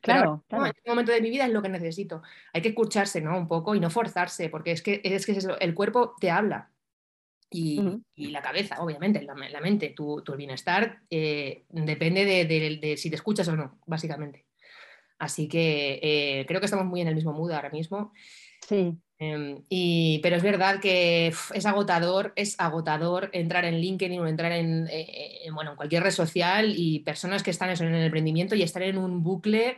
Claro, 0.00 0.44
en 0.48 0.66
este 0.66 0.88
momento 0.88 1.10
de 1.10 1.20
mi 1.20 1.28
vida 1.28 1.44
es 1.44 1.52
lo 1.52 1.60
que 1.60 1.68
necesito. 1.68 2.22
Hay 2.52 2.62
que 2.62 2.68
escucharse, 2.68 3.20
¿no? 3.20 3.36
Un 3.36 3.48
poco 3.48 3.74
y 3.74 3.80
no 3.80 3.90
forzarse, 3.90 4.48
porque 4.48 4.70
es 4.70 4.80
que, 4.80 5.00
es 5.02 5.26
que 5.26 5.36
el 5.58 5.74
cuerpo 5.74 6.14
te 6.20 6.30
habla. 6.30 6.70
Y, 7.50 7.80
la 8.16 8.42
cabeza, 8.42 8.82
obviamente, 8.82 9.22
la, 9.22 9.60
mente, 9.60 9.90
tu, 9.90 10.22
bienestar 10.36 11.00
eh, 11.10 11.64
depende 11.70 12.24
de, 12.24 12.96
si 12.96 13.08
te 13.08 13.16
escuchas 13.16 13.48
o 13.48 13.56
no, 13.56 13.78
básicamente. 13.86 14.44
Así 15.18 15.48
que 15.48 15.98
eh, 16.02 16.46
creo 16.46 16.60
que 16.60 16.66
estamos 16.66 16.86
muy 16.86 17.00
en 17.00 17.08
el 17.08 17.14
mismo 17.14 17.32
mood 17.32 17.50
ahora 17.52 17.70
mismo. 17.70 18.12
Sí. 18.66 18.96
Em, 19.20 19.64
y, 19.68 20.20
pero 20.22 20.36
es 20.36 20.42
verdad 20.44 20.78
que 20.80 21.28
es 21.54 21.66
agotador, 21.66 22.32
es 22.36 22.54
agotador 22.60 23.30
entrar 23.32 23.64
en 23.64 23.80
LinkedIn 23.80 24.20
o 24.20 24.28
entrar 24.28 24.52
en, 24.52 24.86
eh, 24.88 25.40
en, 25.44 25.54
bueno, 25.54 25.72
en 25.72 25.76
cualquier 25.76 26.04
red 26.04 26.12
social 26.12 26.72
y 26.76 27.00
personas 27.00 27.42
que 27.42 27.50
están 27.50 27.70
en 27.70 27.94
el 27.94 28.04
emprendimiento 28.04 28.54
y 28.54 28.62
estar 28.62 28.82
en 28.82 28.96
un 28.96 29.24
bucle 29.24 29.76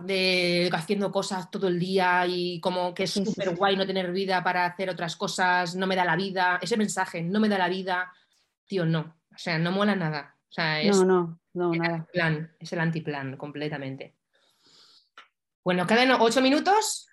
de 0.00 0.70
haciendo 0.72 1.12
cosas 1.12 1.50
todo 1.50 1.68
el 1.68 1.78
día 1.78 2.26
y 2.26 2.60
como 2.60 2.92
que 2.94 3.04
es 3.04 3.12
súper 3.12 3.54
guay 3.54 3.76
no 3.76 3.86
tener 3.86 4.10
vida 4.10 4.42
para 4.42 4.64
hacer 4.66 4.90
otras 4.90 5.16
cosas, 5.16 5.76
no 5.76 5.86
me 5.86 5.96
da 5.96 6.04
la 6.04 6.16
vida, 6.16 6.58
ese 6.60 6.76
mensaje, 6.76 7.22
no 7.22 7.38
me 7.38 7.48
da 7.48 7.58
la 7.58 7.68
vida, 7.68 8.12
tío, 8.66 8.84
no, 8.84 9.16
o 9.32 9.38
sea, 9.38 9.58
no 9.58 9.70
mola 9.70 9.94
nada. 9.94 10.34
O 10.48 10.52
sea, 10.52 10.80
es, 10.80 10.96
no, 10.98 11.04
no, 11.04 11.38
no, 11.54 11.72
el 11.74 11.78
nada. 11.80 12.50
Es 12.58 12.72
el 12.72 12.80
antiplan 12.80 13.36
completamente. 13.36 14.16
Bueno, 15.62 15.86
quedan 15.86 16.10
ocho 16.12 16.40
minutos. 16.40 17.06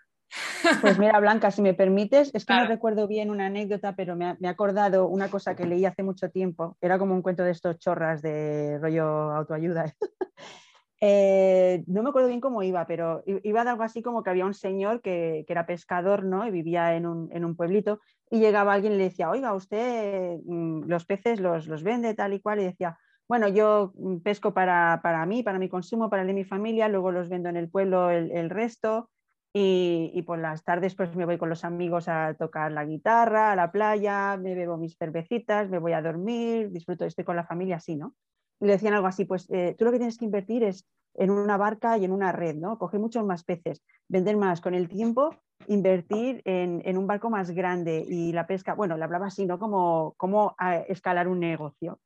Pues 0.82 0.98
mira, 0.98 1.20
Blanca, 1.20 1.52
si 1.52 1.62
me 1.62 1.74
permites, 1.74 2.32
es 2.34 2.44
que 2.44 2.54
Claro. 2.54 2.64
no 2.64 2.70
recuerdo 2.70 3.08
bien 3.08 3.30
una 3.30 3.46
anécdota, 3.46 3.96
pero 3.96 4.16
me 4.16 4.26
ha, 4.26 4.38
me 4.40 4.48
ha 4.48 4.52
acordado 4.52 5.08
una 5.08 5.30
cosa 5.30 5.56
que 5.56 5.66
leí 5.66 5.86
hace 5.86 6.04
mucho 6.04 6.30
tiempo. 6.30 6.78
Era 6.82 6.98
como 6.98 7.14
un 7.14 7.22
cuento 7.22 7.44
de 7.44 7.52
estos 7.52 7.78
chorras 7.80 8.22
de 8.22 8.80
rollo 8.82 9.06
autoayuda. 9.06 9.94
Eh, 11.02 11.84
no 11.88 12.04
me 12.04 12.10
acuerdo 12.10 12.30
bien 12.30 12.40
cómo 12.40 12.64
iba, 12.64 12.88
pero 12.88 13.22
iba 13.26 13.64
de 13.64 13.70
algo 13.70 13.84
así 13.84 14.02
como 14.02 14.24
que 14.24 14.30
había 14.30 14.46
un 14.46 14.54
señor 14.54 15.02
que, 15.02 15.44
que 15.46 15.54
era 15.54 15.66
pescador 15.66 16.24
¿no? 16.24 16.48
y 16.48 16.52
vivía 16.52 16.96
en 16.96 17.06
un, 17.06 17.30
en 17.34 17.44
un 17.44 17.56
pueblito 17.56 18.00
y 18.30 18.40
llegaba 18.40 18.74
alguien 18.74 18.94
y 18.94 18.98
le 18.98 19.04
decía, 19.06 19.30
oiga, 19.30 19.54
usted 19.54 20.40
mm, 20.46 20.86
los 20.88 21.06
peces 21.06 21.40
los, 21.40 21.68
los 21.68 21.84
vende 21.84 22.14
tal 22.14 22.34
y 22.34 22.40
cual 22.42 22.62
y 22.62 22.64
decía, 22.64 22.98
bueno, 23.28 23.48
yo 23.50 23.92
mm, 23.96 24.18
pesco 24.20 24.54
para, 24.54 25.02
para 25.04 25.26
mí, 25.26 25.44
para 25.44 25.60
mi 25.60 25.70
consumo, 25.70 26.10
para 26.10 26.22
el 26.22 26.28
de 26.30 26.34
mi 26.34 26.46
familia, 26.46 26.88
luego 26.88 27.12
los 27.12 27.30
vendo 27.30 27.50
en 27.50 27.58
el 27.58 27.70
pueblo 27.70 28.10
el, 28.10 28.32
el 28.32 28.50
resto 28.50 29.10
y, 29.54 30.12
y 30.14 30.22
por 30.24 30.40
las 30.40 30.64
tardes 30.64 30.96
pues 30.96 31.16
me 31.16 31.26
voy 31.26 31.38
con 31.38 31.50
los 31.50 31.64
amigos 31.66 32.08
a 32.08 32.36
tocar 32.36 32.72
la 32.72 32.86
guitarra, 32.86 33.52
a 33.52 33.56
la 33.56 33.72
playa, 33.72 34.38
me 34.38 34.56
bebo 34.56 34.78
mis 34.78 34.98
cervecitas, 34.98 35.70
me 35.70 35.80
voy 35.80 35.94
a 35.94 36.02
dormir, 36.02 36.72
disfruto, 36.72 37.06
estoy 37.06 37.26
con 37.26 37.36
la 37.36 37.46
familia 37.46 37.78
así, 37.78 37.96
¿no? 37.96 38.16
Le 38.60 38.74
decían 38.74 38.94
algo 38.94 39.08
así, 39.08 39.26
pues 39.26 39.50
eh, 39.50 39.76
tú 39.78 39.86
lo 39.86 39.92
que 39.92 39.98
tienes 39.98 40.18
que 40.18 40.26
invertir 40.26 40.64
es 40.64 40.86
en 41.16 41.32
una 41.32 41.58
barca 41.58 41.98
y 41.98 42.06
en 42.06 42.12
una 42.12 42.32
red, 42.32 42.56
¿no? 42.56 42.78
Coger 42.78 43.00
muchos 43.00 43.26
más 43.26 43.44
peces, 43.44 43.84
vender 44.08 44.38
más. 44.38 44.62
Con 44.62 44.74
el 44.74 44.88
tiempo, 44.88 45.36
invertir 45.68 46.42
en, 46.46 46.82
en 46.86 46.98
un 46.98 47.08
barco 47.08 47.30
más 47.30 47.52
grande 47.52 48.06
y 48.08 48.32
la 48.34 48.48
pesca, 48.48 48.74
bueno, 48.74 48.98
le 48.98 49.04
hablaba 49.04 49.28
así, 49.28 49.46
¿no? 49.46 49.60
Como, 49.60 50.14
como 50.18 50.56
a 50.58 50.78
escalar 50.78 51.28
un 51.28 51.40
negocio. 51.40 52.00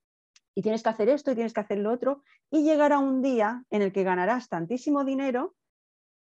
Y 0.55 0.61
tienes 0.61 0.83
que 0.83 0.89
hacer 0.89 1.09
esto 1.09 1.31
y 1.31 1.35
tienes 1.35 1.53
que 1.53 1.61
hacer 1.61 1.79
lo 1.79 1.91
otro 1.91 2.23
y 2.51 2.63
llegará 2.63 2.99
un 2.99 3.21
día 3.21 3.63
en 3.69 3.81
el 3.81 3.91
que 3.91 4.03
ganarás 4.03 4.49
tantísimo 4.49 5.05
dinero 5.05 5.55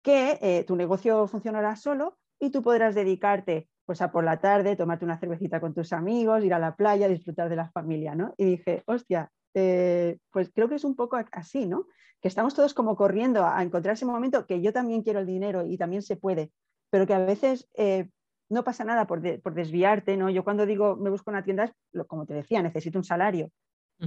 que 0.04 0.38
eh, 0.42 0.64
tu 0.66 0.76
negocio 0.76 1.28
funcionará 1.28 1.76
solo 1.76 2.18
y 2.40 2.52
tú 2.52 2.62
podrás 2.62 2.96
dedicarte 2.96 3.68
pues 3.86 4.02
a 4.02 4.12
por 4.12 4.26
la 4.26 4.38
tarde, 4.38 4.76
tomarte 4.76 5.06
una 5.06 5.18
cervecita 5.18 5.62
con 5.62 5.74
tus 5.74 5.94
amigos, 5.94 6.44
ir 6.44 6.54
a 6.54 6.60
la 6.60 6.76
playa, 6.76 7.08
disfrutar 7.08 7.48
de 7.48 7.56
la 7.56 7.72
familia, 7.72 8.16
¿no? 8.16 8.34
Y 8.38 8.44
dije, 8.44 8.84
hostia, 8.86 9.32
eh, 9.60 10.18
pues 10.32 10.52
creo 10.54 10.70
que 10.70 10.76
es 10.76 10.84
un 10.84 10.96
poco 10.96 11.18
así, 11.32 11.66
¿no? 11.66 11.88
Que 12.22 12.28
estamos 12.28 12.54
todos 12.54 12.74
como 12.76 12.96
corriendo 12.96 13.44
a 13.46 13.62
encontrar 13.64 13.94
ese 13.96 14.06
momento 14.06 14.46
que 14.46 14.62
yo 14.62 14.72
también 14.72 15.02
quiero 15.02 15.20
el 15.20 15.26
dinero 15.26 15.66
y 15.66 15.78
también 15.78 16.02
se 16.04 16.16
puede, 16.16 16.52
pero 16.92 17.08
que 17.08 17.14
a 17.16 17.20
veces 17.26 17.68
eh, 17.76 18.10
no 18.50 18.64
pasa 18.64 18.84
nada 18.84 19.08
por, 19.08 19.22
de- 19.22 19.40
por 19.40 19.54
desviarte, 19.56 20.16
¿no? 20.16 20.30
Yo 20.30 20.44
cuando 20.44 20.66
digo 20.66 20.96
me 20.96 21.10
busco 21.10 21.32
una 21.32 21.44
tienda, 21.44 21.74
como 22.08 22.26
te 22.26 22.34
decía, 22.36 22.62
necesito 22.62 23.00
un 23.00 23.04
salario, 23.04 23.50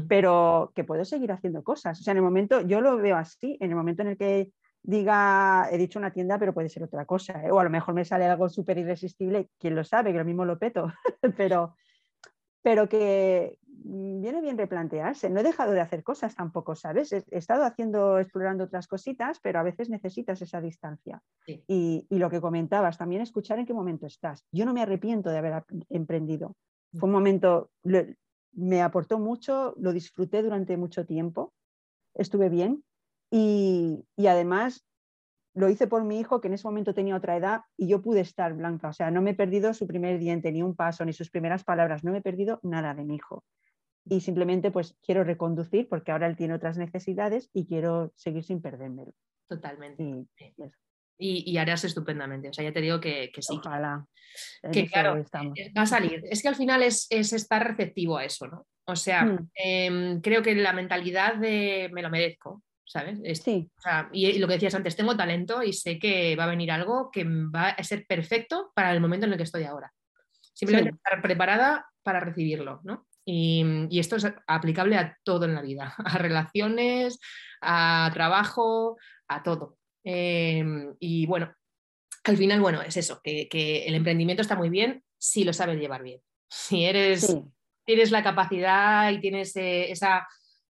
pero 0.08 0.70
que 0.74 0.84
puedo 0.84 1.04
seguir 1.04 1.32
haciendo 1.32 1.64
cosas. 1.64 2.00
O 2.00 2.02
sea, 2.04 2.12
en 2.12 2.18
el 2.18 2.22
momento, 2.22 2.60
yo 2.60 2.80
lo 2.80 2.96
veo 2.96 3.16
así, 3.16 3.56
en 3.60 3.70
el 3.70 3.76
momento 3.76 4.02
en 4.02 4.08
el 4.08 4.16
que 4.16 4.52
diga, 4.82 5.68
he 5.70 5.78
dicho 5.78 5.98
una 5.98 6.12
tienda, 6.12 6.38
pero 6.38 6.54
puede 6.54 6.68
ser 6.68 6.84
otra 6.84 7.04
cosa, 7.04 7.44
¿eh? 7.44 7.50
o 7.50 7.58
a 7.60 7.64
lo 7.64 7.70
mejor 7.70 7.94
me 7.94 8.04
sale 8.04 8.24
algo 8.24 8.48
súper 8.48 8.78
irresistible, 8.78 9.48
quién 9.58 9.74
lo 9.74 9.84
sabe, 9.84 10.12
que 10.12 10.18
lo 10.18 10.24
mismo 10.24 10.44
lo 10.44 10.58
peto, 10.58 10.92
pero, 11.36 11.74
pero 12.62 12.88
que 12.88 13.58
mm, 13.84 14.20
viene 14.20 14.40
bien 14.40 14.58
replantearse. 14.58 15.30
No 15.30 15.40
he 15.40 15.42
dejado 15.42 15.72
de 15.72 15.80
hacer 15.80 16.02
cosas 16.02 16.34
tampoco, 16.34 16.74
¿sabes? 16.74 17.12
He, 17.12 17.24
estado 17.30 17.64
haciendo, 17.64 18.18
explorando 18.18 18.64
otras 18.64 18.86
cositas, 18.86 19.40
pero 19.40 19.58
a 19.58 19.62
veces 19.62 19.88
necesitas 19.88 20.42
esa 20.42 20.60
distancia. 20.60 21.22
Sí. 21.46 21.64
Y, 21.66 22.06
y 22.10 22.18
lo 22.18 22.30
que 22.30 22.40
comentabas, 22.40 22.98
también 22.98 23.22
escuchar 23.22 23.58
en 23.58 23.66
qué 23.66 23.74
momento 23.74 24.06
estás. 24.06 24.46
Yo 24.52 24.64
no 24.66 24.74
me 24.74 24.82
arrepiento 24.82 25.30
de 25.30 25.38
haber 25.38 25.64
emprendido. 25.88 26.56
Fue 26.92 27.06
un 27.06 27.12
momento, 27.12 27.70
lo- 27.84 28.04
me 28.52 28.82
aportó 28.82 29.18
mucho, 29.18 29.74
lo 29.78 29.92
disfruté 29.92 30.42
durante 30.42 30.76
mucho 30.76 31.06
tiempo, 31.06 31.54
estuve 32.14 32.48
bien 32.48 32.84
y, 33.30 34.04
y 34.16 34.26
además 34.26 34.84
lo 35.54 35.68
hice 35.68 35.86
por 35.86 36.04
mi 36.04 36.20
hijo 36.20 36.40
que 36.40 36.48
en 36.48 36.54
ese 36.54 36.66
momento 36.68 36.94
tenía 36.94 37.16
otra 37.16 37.36
edad 37.36 37.62
y 37.76 37.88
yo 37.88 38.02
pude 38.02 38.20
estar 38.20 38.54
blanca, 38.54 38.88
o 38.88 38.92
sea, 38.92 39.10
no 39.10 39.20
me 39.22 39.30
he 39.30 39.34
perdido 39.34 39.74
su 39.74 39.86
primer 39.86 40.18
diente, 40.18 40.52
ni 40.52 40.62
un 40.62 40.76
paso, 40.76 41.04
ni 41.04 41.12
sus 41.12 41.30
primeras 41.30 41.64
palabras, 41.64 42.04
no 42.04 42.12
me 42.12 42.18
he 42.18 42.22
perdido 42.22 42.60
nada 42.62 42.94
de 42.94 43.04
mi 43.04 43.16
hijo. 43.16 43.44
Y 44.04 44.20
simplemente 44.20 44.70
pues 44.70 44.96
quiero 45.02 45.24
reconducir 45.24 45.88
porque 45.88 46.12
ahora 46.12 46.26
él 46.26 46.36
tiene 46.36 46.54
otras 46.54 46.78
necesidades 46.78 47.50
y 47.52 47.66
quiero 47.66 48.12
seguir 48.16 48.44
sin 48.44 48.62
perdérmelo. 48.62 49.12
Totalmente. 49.48 50.02
Y 50.02 50.26
Y, 51.18 51.50
y 51.52 51.58
harás 51.58 51.84
estupendamente. 51.84 52.48
O 52.48 52.52
sea, 52.52 52.64
ya 52.64 52.72
te 52.72 52.80
digo 52.80 52.98
que, 52.98 53.30
que 53.30 53.42
sí. 53.42 53.54
ojalá. 53.58 54.06
que 54.72 54.86
claro, 54.86 55.16
estamos. 55.16 55.58
eh, 55.58 55.70
va 55.76 55.82
a 55.82 55.86
salir. 55.86 56.22
Es 56.30 56.40
que 56.40 56.48
al 56.48 56.56
final 56.56 56.82
es, 56.82 57.06
es 57.10 57.32
estar 57.34 57.62
receptivo 57.66 58.16
a 58.16 58.24
eso, 58.24 58.46
¿no? 58.48 58.66
O 58.86 58.96
sea, 58.96 59.24
Mm. 59.26 59.50
em, 59.54 60.20
creo 60.22 60.42
que 60.42 60.54
la 60.54 60.72
mentalidad 60.72 61.34
de 61.36 61.90
me 61.92 62.00
lo 62.02 62.08
merezco, 62.08 62.62
¿sabes? 62.90 63.20
Es- 63.22 63.42
Sí, 63.42 63.70
o 63.78 63.80
sea, 63.82 64.08
y, 64.12 64.26
y 64.26 64.38
lo 64.38 64.48
que 64.48 64.54
decías 64.54 64.74
antes, 64.74 64.96
tengo 64.96 65.16
talento 65.16 65.62
y 65.62 65.72
sé 65.72 65.98
que 65.98 66.34
va 66.34 66.44
a 66.44 66.48
venir 66.50 66.72
algo 66.72 67.10
que 67.12 67.24
va 67.24 67.68
a 67.68 67.84
ser 67.84 68.04
perfecto 68.06 68.72
para 68.74 68.92
el 68.92 69.00
momento 69.00 69.26
en 69.26 69.32
el 69.32 69.36
que 69.38 69.44
estoy 69.44 69.62
ahora. 69.64 69.92
Simplemente 70.52 70.90
Sí. 70.90 70.96
estar 70.96 71.22
preparada 71.22 71.86
para 72.02 72.18
recibirlo, 72.20 72.80
¿no? 72.82 73.06
Y, 73.24 73.64
y 73.90 74.00
esto 74.00 74.16
es 74.16 74.26
aplicable 74.46 74.96
a 74.96 75.16
todo 75.22 75.44
en 75.44 75.54
la 75.54 75.62
vida, 75.62 75.94
a 76.04 76.18
relaciones, 76.18 77.20
a 77.60 78.10
trabajo, 78.12 78.96
a 79.28 79.42
todo. 79.44 79.78
Em, 80.02 80.94
y 80.98 81.26
bueno, 81.26 81.54
al 82.24 82.36
final, 82.36 82.60
bueno, 82.60 82.82
es 82.82 82.96
eso, 82.96 83.20
que, 83.22 83.48
que 83.48 83.86
el 83.86 83.94
emprendimiento 83.94 84.42
está 84.42 84.56
muy 84.56 84.68
bien 84.68 85.04
si 85.16 85.44
lo 85.44 85.52
sabes 85.52 85.78
llevar 85.78 86.02
bien. 86.02 86.20
Si 86.52 86.84
eres, 86.84 87.20
sí, 87.28 87.44
tienes 87.86 88.10
la 88.10 88.24
capacidad 88.24 89.12
y 89.12 89.20
tienes 89.20 89.54
eh, 89.56 89.92
esa, 89.92 90.26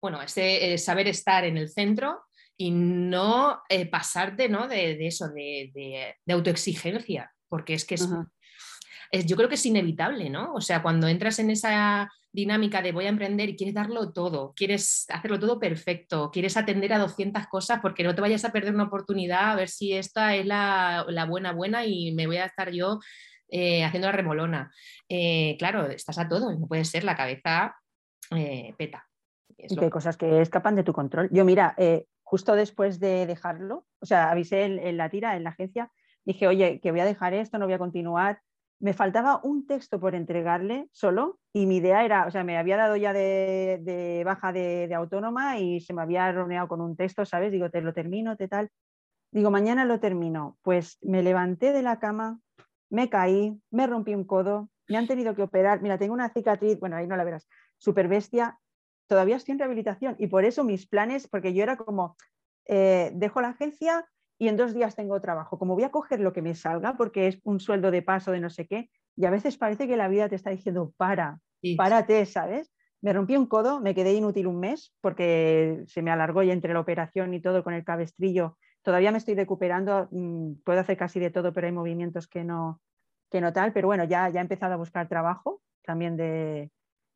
bueno, 0.05 0.21
ese 0.21 0.73
eh, 0.73 0.77
saber 0.77 1.07
estar 1.07 1.43
en 1.45 1.57
el 1.57 1.69
centro 1.69 2.21
y 2.57 2.71
no 2.71 3.61
eh, 3.69 3.85
pasarte 3.85 4.47
¿no? 4.49 4.67
De, 4.67 4.95
de 4.95 5.07
eso, 5.07 5.27
de, 5.29 5.71
de- 5.73 6.15
de 6.25 6.33
autoexigencia, 6.33 7.31
porque 7.49 7.73
es 7.73 7.85
que 7.85 7.95
es, 7.95 8.07
yo 9.25 9.35
creo 9.35 9.49
que 9.49 9.55
es 9.55 9.65
inevitable, 9.65 10.29
¿no? 10.29 10.53
O 10.53 10.61
sea, 10.61 10.81
cuando 10.81 11.07
entras 11.07 11.39
en 11.39 11.49
esa 11.49 12.09
dinámica 12.31 12.81
de 12.81 12.91
voy 12.91 13.05
a 13.05 13.09
emprender 13.09 13.49
y 13.49 13.55
quieres 13.55 13.73
darlo 13.75 14.11
todo, 14.11 14.53
quieres 14.55 15.05
hacerlo 15.09 15.39
todo 15.39 15.59
perfecto, 15.59 16.31
quieres 16.31 16.57
atender 16.57 16.91
a 16.93 16.99
200 16.99 17.47
cosas 17.47 17.79
porque 17.81 18.03
no 18.03 18.13
te 18.13 18.21
vayas 18.21 18.43
a 18.45 18.51
perder 18.51 18.73
una 18.73 18.83
oportunidad 18.85 19.51
a 19.51 19.55
ver 19.55 19.69
si 19.69 19.93
esta 19.93 20.35
es 20.35 20.45
la, 20.45 21.05
la 21.09 21.25
buena 21.25 21.53
buena 21.53 21.85
y 21.85 22.13
me 22.13 22.27
voy 22.27 22.37
a 22.37 22.45
estar 22.45 22.71
yo 22.71 22.99
eh, 23.49 23.83
haciendo 23.85 24.07
la 24.07 24.11
remolona. 24.13 24.71
Eh, 25.07 25.55
claro, 25.59 25.87
estás 25.87 26.17
a 26.17 26.27
todo 26.27 26.51
y 26.51 26.57
no 26.59 26.67
puede 26.67 26.83
ser, 26.85 27.03
la 27.05 27.15
cabeza 27.15 27.75
eh, 28.31 28.73
peta. 28.77 29.07
Es 29.57 29.71
y 29.71 29.75
que 29.77 29.85
hay 29.85 29.91
cosas 29.91 30.17
que 30.17 30.41
escapan 30.41 30.75
de 30.75 30.83
tu 30.83 30.93
control. 30.93 31.29
Yo, 31.31 31.45
mira, 31.45 31.73
eh, 31.77 32.05
justo 32.23 32.55
después 32.55 32.99
de 32.99 33.25
dejarlo, 33.25 33.85
o 33.99 34.05
sea, 34.05 34.31
avisé 34.31 34.63
en, 34.63 34.79
en 34.79 34.97
la 34.97 35.09
tira, 35.09 35.35
en 35.35 35.43
la 35.43 35.51
agencia, 35.51 35.91
dije, 36.25 36.47
oye, 36.47 36.79
que 36.81 36.91
voy 36.91 36.99
a 36.99 37.05
dejar 37.05 37.33
esto, 37.33 37.57
no 37.57 37.65
voy 37.65 37.75
a 37.75 37.79
continuar. 37.79 38.41
Me 38.79 38.93
faltaba 38.93 39.39
un 39.41 39.65
texto 39.67 39.99
por 39.99 40.15
entregarle 40.15 40.89
solo 40.91 41.39
y 41.53 41.65
mi 41.65 41.77
idea 41.77 42.03
era, 42.03 42.25
o 42.27 42.31
sea, 42.31 42.43
me 42.43 42.57
había 42.57 42.75
dado 42.75 42.97
ya 42.97 43.13
de, 43.13 43.79
de 43.81 44.23
baja 44.25 44.51
de, 44.51 44.87
de 44.87 44.95
autónoma 44.95 45.59
y 45.59 45.79
se 45.79 45.93
me 45.93 46.01
había 46.01 46.29
roneado 46.31 46.67
con 46.67 46.81
un 46.81 46.97
texto, 46.97 47.25
¿sabes? 47.25 47.51
Digo, 47.53 47.69
te 47.69 47.81
lo 47.81 47.93
termino, 47.93 48.35
te 48.35 48.49
tal. 48.49 48.69
Digo, 49.31 49.49
mañana 49.49 49.85
lo 49.85 49.99
termino. 49.99 50.57
Pues 50.61 50.97
me 51.01 51.23
levanté 51.23 51.71
de 51.71 51.83
la 51.83 51.99
cama, 51.99 52.39
me 52.89 53.09
caí, 53.09 53.57
me 53.71 53.87
rompí 53.87 54.13
un 54.13 54.25
codo, 54.25 54.69
me 54.89 54.97
han 54.97 55.07
tenido 55.07 55.35
que 55.35 55.43
operar. 55.43 55.81
Mira, 55.81 55.97
tengo 55.97 56.13
una 56.13 56.29
cicatriz, 56.29 56.79
bueno, 56.79 56.97
ahí 56.97 57.07
no 57.07 57.15
la 57.15 57.23
verás, 57.23 57.47
súper 57.77 58.07
bestia. 58.09 58.59
Todavía 59.07 59.35
estoy 59.35 59.53
en 59.53 59.59
rehabilitación 59.59 60.15
y 60.19 60.27
por 60.27 60.45
eso 60.45 60.63
mis 60.63 60.87
planes, 60.87 61.27
porque 61.27 61.53
yo 61.53 61.63
era 61.63 61.77
como, 61.77 62.15
eh, 62.67 63.11
dejo 63.13 63.41
la 63.41 63.49
agencia 63.49 64.07
y 64.37 64.47
en 64.47 64.57
dos 64.57 64.73
días 64.73 64.95
tengo 64.95 65.19
trabajo. 65.21 65.57
Como 65.59 65.75
voy 65.75 65.83
a 65.83 65.91
coger 65.91 66.19
lo 66.19 66.33
que 66.33 66.41
me 66.41 66.55
salga, 66.55 66.97
porque 66.97 67.27
es 67.27 67.39
un 67.43 67.59
sueldo 67.59 67.91
de 67.91 68.01
paso 68.01 68.31
de 68.31 68.39
no 68.39 68.49
sé 68.49 68.67
qué, 68.67 68.89
y 69.15 69.25
a 69.25 69.29
veces 69.31 69.57
parece 69.57 69.87
que 69.87 69.97
la 69.97 70.07
vida 70.09 70.27
te 70.29 70.35
está 70.35 70.49
diciendo, 70.49 70.93
para, 70.97 71.39
sí, 71.61 71.75
párate, 71.77 72.25
¿sabes? 72.25 72.73
Me 73.01 73.13
rompí 73.13 73.37
un 73.37 73.45
codo, 73.45 73.79
me 73.81 73.93
quedé 73.95 74.13
inútil 74.13 74.47
un 74.47 74.59
mes 74.59 74.93
porque 75.01 75.83
se 75.87 76.01
me 76.01 76.11
alargó 76.11 76.43
y 76.43 76.51
entre 76.51 76.73
la 76.73 76.79
operación 76.79 77.33
y 77.33 77.41
todo 77.41 77.63
con 77.63 77.73
el 77.73 77.83
cabestrillo. 77.85 78.57
Todavía 78.81 79.11
me 79.11 79.19
estoy 79.19 79.35
recuperando, 79.35 80.07
mm, 80.11 80.55
puedo 80.65 80.79
hacer 80.79 80.97
casi 80.97 81.19
de 81.19 81.29
todo, 81.31 81.53
pero 81.53 81.67
hay 81.67 81.73
movimientos 81.73 82.27
que 82.27 82.43
no, 82.43 82.81
que 83.31 83.41
no 83.41 83.53
tal. 83.53 83.73
Pero 83.73 83.87
bueno, 83.87 84.03
ya, 84.05 84.29
ya 84.29 84.39
he 84.39 84.43
empezado 84.43 84.73
a 84.73 84.77
buscar 84.77 85.07
trabajo 85.07 85.61
también 85.83 86.17
de... 86.17 86.71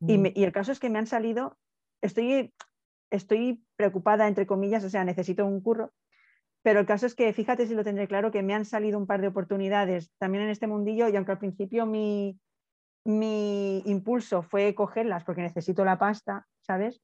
Y, 0.06 0.18
Mm. 0.18 0.22
me- 0.22 0.34
y 0.36 0.44
el 0.44 0.52
caso 0.52 0.72
es 0.72 0.80
que 0.80 0.90
me 0.90 1.00
han 1.00 1.08
salido, 1.08 1.58
estoy, 2.02 2.54
estoy 3.12 3.64
preocupada, 3.76 4.28
entre 4.28 4.48
comillas, 4.48 4.84
o 4.84 4.90
sea, 4.90 5.04
necesito 5.04 5.46
un 5.46 5.62
curro, 5.62 5.92
pero 6.62 6.80
el 6.80 6.86
caso 6.86 7.06
es 7.06 7.16
que, 7.16 7.32
fíjate 7.34 7.68
si 7.68 7.74
lo 7.74 7.84
tendré 7.84 8.08
claro, 8.08 8.32
que 8.32 8.44
me 8.44 8.54
han 8.54 8.66
salido 8.66 8.98
un 8.98 9.08
par 9.08 9.22
de 9.22 9.28
oportunidades 9.28 10.12
también 10.18 10.44
en 10.44 10.50
este 10.50 10.68
mundillo 10.68 11.08
y 11.08 11.16
aunque 11.16 11.32
al 11.32 11.40
principio 11.40 11.86
mi, 11.86 12.38
mi 13.06 13.82
impulso 13.86 14.44
fue 14.44 14.76
cogerlas 14.76 15.24
porque 15.24 15.42
necesito 15.42 15.86
la 15.86 15.98
pasta, 15.98 16.46
¿sabes? 16.62 17.02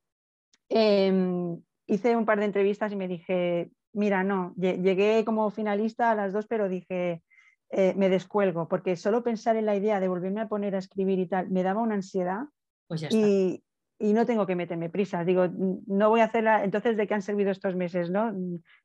Em, 0.69 1.61
hice 1.87 2.15
un 2.15 2.25
par 2.25 2.39
de 2.39 2.45
entrevistas 2.45 2.91
y 2.91 2.95
me 2.95 3.07
dije, 3.07 3.71
mira, 3.93 4.23
no, 4.23 4.53
llegué 4.57 5.23
como 5.23 5.49
finalista 5.51 6.11
a 6.11 6.15
las 6.15 6.33
dos, 6.33 6.47
pero 6.47 6.67
dije, 6.67 7.23
eh, 7.69 7.93
me 7.95 8.09
descuelgo, 8.09 8.67
porque 8.67 8.95
solo 8.95 9.23
pensar 9.23 9.55
en 9.55 9.65
la 9.65 9.75
idea 9.75 9.99
de 9.99 10.07
volverme 10.07 10.41
a 10.41 10.47
poner 10.47 10.75
a 10.75 10.79
escribir 10.79 11.19
y 11.19 11.27
tal, 11.27 11.49
me 11.49 11.63
daba 11.63 11.81
una 11.81 11.95
ansiedad. 11.95 12.45
Pues 12.87 13.01
ya 13.01 13.09
y, 13.11 13.63
y 14.05 14.13
no 14.13 14.25
tengo 14.25 14.45
que 14.45 14.55
meterme 14.55 14.89
prisas. 14.89 15.25
Digo, 15.25 15.47
no 15.87 16.09
voy 16.09 16.19
a 16.19 16.25
hacerla. 16.25 16.63
Entonces, 16.63 16.95
¿de 16.95 17.07
qué 17.07 17.15
han 17.15 17.23
servido 17.23 17.49
estos 17.49 17.75
meses? 17.75 18.11
¿no? 18.11 18.33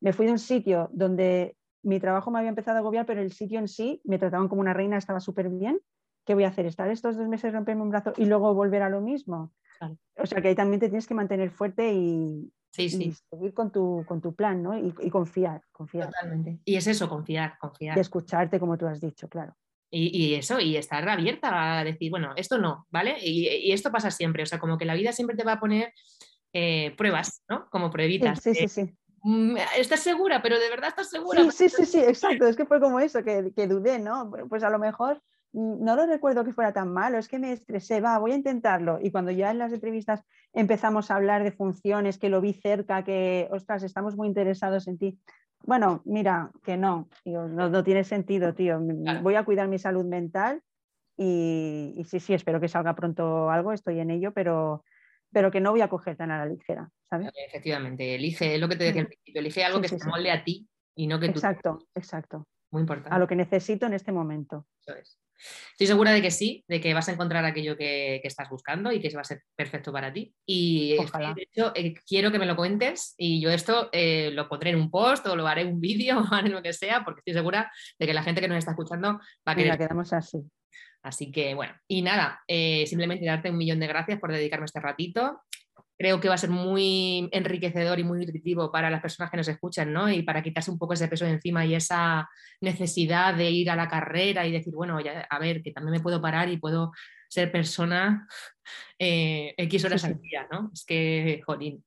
Me 0.01 0.13
fui 0.13 0.27
de 0.27 0.33
un 0.33 0.39
sitio 0.39 0.89
donde 0.93 1.57
mi 1.83 2.01
trabajo 2.01 2.31
me 2.31 2.39
había 2.39 2.49
empezado 2.49 2.79
a 2.79 2.81
agobiar, 2.81 3.05
pero 3.05 3.21
el 3.21 3.33
sitio 3.33 3.59
en 3.59 3.69
sí 3.69 4.01
me 4.05 4.19
trataban 4.19 4.49
como 4.49 4.63
una 4.63 4.73
reina, 4.73 4.97
estaba 4.97 5.21
súper 5.21 5.51
bien. 5.51 5.79
¿Qué 6.25 6.35
voy 6.35 6.45
a 6.45 6.49
hacer? 6.49 6.65
¿Estar 6.65 6.91
estos 6.91 7.17
dos 7.17 7.29
meses, 7.29 7.53
romperme 7.53 7.83
un 7.83 7.91
brazo 7.91 8.13
y 8.17 8.25
luego 8.25 8.55
volver 8.55 8.83
a 8.83 8.89
lo 8.89 9.01
mismo? 9.01 9.53
O 10.17 10.27
sea 10.27 10.41
que 10.41 10.49
ahí 10.49 10.55
también 10.55 10.81
te 10.81 10.89
tienes 10.89 11.07
que 11.07 11.15
mantener 11.15 11.51
fuerte 11.51 11.93
y, 11.93 12.53
seguir 12.71 13.55
con 13.55 13.71
tu, 13.71 14.05
con 14.07 14.21
tu 14.21 14.35
plan, 14.35 14.63
¿no? 14.63 14.79
Y, 14.79 15.11
confiar, 15.11 15.63
confiar. 15.73 16.07
Totalmente. 16.07 16.61
Y 16.65 16.77
es 16.77 16.87
eso, 16.87 17.09
confiar, 17.09 17.59
confiar. 17.59 17.95
De 17.95 18.01
escucharte, 18.01 18.61
como 18.61 18.77
tú 18.77 18.87
has 18.87 19.01
dicho, 19.01 19.29
claro. 19.29 19.55
Y, 19.93 20.35
eso, 20.35 20.61
y 20.61 20.77
estar 20.77 21.09
abierta 21.09 21.81
a 21.81 21.85
decir, 21.85 22.11
bueno, 22.11 22.33
esto 22.37 22.59
no, 22.59 22.87
¿vale? 22.91 23.17
Y, 23.21 23.73
esto 23.73 23.91
pasa 23.91 24.13
siempre, 24.13 24.45
o 24.45 24.47
sea, 24.47 24.61
como 24.61 24.79
que 24.79 24.85
la 24.85 24.95
vida 24.95 25.13
siempre 25.13 25.37
te 25.37 25.43
va 25.43 25.55
a 25.55 25.61
poner 25.61 25.93
eh, 26.53 26.95
pruebas, 26.97 27.43
¿no? 27.49 27.69
Como 27.71 27.91
pruebitas. 27.91 28.41
Sí, 28.41 28.55
sí, 28.55 28.69
sí. 28.69 28.95
Mm, 29.23 29.57
estás 29.77 30.01
segura, 30.01 30.41
pero 30.43 30.59
de 30.59 30.71
verdad 30.71 30.91
estás 30.91 31.11
segura. 31.11 31.43
Sí, 31.51 31.69
sí, 31.69 31.69
sí, 31.69 31.87
sí, 31.87 31.99
exacto. 32.01 32.47
Es 32.47 32.57
que 32.57 32.67
fue 32.67 32.81
como 32.81 33.01
eso, 33.01 33.23
que, 33.23 33.53
que 33.55 33.67
dudé, 33.67 33.99
¿no? 33.99 34.31
Pues 34.49 34.63
a 34.63 34.71
lo 34.71 34.79
mejor 34.79 35.21
mm, 35.53 35.85
no 35.85 35.97
lo 35.97 36.07
recuerdo 36.07 36.45
que 36.45 36.53
fuera 36.53 36.73
tan 36.73 36.93
malo, 36.93 37.19
es 37.19 37.29
que 37.29 37.39
me 37.39 37.53
estresé, 37.53 38.01
va, 38.01 38.19
voy 38.19 38.33
a 38.33 38.37
intentarlo. 38.37 38.99
Y 39.03 39.11
cuando 39.11 39.31
ya 39.31 39.51
en 39.51 39.59
las 39.59 39.73
entrevistas 39.73 40.23
empezamos 40.53 41.11
a 41.11 41.17
hablar 41.17 41.45
de 41.45 41.53
funciones, 41.53 42.17
que 42.19 42.31
lo 42.31 42.41
vi 42.41 42.55
cerca, 42.55 43.05
que, 43.05 43.49
ostras, 43.51 43.83
estamos 43.83 44.17
muy 44.17 44.29
interesados 44.29 44.89
en 44.89 44.99
ti, 44.99 45.19
bueno, 45.65 46.03
mira, 46.05 46.51
que 46.65 46.77
no, 46.77 47.09
no, 47.25 47.85
tiene 47.85 48.05
sentido, 48.05 48.55
tío. 48.55 48.81
Voy 49.23 49.35
a 49.35 49.45
cuidar 49.45 49.69
mi 49.69 49.79
salud 49.79 50.05
mental 50.05 50.63
y, 51.17 52.03
sí, 52.07 52.21
sí, 52.21 52.35
espero 52.35 52.61
que 52.61 52.69
salga 52.69 52.95
pronto 52.95 53.51
algo, 53.51 53.73
estoy 53.73 54.01
en 54.01 54.11
ello, 54.11 54.33
pero, 54.33 54.85
pero 55.33 55.51
que 55.51 55.61
no 55.61 55.71
voy 55.71 55.83
a 55.83 55.89
coger 55.89 56.17
tan 56.17 56.31
a 56.31 56.39
la 56.39 56.47
ligera, 56.47 56.91
¿sabes? 57.09 57.31
Efectivamente, 57.47 58.15
elige, 58.15 58.59
lo 58.59 58.69
que 58.69 58.77
te 58.77 58.85
decía 58.85 59.03
al 59.03 59.09
principio, 59.09 59.41
elige 59.41 59.65
algo 59.65 59.81
que 59.81 59.89
se 59.89 60.07
molde 60.07 60.31
a 60.31 60.43
ti 60.43 60.67
y 60.95 61.07
no 61.07 61.21
que 61.21 61.29
tú... 61.29 61.39
Exacto, 61.39 61.79
exacto. 61.95 62.47
Muy 62.71 62.81
importante. 62.83 63.15
A 63.15 63.19
lo 63.19 63.27
que 63.27 63.37
necesito 63.37 63.87
en 63.87 63.95
este 63.95 64.13
momento. 64.13 64.67
Eso 64.81 64.97
es. 64.97 65.19
Estoy 65.73 65.87
segura 65.87 66.13
de 66.13 66.23
que 66.23 66.31
sí, 66.31 66.65
de 66.69 66.81
que 66.81 66.93
vas 66.95 67.09
a 67.09 67.13
encontrar 67.13 67.45
aquello 67.45 67.77
que, 67.77 68.21
estás 68.25 68.49
buscando 68.49 68.93
y 68.93 69.01
que 69.01 69.15
va 69.15 69.23
a 69.23 69.25
ser 69.25 69.43
perfecto 69.57 69.93
para 69.93 70.13
ti. 70.13 70.35
Y 70.47 70.97
de 70.97 71.43
hecho, 71.43 71.73
eh, 71.75 71.95
quiero 72.07 72.31
que 72.31 72.39
me 72.39 72.47
lo 72.47 72.57
cuentes 72.57 73.15
y 73.17 73.41
yo 73.41 73.51
esto 73.51 73.89
eh, 73.93 74.31
lo 74.33 74.49
pondré 74.49 74.71
en 74.71 74.77
un 74.77 74.91
post 74.91 75.27
o 75.27 75.37
lo 75.37 75.47
haré 75.47 75.63
en 75.63 75.69
un 75.69 75.81
vídeo 75.81 76.19
o 76.31 76.35
haré 76.35 76.49
lo 76.49 76.63
que 76.63 76.73
sea, 76.73 77.05
porque 77.05 77.21
estoy 77.21 77.35
segura 77.35 77.73
de 77.99 78.07
que 78.07 78.15
la 78.15 78.23
gente 78.23 78.41
que 78.41 78.49
nos 78.49 78.59
está 78.59 78.73
escuchando 78.73 79.21
va 79.47 79.53
a 79.53 79.55
querer. 79.57 79.79
quedamos 79.79 80.13
así. 80.13 80.39
Así 81.03 81.33
que 81.33 81.55
bueno, 81.55 81.75
y 81.89 82.03
nada, 82.03 82.43
eh, 82.47 82.87
simplemente 82.87 83.25
darte 83.25 83.51
un 83.51 83.57
millón 83.57 83.81
de 83.81 83.87
gracias 83.87 84.21
por 84.21 84.33
dedicarme 84.33 84.67
este 84.67 84.81
ratito 84.81 85.41
creo 86.01 86.19
que 86.19 86.29
va 86.29 86.35
a 86.35 86.39
ser 86.39 86.49
muy 86.49 87.29
enriquecedor 87.31 87.99
y 87.99 88.05
muy 88.05 88.21
nutritivo 88.21 88.73
para 88.73 88.89
las 88.89 89.03
personas 89.03 89.31
que 89.31 89.37
nos 89.37 89.49
escuchan, 89.49 89.93
¿no? 89.93 90.09
Y 90.09 90.23
para 90.23 90.43
quitarse 90.43 90.71
un 90.71 90.79
poco 90.79 90.95
ese 90.95 91.09
peso 91.09 91.27
de 91.27 91.33
encima 91.33 91.67
y 91.67 91.75
esa 91.75 92.27
necesidad 92.63 93.35
de 93.35 93.51
ir 93.51 93.69
a 93.71 93.77
la 93.77 93.87
carrera 93.87 94.47
y 94.47 94.51
decir, 94.51 94.73
bueno, 94.75 94.99
ya, 95.01 95.27
a 95.29 95.39
ver, 95.39 95.63
que 95.63 95.73
también 95.73 95.93
me 95.93 96.01
puedo 96.01 96.23
parar 96.23 96.49
y 96.49 96.57
puedo 96.57 96.93
ser 97.29 97.53
persona 97.53 98.27
eh, 98.99 99.53
X 99.59 99.85
horas 99.85 100.03
al 100.07 100.19
día, 100.23 100.49
¿no? 100.51 100.71
Es 100.73 100.87
que, 100.87 101.43
jolín. 101.45 101.85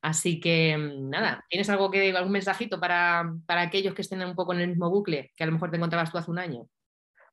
Así 0.00 0.40
que, 0.40 0.78
mm, 0.78 1.10
nada, 1.10 1.44
¿tienes 1.50 1.68
algo 1.68 1.90
que, 1.90 2.16
algún 2.16 2.32
mensajito 2.32 2.80
para, 2.80 3.30
para 3.44 3.60
aquellos 3.60 3.92
que 3.92 4.00
estén 4.00 4.22
un 4.22 4.34
poco 4.34 4.54
en 4.54 4.60
el 4.60 4.68
mismo 4.68 4.88
bucle 4.88 5.32
que 5.36 5.44
a 5.44 5.46
lo 5.46 5.52
mejor 5.52 5.70
te 5.70 5.76
encontrabas 5.76 6.10
tú 6.10 6.16
hace 6.16 6.30
un 6.30 6.38
año? 6.38 6.66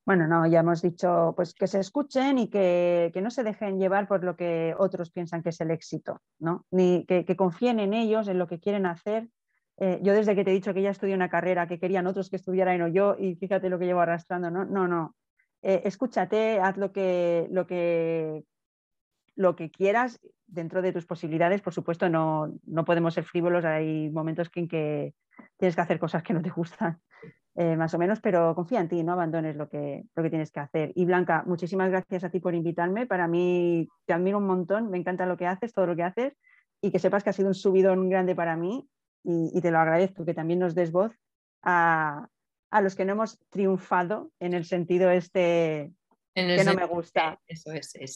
Bueno, 0.07 0.25
no, 0.25 0.47
ya 0.47 0.61
hemos 0.61 0.81
dicho 0.81 1.33
pues 1.35 1.53
que 1.53 1.67
se 1.67 1.81
escuchen 1.81 2.39
y 2.39 2.47
que, 2.47 3.11
no 3.21 3.29
se 3.29 3.43
dejen 3.43 3.77
llevar 3.77 4.07
por 4.07 4.23
lo 4.23 4.37
que 4.37 4.73
otros 4.79 5.11
piensan 5.11 5.43
que 5.43 5.49
es 5.49 5.59
el 5.59 5.69
éxito, 5.69 6.21
¿no? 6.39 6.65
Ni 6.71 7.05
que, 7.05 7.35
confíen 7.35 7.81
en 7.81 7.93
ellos, 7.93 8.29
en 8.29 8.39
lo 8.39 8.47
que 8.47 8.57
quieren 8.57 8.85
hacer. 8.85 9.27
Eh, 9.75 9.99
yo 10.01 10.13
desde 10.13 10.33
que 10.33 10.45
te 10.45 10.51
he 10.51 10.53
dicho 10.53 10.73
que 10.73 10.81
ya 10.81 10.91
estudié 10.91 11.13
una 11.13 11.27
carrera 11.27 11.67
que 11.67 11.77
querían 11.77 12.07
otros 12.07 12.29
que 12.29 12.37
estudiara 12.37 12.73
y 12.73 12.77
no 12.77 12.87
yo, 12.87 13.17
y 13.19 13.35
fíjate 13.35 13.67
lo 13.67 13.77
que 13.77 13.85
llevo 13.85 13.99
arrastrando, 13.99 14.49
no, 14.49 14.63
no, 14.63 14.87
no. 14.87 15.13
Eh, 15.61 15.81
escúchate, 15.83 16.61
haz 16.61 16.77
lo 16.77 16.93
que, 16.93 17.49
lo 17.51 17.67
que 17.67 18.45
lo 19.35 19.57
que 19.57 19.69
quieras 19.69 20.21
dentro 20.45 20.81
de 20.81 20.93
tus 20.93 21.05
posibilidades. 21.05 21.59
Por 21.59 21.73
supuesto, 21.73 22.07
no, 22.07 22.57
no 22.63 22.85
podemos 22.85 23.13
ser 23.13 23.25
frívolos, 23.25 23.65
hay 23.65 24.09
momentos 24.09 24.49
en 24.55 24.69
que 24.69 25.13
tienes 25.57 25.75
que 25.75 25.81
hacer 25.81 25.99
cosas 25.99 26.23
que 26.23 26.33
no 26.33 26.41
te 26.41 26.49
gustan. 26.49 27.01
Eh, 27.59 27.75
más 27.75 27.91
o 27.95 27.97
menos, 27.97 28.21
pero 28.21 28.53
confía 28.53 28.79
en 28.79 28.87
ti, 28.87 29.03
no 29.03 29.13
abandones 29.13 29.55
lo 29.55 29.67
que, 29.67 30.05
lo 30.15 30.21
que 30.21 30.29
tienes 30.29 30.51
que 30.51 30.59
hacer. 30.59 30.91
Y 30.93 31.05
Blanca, 31.05 31.43
muchísimas 31.47 31.89
gracias 31.89 32.23
a 32.23 32.29
ti 32.29 32.39
por 32.39 32.53
invitarme. 32.53 33.07
Para 33.07 33.27
mí 33.27 33.89
te 34.05 34.13
admiro 34.13 34.37
un 34.37 34.45
montón, 34.45 34.91
me 34.91 34.99
encanta 34.99 35.25
lo 35.25 35.37
que 35.37 35.47
haces, 35.47 35.73
todo 35.73 35.87
lo 35.87 35.95
que 35.95 36.03
haces, 36.03 36.37
y 36.81 36.91
que 36.91 36.99
sepas 36.99 37.23
que 37.23 37.31
ha 37.31 37.33
sido 37.33 37.47
un 37.47 37.55
subidón 37.55 38.09
grande 38.09 38.35
para 38.35 38.55
mí 38.55 38.87
y, 39.23 39.59
te 39.59 39.71
lo 39.71 39.79
agradezco, 39.79 40.23
que 40.23 40.35
también 40.35 40.59
nos 40.59 40.75
des 40.75 40.91
voz 40.91 41.11
a, 41.63 42.27
a 42.69 42.81
los 42.81 42.95
que 42.95 43.05
no 43.05 43.13
hemos 43.13 43.39
triunfado 43.49 44.31
en 44.39 44.53
el 44.53 44.63
sentido 44.63 45.09
este 45.09 45.91
que 46.45 46.63
no 46.63 46.73
me 46.73 46.85
gusta. 46.85 47.39
Eso 47.47 47.71
es. 47.71 48.13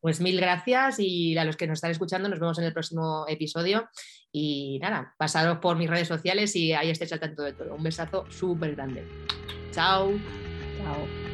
pues 0.00 0.20
mil 0.20 0.40
gracias 0.40 0.96
y 0.98 1.36
a 1.36 1.44
los 1.44 1.56
que 1.56 1.66
nos 1.66 1.76
están 1.76 1.90
escuchando 1.90 2.28
nos 2.28 2.40
vemos 2.40 2.58
en 2.58 2.64
el 2.64 2.72
próximo 2.72 3.24
episodio. 3.28 3.88
Y 4.32 4.78
nada, 4.80 5.14
pasaros 5.18 5.58
por 5.58 5.76
mis 5.76 5.90
redes 5.90 6.08
sociales 6.08 6.54
y 6.56 6.72
ahí 6.72 6.90
estéis 6.90 7.12
al 7.12 7.20
tanto 7.20 7.42
de 7.42 7.52
todo. 7.52 7.74
Un 7.74 7.82
besazo 7.82 8.30
súper 8.30 8.74
grande. 8.74 9.06
Chao. 9.72 10.12
Chao. 10.78 11.25